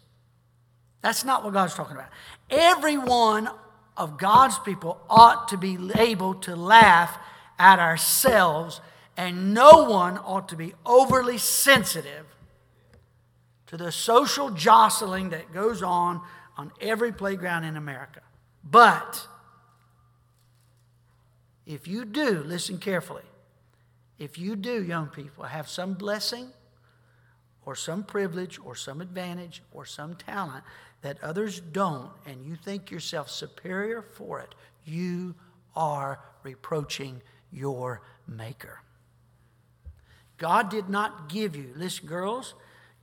That's 1.00 1.24
not 1.24 1.44
what 1.44 1.54
God's 1.54 1.74
talking 1.74 1.96
about. 1.96 2.10
Everyone 2.50 3.48
of 3.96 4.18
God's 4.18 4.58
people 4.58 5.00
ought 5.08 5.48
to 5.48 5.56
be 5.56 5.78
able 5.96 6.34
to 6.34 6.54
laugh 6.54 7.18
at 7.58 7.78
ourselves, 7.78 8.80
and 9.16 9.52
no 9.54 9.84
one 9.84 10.18
ought 10.18 10.48
to 10.50 10.56
be 10.56 10.74
overly 10.86 11.38
sensitive 11.38 12.26
to 13.66 13.76
the 13.76 13.92
social 13.92 14.50
jostling 14.50 15.30
that 15.30 15.52
goes 15.52 15.82
on 15.82 16.20
on 16.56 16.72
every 16.80 17.12
playground 17.12 17.64
in 17.64 17.76
America. 17.76 18.20
But 18.64 19.26
if 21.66 21.86
you 21.86 22.04
do, 22.04 22.42
listen 22.44 22.78
carefully, 22.78 23.22
if 24.18 24.38
you 24.38 24.56
do, 24.56 24.82
young 24.82 25.06
people, 25.06 25.44
have 25.44 25.68
some 25.68 25.94
blessing 25.94 26.48
or 27.64 27.76
some 27.76 28.02
privilege 28.02 28.58
or 28.64 28.74
some 28.74 29.00
advantage 29.00 29.62
or 29.72 29.84
some 29.84 30.16
talent 30.16 30.64
that 31.02 31.22
others 31.22 31.60
don't, 31.60 32.10
and 32.26 32.44
you 32.44 32.56
think 32.56 32.90
yourself 32.90 33.30
superior 33.30 34.02
for 34.02 34.40
it, 34.40 34.54
you 34.84 35.34
are 35.76 36.20
reproaching 36.42 37.22
your 37.52 38.02
Maker. 38.26 38.80
God 40.36 40.70
did 40.70 40.88
not 40.88 41.28
give 41.28 41.56
you, 41.56 41.72
listen, 41.76 42.06
girls, 42.06 42.54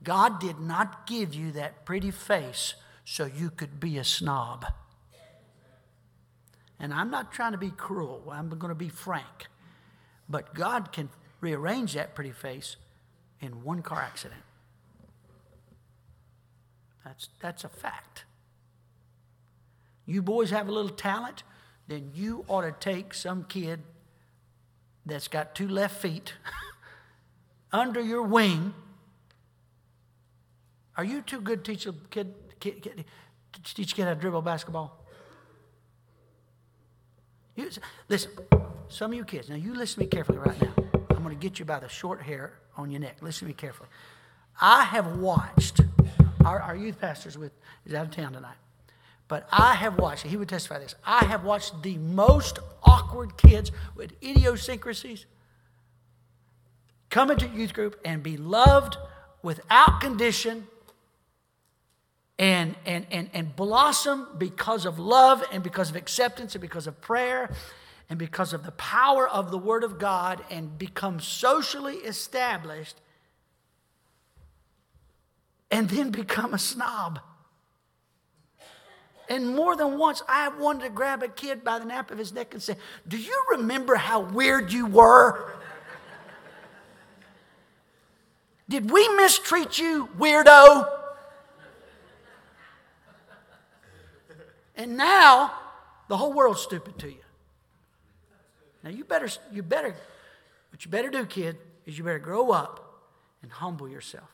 God 0.02 0.40
did 0.40 0.60
not 0.60 1.06
give 1.06 1.34
you 1.34 1.52
that 1.52 1.84
pretty 1.84 2.10
face 2.10 2.74
so 3.04 3.24
you 3.24 3.50
could 3.50 3.80
be 3.80 3.98
a 3.98 4.04
snob. 4.04 4.66
And 6.78 6.92
I'm 6.92 7.10
not 7.10 7.32
trying 7.32 7.52
to 7.52 7.58
be 7.58 7.70
cruel, 7.70 8.28
I'm 8.30 8.48
going 8.50 8.68
to 8.68 8.74
be 8.74 8.88
frank. 8.88 9.48
But 10.28 10.54
God 10.54 10.92
can 10.92 11.08
rearrange 11.40 11.94
that 11.94 12.14
pretty 12.14 12.32
face 12.32 12.76
in 13.40 13.62
one 13.62 13.82
car 13.82 14.00
accident. 14.00 14.40
That's, 17.04 17.28
that's 17.40 17.64
a 17.64 17.68
fact. 17.68 18.24
You 20.06 20.22
boys 20.22 20.50
have 20.50 20.68
a 20.68 20.72
little 20.72 20.90
talent, 20.90 21.42
then 21.88 22.10
you 22.14 22.44
ought 22.48 22.62
to 22.62 22.72
take 22.72 23.14
some 23.14 23.44
kid 23.44 23.80
that's 25.04 25.28
got 25.28 25.54
two 25.54 25.68
left 25.68 26.00
feet 26.00 26.32
under 27.72 28.00
your 28.00 28.22
wing. 28.22 28.74
Are 30.96 31.04
you 31.04 31.22
too 31.22 31.40
good 31.40 31.64
to 31.64 31.72
teach 31.72 31.86
a 31.86 31.94
kid, 32.10 32.34
kid, 32.58 32.82
kid 32.82 33.04
teach 33.62 33.92
a 33.92 33.94
kid 33.94 34.04
how 34.04 34.14
to 34.14 34.20
dribble 34.20 34.42
basketball? 34.42 35.04
You, 37.54 37.70
listen, 38.08 38.32
some 38.88 39.12
of 39.12 39.16
you 39.16 39.24
kids, 39.24 39.48
now 39.48 39.56
you 39.56 39.74
listen 39.74 39.94
to 39.94 40.00
me 40.00 40.06
carefully 40.06 40.38
right 40.38 40.60
now. 40.60 40.74
I'm 41.10 41.22
going 41.22 41.36
to 41.36 41.42
get 41.42 41.58
you 41.58 41.64
by 41.64 41.80
the 41.80 41.88
short 41.88 42.22
hair 42.22 42.52
on 42.76 42.90
your 42.90 43.00
neck. 43.00 43.16
Listen 43.20 43.40
to 43.40 43.46
me 43.46 43.54
carefully. 43.54 43.88
I 44.60 44.84
have 44.84 45.18
watched 45.18 45.80
our, 46.44 46.60
our 46.60 46.76
youth 46.76 47.00
pastor's 47.00 47.36
with 47.36 47.52
is 47.84 47.94
out 47.94 48.06
of 48.06 48.12
town 48.12 48.32
tonight. 48.32 48.56
But 49.28 49.48
I 49.50 49.74
have 49.74 49.98
watched, 49.98 50.24
he 50.24 50.36
would 50.36 50.48
testify 50.48 50.78
this, 50.78 50.94
I 51.04 51.24
have 51.24 51.44
watched 51.44 51.82
the 51.82 51.98
most 51.98 52.60
awkward 52.82 53.36
kids 53.36 53.72
with 53.96 54.12
idiosyncrasies 54.22 55.26
come 57.10 57.30
into 57.30 57.48
youth 57.48 57.72
group 57.72 57.98
and 58.04 58.22
be 58.22 58.36
loved 58.36 58.96
without 59.42 60.00
condition 60.00 60.66
and, 62.38 62.76
and, 62.84 63.06
and, 63.10 63.30
and 63.32 63.56
blossom 63.56 64.28
because 64.38 64.84
of 64.86 64.98
love 64.98 65.42
and 65.50 65.62
because 65.62 65.90
of 65.90 65.96
acceptance 65.96 66.54
and 66.54 66.62
because 66.62 66.86
of 66.86 67.00
prayer 67.00 67.50
and 68.08 68.18
because 68.18 68.52
of 68.52 68.64
the 68.64 68.72
power 68.72 69.28
of 69.28 69.50
the 69.50 69.58
Word 69.58 69.82
of 69.82 69.98
God 69.98 70.44
and 70.50 70.78
become 70.78 71.20
socially 71.20 71.96
established 71.96 73.00
and 75.70 75.88
then 75.88 76.10
become 76.10 76.54
a 76.54 76.58
snob. 76.58 77.18
And 79.28 79.56
more 79.56 79.74
than 79.74 79.98
once, 79.98 80.22
I 80.28 80.48
wanted 80.48 80.84
to 80.84 80.90
grab 80.90 81.24
a 81.24 81.28
kid 81.28 81.64
by 81.64 81.80
the 81.80 81.84
nape 81.84 82.12
of 82.12 82.18
his 82.18 82.32
neck 82.32 82.54
and 82.54 82.62
say, 82.62 82.76
Do 83.08 83.18
you 83.18 83.44
remember 83.50 83.96
how 83.96 84.20
weird 84.20 84.72
you 84.72 84.86
were? 84.86 85.52
Did 88.68 88.90
we 88.90 89.08
mistreat 89.16 89.78
you, 89.78 90.08
weirdo? 90.18 90.88
And 94.76 94.96
now 94.96 95.52
the 96.08 96.16
whole 96.16 96.32
world's 96.32 96.60
stupid 96.60 96.98
to 96.98 97.08
you. 97.08 97.25
Now 98.86 98.92
you 98.92 99.04
better, 99.04 99.28
you 99.52 99.64
better, 99.64 99.96
what 100.70 100.84
you 100.84 100.90
better 100.92 101.10
do, 101.10 101.26
kid, 101.26 101.56
is 101.86 101.98
you 101.98 102.04
better 102.04 102.20
grow 102.20 102.52
up 102.52 103.02
and 103.42 103.50
humble 103.50 103.88
yourself. 103.88 104.28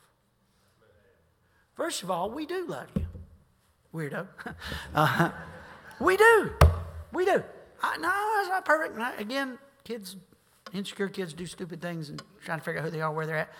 First 1.73 2.03
of 2.03 2.11
all, 2.11 2.29
we 2.29 2.45
do 2.45 2.67
love 2.67 2.85
you, 2.95 3.07
weirdo. 3.91 4.27
uh, 4.93 5.31
we 5.99 6.17
do, 6.17 6.51
we 7.11 7.25
do. 7.25 7.43
I, 7.81 7.97
no, 7.97 8.11
it's 8.41 8.49
not 8.49 8.63
perfect. 8.63 9.19
Again, 9.19 9.57
kids, 9.83 10.17
insecure 10.71 11.09
kids 11.09 11.33
do 11.33 11.47
stupid 11.47 11.81
things 11.81 12.09
and 12.09 12.21
trying 12.45 12.59
to 12.59 12.63
figure 12.63 12.79
out 12.79 12.85
who 12.85 12.91
they 12.91 13.01
are, 13.01 13.11
where 13.11 13.25
they're 13.25 13.37
at. 13.37 13.53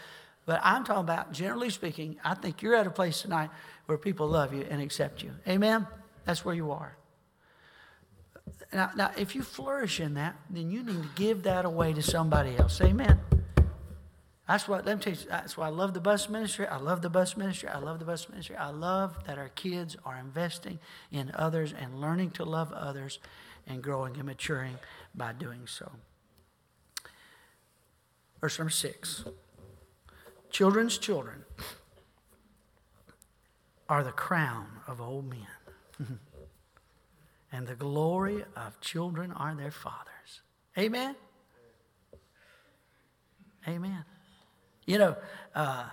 But 0.45 0.61
I'm 0.63 0.83
talking 0.83 1.01
about, 1.01 1.31
generally 1.31 1.71
speaking, 1.71 2.17
I 2.23 2.35
think 2.35 2.61
you're 2.61 2.75
at 2.75 2.85
a 2.85 2.91
place 2.91 3.23
tonight 3.23 3.49
where 3.87 3.97
people 3.97 4.27
love 4.27 4.53
you 4.53 4.67
and 4.69 4.79
accept 4.79 5.23
you. 5.23 5.31
Amen? 5.47 5.87
That's 6.25 6.45
where 6.45 6.53
you 6.53 6.71
are. 6.71 6.95
Now, 8.71 8.91
now, 8.95 9.11
if 9.17 9.35
you 9.35 9.43
flourish 9.43 9.99
in 9.99 10.15
that, 10.15 10.35
then 10.49 10.71
you 10.71 10.83
need 10.83 11.01
to 11.01 11.09
give 11.15 11.43
that 11.43 11.65
away 11.65 11.93
to 11.93 12.01
somebody 12.01 12.55
else. 12.57 12.81
Amen. 12.81 13.19
That's 14.47 14.67
what 14.67 14.85
let 14.85 14.97
me 14.97 15.03
tell 15.03 15.13
you, 15.13 15.19
that's 15.29 15.55
why 15.55 15.67
I 15.67 15.69
love 15.69 15.93
the 15.93 16.01
bus 16.01 16.27
ministry. 16.27 16.67
I 16.67 16.77
love 16.77 17.01
the 17.01 17.09
bus 17.09 17.37
ministry. 17.37 17.69
I 17.69 17.77
love 17.77 17.99
the 17.99 18.05
bus 18.05 18.27
ministry. 18.29 18.57
I 18.57 18.71
love 18.71 19.17
that 19.25 19.37
our 19.37 19.49
kids 19.49 19.95
are 20.05 20.17
investing 20.17 20.79
in 21.11 21.31
others 21.35 21.73
and 21.73 22.01
learning 22.01 22.31
to 22.31 22.43
love 22.43 22.71
others 22.73 23.19
and 23.65 23.81
growing 23.81 24.15
and 24.15 24.25
maturing 24.25 24.77
by 25.15 25.31
doing 25.31 25.65
so. 25.65 25.91
Verse 28.41 28.59
number 28.59 28.71
six. 28.71 29.23
Children's 30.49 30.97
children 30.97 31.45
are 33.87 34.03
the 34.03 34.11
crown 34.11 34.67
of 34.87 34.99
old 34.99 35.29
men. 35.29 36.19
and 37.53 37.67
the 37.67 37.75
glory 37.75 38.43
of 38.55 38.81
children 38.81 39.31
are 39.31 39.53
their 39.53 39.71
fathers. 39.71 40.41
Amen? 40.75 41.15
Amen. 43.67 44.03
You 44.87 44.97
know, 44.97 45.15
uh, 45.53 45.85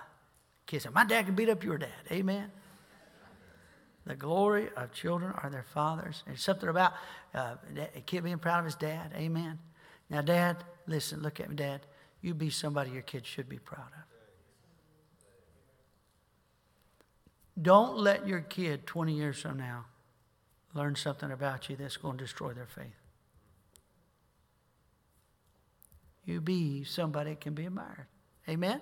kids 0.65 0.87
My 0.91 1.05
dad 1.05 1.27
can 1.27 1.35
beat 1.35 1.49
up 1.49 1.63
your 1.63 1.77
dad. 1.77 1.89
Amen. 2.11 2.51
The 4.05 4.15
glory 4.15 4.69
of 4.75 4.91
children 4.91 5.33
are 5.33 5.51
their 5.51 5.63
fathers. 5.63 6.23
There's 6.25 6.41
something 6.41 6.67
about 6.67 6.93
uh, 7.35 7.55
a 7.95 8.01
kid 8.01 8.23
being 8.23 8.39
proud 8.39 8.59
of 8.59 8.65
his 8.65 8.75
dad. 8.75 9.11
Amen. 9.15 9.59
Now, 10.09 10.21
dad, 10.21 10.57
listen, 10.87 11.21
look 11.21 11.39
at 11.39 11.47
me, 11.47 11.55
dad. 11.55 11.81
You 12.21 12.33
be 12.33 12.49
somebody 12.49 12.89
your 12.89 13.03
kids 13.03 13.27
should 13.27 13.47
be 13.47 13.59
proud 13.59 13.85
of. 13.85 14.03
Don't 17.61 17.97
let 17.97 18.27
your 18.27 18.41
kid 18.41 18.87
20 18.87 19.13
years 19.13 19.39
from 19.39 19.57
now 19.57 19.85
learn 20.73 20.95
something 20.95 21.31
about 21.31 21.69
you 21.69 21.75
that's 21.75 21.97
going 21.97 22.17
to 22.17 22.23
destroy 22.23 22.53
their 22.53 22.67
faith. 22.67 22.95
You 26.25 26.39
be 26.39 26.83
somebody 26.83 27.31
that 27.31 27.41
can 27.41 27.53
be 27.53 27.65
admired. 27.65 28.07
Amen? 28.47 28.81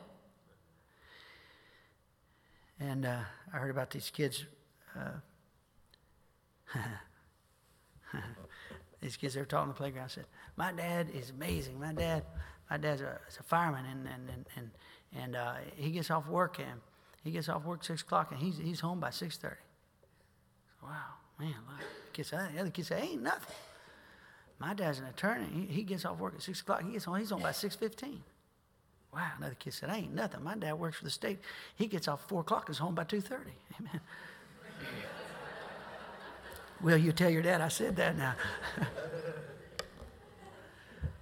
And 2.79 3.05
uh, 3.05 3.19
I 3.53 3.57
heard 3.57 3.71
about 3.71 3.91
these 3.91 4.09
kids. 4.09 4.45
Uh, 4.97 5.19
these 9.01 9.17
kids 9.17 9.33
they 9.33 9.41
were 9.41 9.45
talking 9.45 9.63
on 9.63 9.67
the 9.69 9.73
playground 9.73 10.09
said, 10.09 10.25
"My 10.55 10.71
dad 10.71 11.09
is 11.13 11.31
amazing. 11.31 11.79
My 11.79 11.93
dad, 11.93 12.23
my 12.69 12.77
dad's 12.77 13.01
a, 13.01 13.19
a 13.39 13.43
fireman, 13.43 13.85
and 13.85 14.07
and 14.07 14.29
and 14.29 14.45
and, 14.55 14.71
and 15.13 15.35
uh, 15.35 15.55
he 15.75 15.91
gets 15.91 16.09
off 16.09 16.27
work 16.27 16.59
and 16.59 16.79
he 17.23 17.31
gets 17.31 17.49
off 17.49 17.65
work 17.65 17.83
six 17.83 18.01
o'clock, 18.01 18.31
and 18.31 18.39
he's 18.39 18.57
he's 18.57 18.79
home 18.79 18.99
by 18.99 19.09
six 19.09 19.37
thirty. 19.37 19.55
Wow, 20.81 21.15
man! 21.39 21.55
Look, 21.67 22.13
kids, 22.13 22.31
the 22.31 22.59
other 22.59 22.69
kids 22.69 22.89
say, 22.89 23.01
"Ain't 23.01 23.23
nothing." 23.23 23.55
My 24.59 24.73
dad's 24.73 24.99
an 24.99 25.05
attorney. 25.05 25.47
He, 25.53 25.73
he 25.73 25.83
gets 25.83 26.03
off 26.03 26.19
work 26.19 26.35
at 26.35 26.41
six 26.41 26.59
o'clock. 26.59 26.83
He 26.83 26.91
gets 26.91 27.05
home. 27.05 27.15
He's 27.17 27.29
home 27.29 27.41
by 27.41 27.51
six 27.51 27.75
fifteen. 27.75 28.23
Wow, 29.13 29.31
another 29.37 29.55
kid 29.57 29.73
said, 29.73 29.89
ain't 29.91 30.13
nothing. 30.13 30.43
My 30.43 30.55
dad 30.55 30.73
works 30.73 30.97
for 30.97 31.03
the 31.03 31.09
state. 31.09 31.39
He 31.75 31.87
gets 31.87 32.07
off 32.07 32.27
4 32.27 32.41
o'clock 32.41 32.69
is 32.69 32.77
home 32.77 32.93
by 32.93 33.05
2.30. 33.05 33.39
Amen. 33.79 34.01
Will 36.81 36.97
you 36.97 37.11
tell 37.11 37.29
your 37.29 37.41
dad 37.41 37.59
I 37.59 37.67
said 37.67 37.95
that 37.97 38.17
now? 38.17 38.35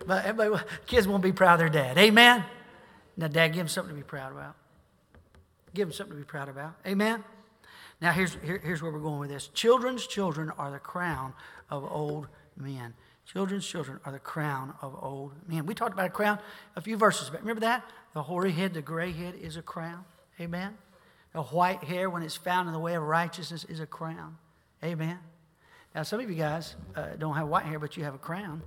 but 0.06 0.26
everybody, 0.26 0.64
kids 0.86 1.08
won't 1.08 1.24
be 1.24 1.32
proud 1.32 1.54
of 1.54 1.60
their 1.60 1.70
dad. 1.70 1.98
Amen? 1.98 2.44
Now, 3.16 3.28
dad, 3.28 3.48
give 3.50 3.60
them 3.60 3.68
something 3.68 3.96
to 3.96 4.00
be 4.00 4.06
proud 4.06 4.34
about. 4.34 4.56
Give 5.74 5.88
them 5.88 5.94
something 5.94 6.16
to 6.16 6.20
be 6.20 6.28
proud 6.28 6.50
about. 6.50 6.76
Amen? 6.86 7.24
Now, 8.00 8.12
here's, 8.12 8.38
here, 8.44 8.62
here's 8.64 8.82
where 8.82 8.92
we're 8.92 9.00
going 9.00 9.20
with 9.20 9.30
this. 9.30 9.48
Children's 9.50 10.06
children 10.06 10.52
are 10.58 10.70
the 10.70 10.80
crown 10.80 11.34
of 11.70 11.84
old 11.84 12.28
men. 12.56 12.94
Children's 13.26 13.66
children 13.66 14.00
are 14.06 14.12
the 14.12 14.20
crown 14.20 14.74
of 14.82 14.96
old 15.02 15.34
men. 15.48 15.66
We 15.66 15.74
talked 15.74 15.94
about 15.94 16.06
a 16.06 16.12
crown 16.12 16.40
a 16.76 16.82
few 16.82 16.96
verses 16.96 17.30
back. 17.30 17.42
Remember 17.42 17.62
that? 17.62 17.84
The 18.14 18.24
hoary 18.24 18.52
head, 18.52 18.74
the 18.74 18.82
gray 18.82 19.12
head 19.12 19.36
is 19.36 19.58
a 19.58 19.62
crown. 19.62 20.06
Amen. 20.40 20.78
The 21.34 21.42
white 21.42 21.84
hair, 21.84 22.10
when 22.10 22.24
it's 22.24 22.38
found 22.38 22.68
in 22.68 22.74
the 22.74 22.80
way 22.80 22.96
of 22.96 23.04
righteousness, 23.04 23.66
is 23.66 23.80
a 23.80 23.86
crown. 23.86 24.38
Amen. 24.84 25.20
Now, 25.94 26.04
some 26.04 26.20
of 26.20 26.30
you 26.30 26.36
guys 26.36 26.76
uh, 26.96 27.08
don't 27.18 27.36
have 27.36 27.48
white 27.48 27.66
hair, 27.66 27.80
but 27.80 27.98
you 27.98 28.04
have 28.04 28.14
a 28.14 28.20
crown, 28.20 28.62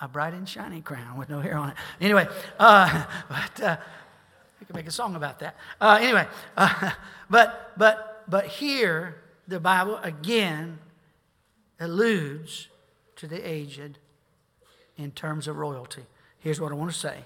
a 0.00 0.08
bright 0.08 0.32
and 0.32 0.48
shiny 0.48 0.80
crown 0.80 1.18
with 1.18 1.28
no 1.28 1.40
hair 1.40 1.56
on 1.56 1.70
it. 1.70 1.76
Anyway, 2.00 2.26
uh, 2.58 3.04
but 3.28 3.62
uh, 3.62 3.76
we 4.58 4.66
can 4.66 4.74
make 4.74 4.86
a 4.86 4.90
song 4.90 5.14
about 5.14 5.38
that. 5.40 5.56
Uh, 5.80 5.98
anyway, 6.00 6.26
uh, 6.56 6.90
but 7.30 7.72
but 7.76 8.15
but 8.28 8.46
here 8.46 9.22
the 9.48 9.60
Bible 9.60 9.98
again 10.02 10.78
alludes 11.78 12.68
to 13.16 13.26
the 13.26 13.48
aged 13.48 13.98
in 14.96 15.10
terms 15.12 15.46
of 15.46 15.56
royalty. 15.56 16.02
Here's 16.38 16.60
what 16.60 16.72
I 16.72 16.74
want 16.74 16.92
to 16.92 16.98
say 16.98 17.24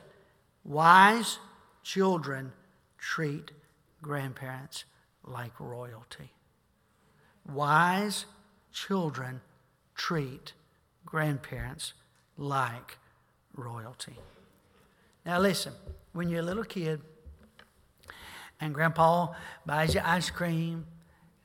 wise 0.64 1.38
children 1.82 2.52
treat 2.98 3.50
grandparents 4.02 4.84
like 5.24 5.58
royalty. 5.58 6.30
Wise 7.52 8.26
children 8.72 9.40
treat 9.94 10.52
grandparents 11.04 11.94
like 12.36 12.98
royalty. 13.54 14.16
Now, 15.24 15.38
listen, 15.40 15.72
when 16.12 16.28
you're 16.28 16.40
a 16.40 16.44
little 16.44 16.64
kid 16.64 17.00
and 18.60 18.74
grandpa 18.74 19.28
buys 19.66 19.94
you 19.94 20.00
ice 20.04 20.30
cream 20.30 20.86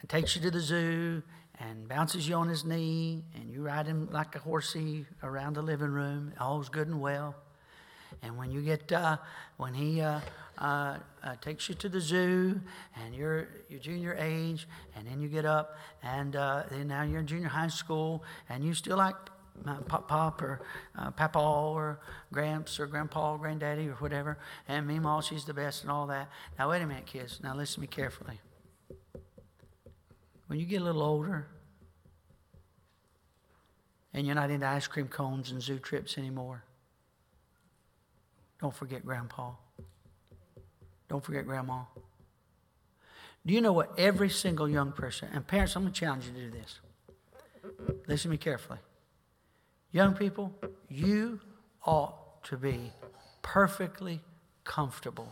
and 0.01 0.09
takes 0.09 0.36
you 0.36 0.41
to 0.41 0.51
the 0.51 0.59
zoo 0.59 1.24
and 1.59 1.88
bounces 1.88 2.28
you 2.28 2.36
on 2.36 2.49
his 2.49 2.66
knee, 2.66 3.24
and 3.36 3.49
you 3.49 3.61
ride 3.61 3.88
him 3.88 4.09
like 4.11 4.36
a 4.36 4.39
horsey 4.39 5.05
around 5.24 5.53
the 5.53 5.61
living 5.61 5.91
room. 5.91 6.34
All's 6.39 6.70
good 6.70 6.88
and 6.88 6.99
well. 6.99 7.36
And 8.22 8.38
when 8.38 8.51
you 8.51 8.61
get, 8.61 8.91
uh, 8.91 9.18
when 9.57 9.74
he 9.74 10.01
uh, 10.01 10.20
uh, 10.57 10.97
uh 11.24 11.36
takes 11.41 11.70
you 11.70 11.76
to 11.76 11.89
the 11.89 12.01
zoo, 12.01 12.59
and 13.01 13.16
you're 13.16 13.47
you're 13.70 13.80
junior 13.80 14.16
age, 14.20 14.68
and 14.95 15.07
then 15.07 15.22
you 15.22 15.28
get 15.28 15.45
up, 15.45 15.78
and 16.03 16.36
uh, 16.36 16.63
then 16.70 16.88
now 16.88 17.03
you're 17.03 17.20
in 17.20 17.28
junior 17.28 17.49
high 17.49 17.68
school, 17.68 18.24
and 18.49 18.63
you 18.63 18.74
still 18.74 18.97
like 18.97 19.16
Pop 19.87 20.07
Pop 20.07 20.41
or 20.41 20.61
uh, 20.97 21.11
Papa 21.11 21.39
or 21.39 21.99
Gramps 22.31 22.79
or 22.79 22.87
Grandpa 22.87 23.33
or 23.33 23.37
Granddaddy 23.37 23.87
or 23.87 23.95
whatever, 23.95 24.37
and 24.67 24.87
Meemaw, 24.87 25.23
she's 25.23 25.45
the 25.45 25.53
best 25.53 25.83
and 25.83 25.91
all 25.91 26.07
that. 26.07 26.29
Now 26.59 26.69
wait 26.69 26.81
a 26.81 26.85
minute, 26.85 27.05
kids. 27.05 27.39
Now 27.41 27.55
listen 27.55 27.75
to 27.75 27.81
me 27.81 27.87
carefully 27.87 28.39
when 30.47 30.59
you 30.59 30.65
get 30.65 30.81
a 30.81 30.83
little 30.83 31.03
older 31.03 31.47
and 34.13 34.25
you're 34.25 34.35
not 34.35 34.49
into 34.49 34.65
ice 34.65 34.87
cream 34.87 35.07
cones 35.07 35.51
and 35.51 35.61
zoo 35.61 35.79
trips 35.79 36.17
anymore, 36.17 36.63
don't 38.61 38.73
forget 38.73 39.05
Grandpa. 39.05 39.51
Don't 41.09 41.23
forget 41.23 41.45
Grandma. 41.45 41.81
Do 43.45 43.53
you 43.53 43.61
know 43.61 43.73
what 43.73 43.93
every 43.97 44.29
single 44.29 44.67
young 44.67 44.91
person, 44.91 45.29
and 45.33 45.45
parents, 45.45 45.75
I'm 45.75 45.83
going 45.83 45.93
to 45.93 45.99
challenge 45.99 46.25
you 46.25 46.33
to 46.33 46.39
do 46.39 46.51
this. 46.51 46.79
Listen 48.07 48.29
to 48.29 48.31
me 48.31 48.37
carefully. 48.37 48.79
Young 49.95 50.13
people, 50.13 50.51
you 50.89 51.39
ought 51.85 52.43
to 52.43 52.57
be 52.57 52.91
perfectly 53.41 54.19
comfortable 54.65 55.31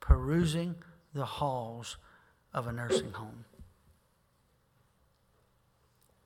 perusing 0.00 0.74
the 1.12 1.26
halls 1.26 1.98
of 2.54 2.66
a 2.66 2.72
nursing 2.72 3.12
home. 3.12 3.44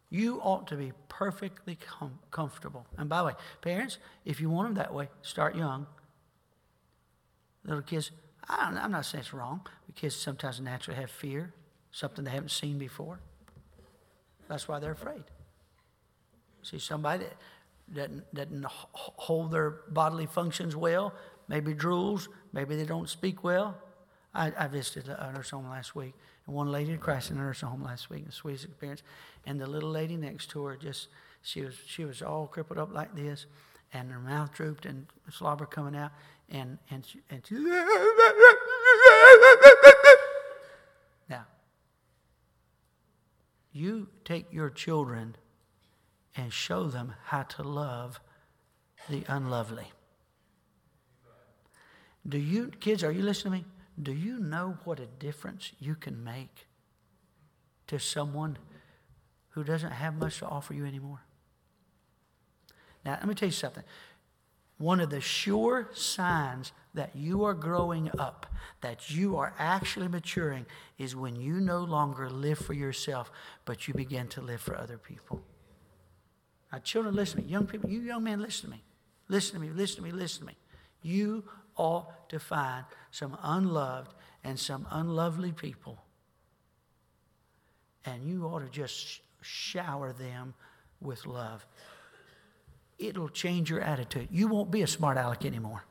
You 0.08 0.40
ought 0.40 0.68
to 0.68 0.76
be 0.76 0.92
perfectly 1.08 1.74
com- 1.74 2.20
comfortable. 2.30 2.86
And 2.96 3.08
by 3.08 3.18
the 3.18 3.24
way, 3.24 3.32
parents, 3.60 3.98
if 4.24 4.40
you 4.40 4.48
want 4.48 4.68
them 4.68 4.74
that 4.76 4.94
way, 4.94 5.08
start 5.22 5.56
young. 5.56 5.88
Little 7.64 7.82
kids, 7.82 8.12
I 8.48 8.68
am 8.68 8.92
not 8.92 9.04
saying 9.04 9.22
it's 9.22 9.34
wrong. 9.34 9.62
Kids 9.96 10.14
sometimes 10.14 10.60
naturally 10.60 11.00
have 11.00 11.10
fear, 11.10 11.52
something 11.90 12.24
they 12.24 12.30
haven't 12.30 12.52
seen 12.52 12.78
before. 12.78 13.18
That's 14.46 14.68
why 14.68 14.78
they're 14.78 14.92
afraid. 14.92 15.24
See, 16.66 16.78
somebody 16.80 17.26
that 17.94 18.34
doesn't, 18.34 18.66
hold 18.66 19.52
their 19.52 19.70
bodily 19.88 20.26
functions 20.26 20.74
well, 20.74 21.14
maybe 21.46 21.72
drools, 21.74 22.26
maybe 22.52 22.74
they 22.74 22.84
don't 22.84 23.08
speak 23.08 23.44
well. 23.44 23.76
I, 24.34 24.52
I 24.58 24.66
visited 24.66 25.08
a 25.08 25.32
nursing 25.32 25.60
home 25.60 25.70
last 25.70 25.94
week, 25.94 26.14
and 26.44 26.56
one 26.56 26.72
lady 26.72 26.90
had 26.90 27.00
crashed 27.00 27.30
in 27.30 27.38
a 27.38 27.40
nursing 27.40 27.68
home 27.68 27.84
last 27.84 28.10
week, 28.10 28.26
the 28.26 28.32
sweetest 28.32 28.64
experience. 28.64 29.04
And 29.46 29.60
the 29.60 29.68
little 29.68 29.90
lady 29.90 30.16
next 30.16 30.50
to 30.50 30.64
her 30.64 30.76
just, 30.76 31.06
she 31.40 31.62
was, 31.62 31.76
she 31.86 32.04
was 32.04 32.20
all 32.20 32.48
crippled 32.48 32.80
up 32.80 32.92
like 32.92 33.14
this, 33.14 33.46
and 33.92 34.10
her 34.10 34.18
mouth 34.18 34.52
drooped 34.52 34.84
and 34.84 35.06
slobber 35.30 35.66
coming 35.66 35.94
out, 35.94 36.10
and, 36.48 36.78
and, 36.90 37.06
she, 37.06 37.20
and 37.30 37.46
she, 37.46 37.54
now, 41.28 41.46
you 43.72 44.08
take 44.24 44.52
your 44.52 44.68
children 44.68 45.36
and 46.36 46.52
show 46.52 46.84
them 46.88 47.14
how 47.24 47.42
to 47.42 47.62
love 47.62 48.20
the 49.08 49.24
unlovely. 49.28 49.92
Do 52.28 52.38
you, 52.38 52.72
kids, 52.80 53.04
are 53.04 53.12
you 53.12 53.22
listening 53.22 53.52
to 53.52 53.58
me? 53.58 53.72
Do 54.02 54.12
you 54.12 54.38
know 54.38 54.76
what 54.84 55.00
a 55.00 55.06
difference 55.06 55.72
you 55.78 55.94
can 55.94 56.22
make 56.22 56.66
to 57.86 57.98
someone 57.98 58.58
who 59.50 59.64
doesn't 59.64 59.92
have 59.92 60.14
much 60.14 60.38
to 60.40 60.46
offer 60.46 60.74
you 60.74 60.84
anymore? 60.84 61.20
Now, 63.04 63.12
let 63.12 63.26
me 63.26 63.34
tell 63.34 63.48
you 63.48 63.52
something. 63.52 63.84
One 64.78 65.00
of 65.00 65.08
the 65.08 65.22
sure 65.22 65.88
signs 65.94 66.72
that 66.92 67.16
you 67.16 67.44
are 67.44 67.54
growing 67.54 68.10
up, 68.18 68.46
that 68.82 69.10
you 69.10 69.36
are 69.36 69.54
actually 69.58 70.08
maturing, 70.08 70.66
is 70.98 71.16
when 71.16 71.36
you 71.36 71.60
no 71.60 71.78
longer 71.78 72.28
live 72.28 72.58
for 72.58 72.74
yourself, 72.74 73.30
but 73.64 73.88
you 73.88 73.94
begin 73.94 74.28
to 74.28 74.42
live 74.42 74.60
for 74.60 74.76
other 74.76 74.98
people. 74.98 75.40
Now, 76.72 76.78
children, 76.78 77.14
listen 77.14 77.40
to 77.40 77.46
me. 77.46 77.50
Young 77.50 77.66
people, 77.66 77.90
you 77.90 78.00
young 78.00 78.24
men, 78.24 78.40
listen 78.40 78.70
to 78.70 78.76
me. 78.76 78.82
Listen 79.28 79.54
to 79.54 79.60
me, 79.66 79.72
listen 79.72 79.96
to 79.96 80.02
me, 80.02 80.12
listen 80.12 80.40
to 80.40 80.46
me. 80.46 80.56
You 81.02 81.44
ought 81.76 82.28
to 82.30 82.38
find 82.38 82.84
some 83.10 83.36
unloved 83.42 84.14
and 84.44 84.58
some 84.58 84.86
unlovely 84.90 85.52
people, 85.52 85.98
and 88.04 88.24
you 88.24 88.44
ought 88.44 88.60
to 88.60 88.70
just 88.70 89.20
shower 89.42 90.12
them 90.12 90.54
with 91.00 91.26
love. 91.26 91.66
It'll 92.98 93.28
change 93.28 93.68
your 93.68 93.80
attitude. 93.80 94.28
You 94.30 94.48
won't 94.48 94.70
be 94.70 94.82
a 94.82 94.86
smart 94.86 95.18
aleck 95.18 95.44
anymore. 95.44 95.84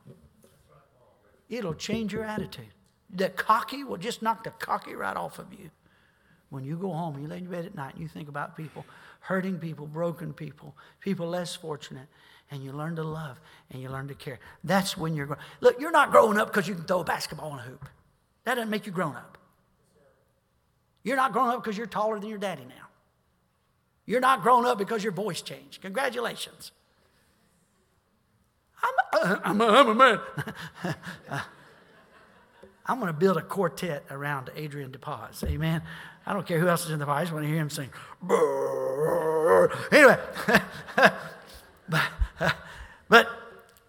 It'll 1.49 1.75
change 1.75 2.13
your 2.13 2.23
attitude. 2.23 2.73
The 3.09 3.29
cocky 3.29 3.83
will 3.83 3.97
just 3.97 4.21
knock 4.21 4.43
the 4.43 4.49
cocky 4.51 4.95
right 4.95 5.15
off 5.15 5.37
of 5.37 5.53
you. 5.53 5.69
When 6.49 6.63
you 6.63 6.77
go 6.77 6.91
home, 6.91 7.19
you 7.21 7.27
lay 7.27 7.37
in 7.37 7.45
bed 7.45 7.65
at 7.65 7.75
night, 7.75 7.93
and 7.93 8.01
you 8.01 8.07
think 8.07 8.29
about 8.29 8.55
people, 8.55 8.85
hurting 9.19 9.57
people, 9.57 9.87
broken 9.87 10.33
people, 10.33 10.75
people 10.99 11.27
less 11.27 11.55
fortunate, 11.55 12.07
and 12.51 12.63
you 12.63 12.71
learn 12.71 12.95
to 12.95 13.03
love 13.03 13.39
and 13.71 13.81
you 13.81 13.89
learn 13.89 14.07
to 14.07 14.13
care. 14.13 14.39
That's 14.63 14.95
when 14.95 15.15
you're 15.15 15.25
growing. 15.25 15.41
Look, 15.61 15.79
you're 15.79 15.91
not 15.91 16.11
growing 16.11 16.37
up 16.37 16.47
because 16.47 16.67
you 16.67 16.75
can 16.75 16.83
throw 16.83 16.99
a 16.99 17.03
basketball 17.03 17.53
in 17.53 17.59
a 17.59 17.63
hoop. 17.63 17.89
That 18.43 18.55
doesn't 18.55 18.69
make 18.69 18.85
you 18.85 18.91
grown 18.91 19.15
up. 19.15 19.37
You're 21.03 21.15
not 21.15 21.33
growing 21.33 21.51
up 21.51 21.63
because 21.63 21.77
you're 21.77 21.87
taller 21.87 22.19
than 22.19 22.29
your 22.29 22.37
daddy 22.37 22.65
now. 22.65 22.87
You're 24.05 24.21
not 24.21 24.43
growing 24.43 24.65
up 24.65 24.77
because 24.77 25.03
your 25.03 25.13
voice 25.13 25.41
changed. 25.41 25.81
Congratulations. 25.81 26.71
I'm 28.83 29.21
a, 29.31 29.41
I'm 29.45 29.61
a, 29.61 29.65
I'm 29.65 29.89
a 29.89 29.95
man. 29.95 30.19
I'm 32.87 32.99
going 32.99 33.11
to 33.11 33.17
build 33.17 33.37
a 33.37 33.41
quartet 33.41 34.03
around 34.11 34.51
Adrian 34.55 34.91
DePaz. 34.91 35.43
Amen. 35.43 35.81
I 36.25 36.33
don't 36.33 36.45
care 36.45 36.59
who 36.59 36.67
else 36.67 36.85
is 36.85 36.91
in 36.91 36.99
the 36.99 37.05
choir. 37.05 37.17
I 37.17 37.21
just 37.21 37.33
want 37.33 37.45
to 37.45 37.49
hear 37.49 37.59
him 37.59 37.69
sing. 37.69 37.89
Anyway, 39.91 40.19
but, 41.89 42.03
but 43.09 43.29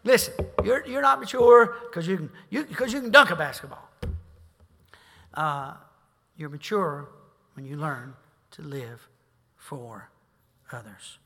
listen, 0.04 0.34
you're, 0.64 0.86
you're 0.86 1.02
not 1.02 1.20
mature 1.20 1.76
because 1.88 2.06
you, 2.06 2.16
can, 2.16 2.30
you, 2.50 2.64
cause 2.64 2.92
you 2.92 3.00
can 3.00 3.10
dunk 3.10 3.30
a 3.30 3.36
basketball. 3.36 3.88
Uh, 5.34 5.74
you're 6.36 6.48
mature 6.48 7.08
when 7.54 7.66
you 7.66 7.76
learn 7.76 8.14
to 8.52 8.62
live 8.62 9.08
for 9.56 10.10
others. 10.72 11.18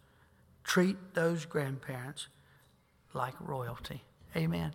Treat 0.65 0.97
those 1.15 1.45
grandparents 1.45 2.29
like 3.13 3.35
royalty. 3.41 4.03
Amen. 4.37 4.73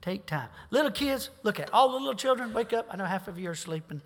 Take 0.00 0.26
time. 0.26 0.48
Little 0.70 0.90
kids, 0.90 1.30
look 1.42 1.60
at 1.60 1.72
all 1.72 1.90
the 1.90 1.98
little 1.98 2.14
children, 2.14 2.52
wake 2.52 2.72
up. 2.72 2.86
I 2.90 2.96
know 2.96 3.04
half 3.04 3.28
of 3.28 3.38
you 3.38 3.50
are 3.50 3.54
sleeping. 3.54 4.00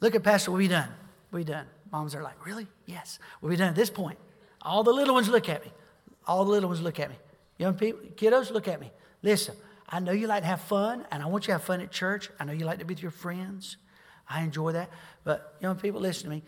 Look 0.00 0.14
at 0.14 0.22
Pastor, 0.22 0.50
we 0.50 0.66
done. 0.66 0.88
We 1.30 1.44
done. 1.44 1.66
Moms 1.92 2.14
are 2.14 2.22
like, 2.22 2.44
really? 2.44 2.66
Yes. 2.86 3.18
We'll 3.40 3.50
be 3.50 3.56
done 3.56 3.68
at 3.68 3.76
this 3.76 3.90
point. 3.90 4.18
All 4.62 4.82
the 4.82 4.92
little 4.92 5.14
ones 5.14 5.28
look 5.28 5.48
at 5.48 5.64
me. 5.64 5.72
All 6.26 6.44
the 6.44 6.50
little 6.50 6.68
ones 6.68 6.80
look 6.80 6.98
at 6.98 7.10
me. 7.10 7.16
Young 7.58 7.74
people, 7.74 8.00
kiddos, 8.16 8.50
look 8.50 8.68
at 8.68 8.80
me. 8.80 8.90
Listen, 9.22 9.54
I 9.88 10.00
know 10.00 10.12
you 10.12 10.26
like 10.26 10.42
to 10.42 10.48
have 10.48 10.60
fun, 10.60 11.06
and 11.10 11.22
I 11.22 11.26
want 11.26 11.44
you 11.44 11.46
to 11.48 11.52
have 11.52 11.64
fun 11.64 11.80
at 11.80 11.90
church. 11.90 12.30
I 12.38 12.44
know 12.44 12.52
you 12.52 12.64
like 12.64 12.78
to 12.78 12.84
be 12.84 12.94
with 12.94 13.02
your 13.02 13.10
friends. 13.10 13.76
I 14.28 14.42
enjoy 14.42 14.72
that. 14.72 14.90
But 15.24 15.56
young 15.60 15.76
people, 15.76 16.00
listen 16.00 16.24
to 16.24 16.30
me. 16.30 16.42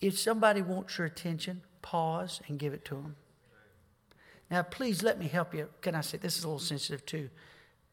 If 0.00 0.18
somebody 0.18 0.62
wants 0.62 0.98
your 0.98 1.06
attention, 1.06 1.62
pause 1.82 2.40
and 2.48 2.58
give 2.58 2.74
it 2.74 2.84
to 2.86 2.94
them. 2.94 3.16
Now, 4.50 4.62
please 4.62 5.02
let 5.02 5.18
me 5.18 5.26
help 5.26 5.54
you. 5.54 5.68
Can 5.80 5.94
I 5.94 6.02
say 6.02 6.18
this 6.18 6.38
is 6.38 6.44
a 6.44 6.48
little 6.48 6.60
sensitive 6.60 7.04
too? 7.04 7.30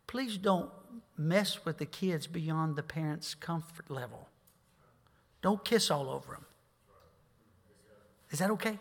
Please 0.08 0.38
don't 0.38 0.70
mess 1.18 1.66
with 1.66 1.78
the 1.78 1.86
kids 1.86 2.28
beyond 2.28 2.76
the 2.76 2.84
parents' 2.84 3.36
comfort 3.36 3.90
level. 3.90 4.28
Don't 5.42 5.64
kiss 5.64 5.92
all 5.92 6.10
over 6.10 6.34
them. 6.34 6.46
Is 8.32 8.40
that 8.40 8.50
okay? 8.52 8.80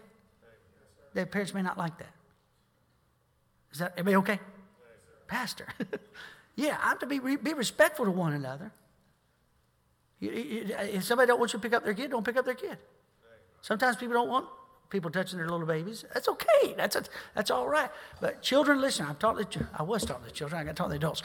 Their 1.15 1.27
parents 1.27 1.53
may 1.53 1.63
not 1.63 1.77
like 1.77 1.99
that. 1.99 2.13
Is 3.73 3.79
that 3.79 3.93
everybody 3.97 4.17
okay? 4.17 4.41
Pastor. 5.27 5.67
yeah, 6.57 6.79
I'm 6.83 6.99
to 6.99 7.07
be, 7.07 7.19
be 7.19 7.55
respectful 7.55 8.05
to 8.05 8.11
one 8.11 8.33
another. 8.33 8.73
If 10.21 11.05
somebody 11.05 11.27
don't 11.27 11.41
want 11.41 11.53
you 11.53 11.59
to 11.59 11.63
pick 11.63 11.75
up 11.75 11.85
their 11.85 11.95
kid, 11.95 12.11
don't 12.11 12.25
pick 12.25 12.37
up 12.37 12.45
their 12.45 12.55
kid. 12.55 12.79
Sometimes 13.61 13.97
people 13.97 14.15
don't 14.15 14.29
want 14.29 14.47
people 14.93 15.11
touching 15.11 15.39
their 15.39 15.49
little 15.49 15.67
babies. 15.67 16.05
That's 16.13 16.29
okay. 16.29 16.75
That's, 16.77 16.95
a, 16.95 17.03
that's 17.35 17.51
all 17.51 17.67
right. 17.67 17.91
But 18.21 18.43
children, 18.43 18.81
listen. 18.81 19.07
I'm 19.07 19.17
talking 19.17 19.47
to, 19.47 19.67
I 19.77 19.83
was 19.83 20.05
talking 20.05 20.27
to 20.27 20.31
children. 20.31 20.61
I 20.61 20.65
got 20.65 20.77
to 20.77 20.83
talk 20.83 20.91
to 20.91 20.97
adults. 20.97 21.23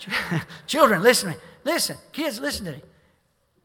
children, 0.66 1.02
listen 1.02 1.30
to 1.30 1.36
me. 1.36 1.42
Listen. 1.64 1.96
Kids, 2.12 2.40
listen 2.40 2.66
to 2.66 2.72
me. 2.72 2.82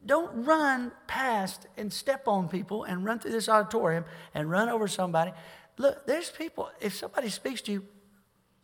Don't 0.06 0.46
run 0.46 0.92
past 1.08 1.66
and 1.76 1.92
step 1.92 2.28
on 2.28 2.48
people 2.48 2.84
and 2.84 3.04
run 3.04 3.18
through 3.18 3.32
this 3.32 3.50
auditorium 3.50 4.06
and 4.36 4.50
run 4.50 4.70
over 4.70 4.88
somebody. 4.88 5.32
Look, 5.78 6.06
there's 6.06 6.30
people, 6.30 6.70
if 6.80 6.96
somebody 6.96 7.30
speaks 7.30 7.62
to 7.62 7.72
you, 7.72 7.86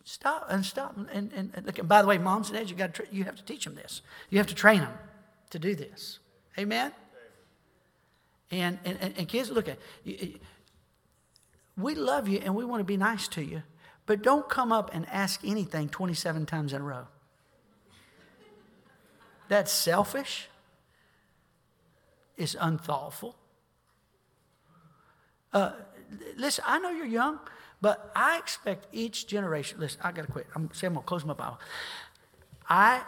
stop 0.04 0.46
and 0.48 0.64
stop. 0.64 0.96
And, 0.96 1.32
and, 1.32 1.50
and 1.54 1.66
look, 1.66 1.80
and 1.80 1.88
by 1.88 2.00
the 2.00 2.08
way, 2.08 2.18
moms 2.18 2.48
and 2.48 2.56
dads, 2.56 2.70
you, 2.70 2.76
got 2.76 2.98
you 3.12 3.24
have 3.24 3.34
to 3.34 3.44
teach 3.44 3.64
them 3.64 3.74
this. 3.74 4.00
You 4.30 4.38
have 4.38 4.46
to 4.46 4.54
train 4.54 4.80
them 4.80 4.94
to 5.50 5.58
do 5.58 5.74
this. 5.74 6.20
Amen? 6.56 6.92
And, 8.52 8.78
and, 8.84 9.14
and 9.16 9.28
kids, 9.28 9.50
look 9.50 9.66
at 9.66 9.78
we 11.76 11.94
love 11.94 12.28
you 12.28 12.38
and 12.38 12.54
we 12.54 12.64
want 12.64 12.80
to 12.80 12.84
be 12.84 12.98
nice 12.98 13.26
to 13.28 13.42
you, 13.42 13.62
but 14.06 14.22
don't 14.22 14.48
come 14.48 14.72
up 14.72 14.90
and 14.92 15.06
ask 15.08 15.40
anything 15.44 15.88
27 15.88 16.46
times 16.46 16.72
in 16.72 16.82
a 16.82 16.84
row. 16.84 17.06
That's 19.48 19.72
selfish 19.72 20.48
It's 22.36 22.56
unthoughtful. 22.58 23.36
Uh, 25.52 25.72
listen, 26.36 26.64
I 26.66 26.78
know 26.78 26.90
you're 26.90 27.06
young, 27.06 27.38
but 27.80 28.10
I 28.16 28.38
expect 28.38 28.86
each 28.92 29.26
generation. 29.26 29.80
Listen, 29.80 30.00
I 30.02 30.12
got 30.12 30.26
to 30.26 30.32
quit. 30.32 30.46
I'm 30.54 30.70
saying 30.72 30.90
I'm 30.90 30.94
going 30.94 31.04
to 31.04 31.08
close 31.08 31.24
my 31.24 31.34
Bible. 31.34 31.60
I 32.68 33.02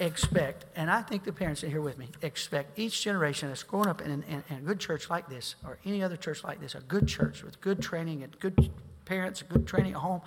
expect, 0.00 0.64
and 0.74 0.90
I 0.90 1.02
think 1.02 1.24
the 1.24 1.32
parents 1.32 1.62
are 1.62 1.68
here 1.68 1.80
with 1.80 1.98
me, 1.98 2.08
expect 2.22 2.78
each 2.78 3.02
generation 3.02 3.48
that's 3.48 3.62
growing 3.62 3.88
up 3.88 4.00
in, 4.00 4.10
in, 4.10 4.42
in, 4.48 4.56
a 4.56 4.60
good 4.60 4.80
church 4.80 5.10
like 5.10 5.28
this 5.28 5.54
or 5.64 5.78
any 5.84 6.02
other 6.02 6.16
church 6.16 6.42
like 6.42 6.60
this, 6.60 6.74
a 6.74 6.80
good 6.80 7.06
church 7.06 7.42
with 7.42 7.60
good 7.60 7.82
training 7.82 8.22
and 8.22 8.38
good 8.40 8.70
parents, 9.04 9.42
good 9.42 9.66
training 9.66 9.92
at 9.92 9.98
home, 9.98 10.22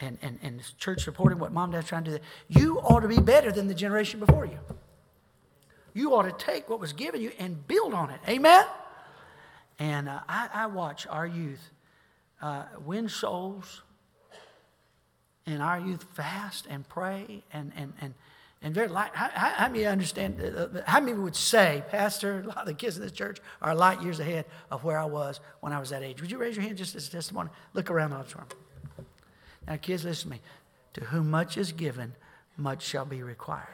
and, 0.00 0.18
and, 0.22 0.38
and 0.42 0.62
church 0.78 1.04
supporting 1.04 1.38
what 1.38 1.52
mom 1.52 1.64
and 1.64 1.74
dad's 1.74 1.88
trying 1.88 2.04
to 2.04 2.18
do, 2.18 2.24
you 2.48 2.78
ought 2.80 3.00
to 3.00 3.08
be 3.08 3.20
better 3.20 3.52
than 3.52 3.68
the 3.68 3.74
generation 3.74 4.18
before 4.18 4.46
you. 4.46 4.58
You 5.92 6.14
ought 6.14 6.22
to 6.22 6.44
take 6.44 6.70
what 6.70 6.80
was 6.80 6.92
given 6.92 7.20
you 7.20 7.32
and 7.38 7.66
build 7.68 7.92
on 7.92 8.10
it. 8.10 8.20
Amen? 8.26 8.64
And 9.78 10.08
uh, 10.08 10.20
I, 10.28 10.48
I, 10.52 10.66
watch 10.66 11.06
our 11.08 11.26
youth 11.26 11.70
uh, 12.40 12.64
win 12.84 13.08
souls, 13.08 13.82
and 15.46 15.62
our 15.62 15.80
youth 15.80 16.04
fast 16.14 16.66
and 16.70 16.88
pray 16.88 17.42
and, 17.52 17.72
and, 17.76 17.92
and, 18.00 18.14
And 18.62 18.74
very 18.74 18.88
light. 18.88 19.10
How, 19.14 19.28
how, 19.28 19.68
many 19.68 19.86
understand? 19.86 20.40
Uh, 20.40 20.78
uh, 20.78 20.82
how 20.86 21.00
many 21.00 21.14
would 21.14 21.34
say, 21.34 21.82
Pastor, 21.90 22.40
a 22.44 22.46
lot 22.46 22.58
of 22.58 22.66
the 22.66 22.74
kids 22.74 22.96
in 22.96 23.02
this 23.02 23.12
church 23.12 23.38
are 23.62 23.74
light 23.74 24.02
years 24.02 24.20
ahead 24.20 24.44
of 24.70 24.84
where 24.84 24.98
I 24.98 25.06
was 25.06 25.40
when 25.60 25.72
I 25.72 25.80
was 25.80 25.90
that 25.90 26.02
age? 26.02 26.20
Would 26.20 26.30
you 26.30 26.38
raise 26.38 26.56
your 26.56 26.64
hand 26.64 26.76
just 26.76 26.94
as 26.94 27.08
a 27.08 27.10
testimony? 27.10 27.48
Look 27.72 27.90
around 27.90 28.10
the 28.10 28.16
auditorium. 28.16 28.48
Now, 29.66 29.76
kids, 29.76 30.04
listen 30.04 30.30
to 30.30 30.36
me. 30.36 30.42
To 30.94 31.04
whom 31.04 31.30
much 31.30 31.56
is 31.56 31.72
given, 31.72 32.14
much 32.56 32.82
shall 32.82 33.04
be 33.04 33.22
required. 33.22 33.66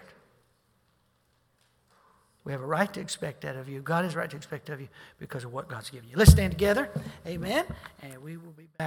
We 2.45 2.53
have 2.53 2.63
a 2.63 2.67
right 2.67 2.93
to 2.93 3.01
expect 3.01 3.41
that 3.41 3.57
of 3.57 3.69
you. 3.69 3.81
God 3.81 4.05
has 4.05 4.15
a 4.15 4.19
right 4.19 4.31
to 4.31 4.37
expect 4.37 4.69
of 4.69 4.81
you 4.81 4.87
because 5.19 5.43
of 5.43 5.53
what 5.53 5.69
God's 5.69 5.91
given 5.91 6.09
you. 6.09 6.17
Let's 6.17 6.31
stand 6.31 6.53
together. 6.53 6.89
Amen. 7.27 7.65
And 8.03 8.23
we 8.23 8.37
will 8.37 8.53
be 8.53 8.69
back. 8.79 8.85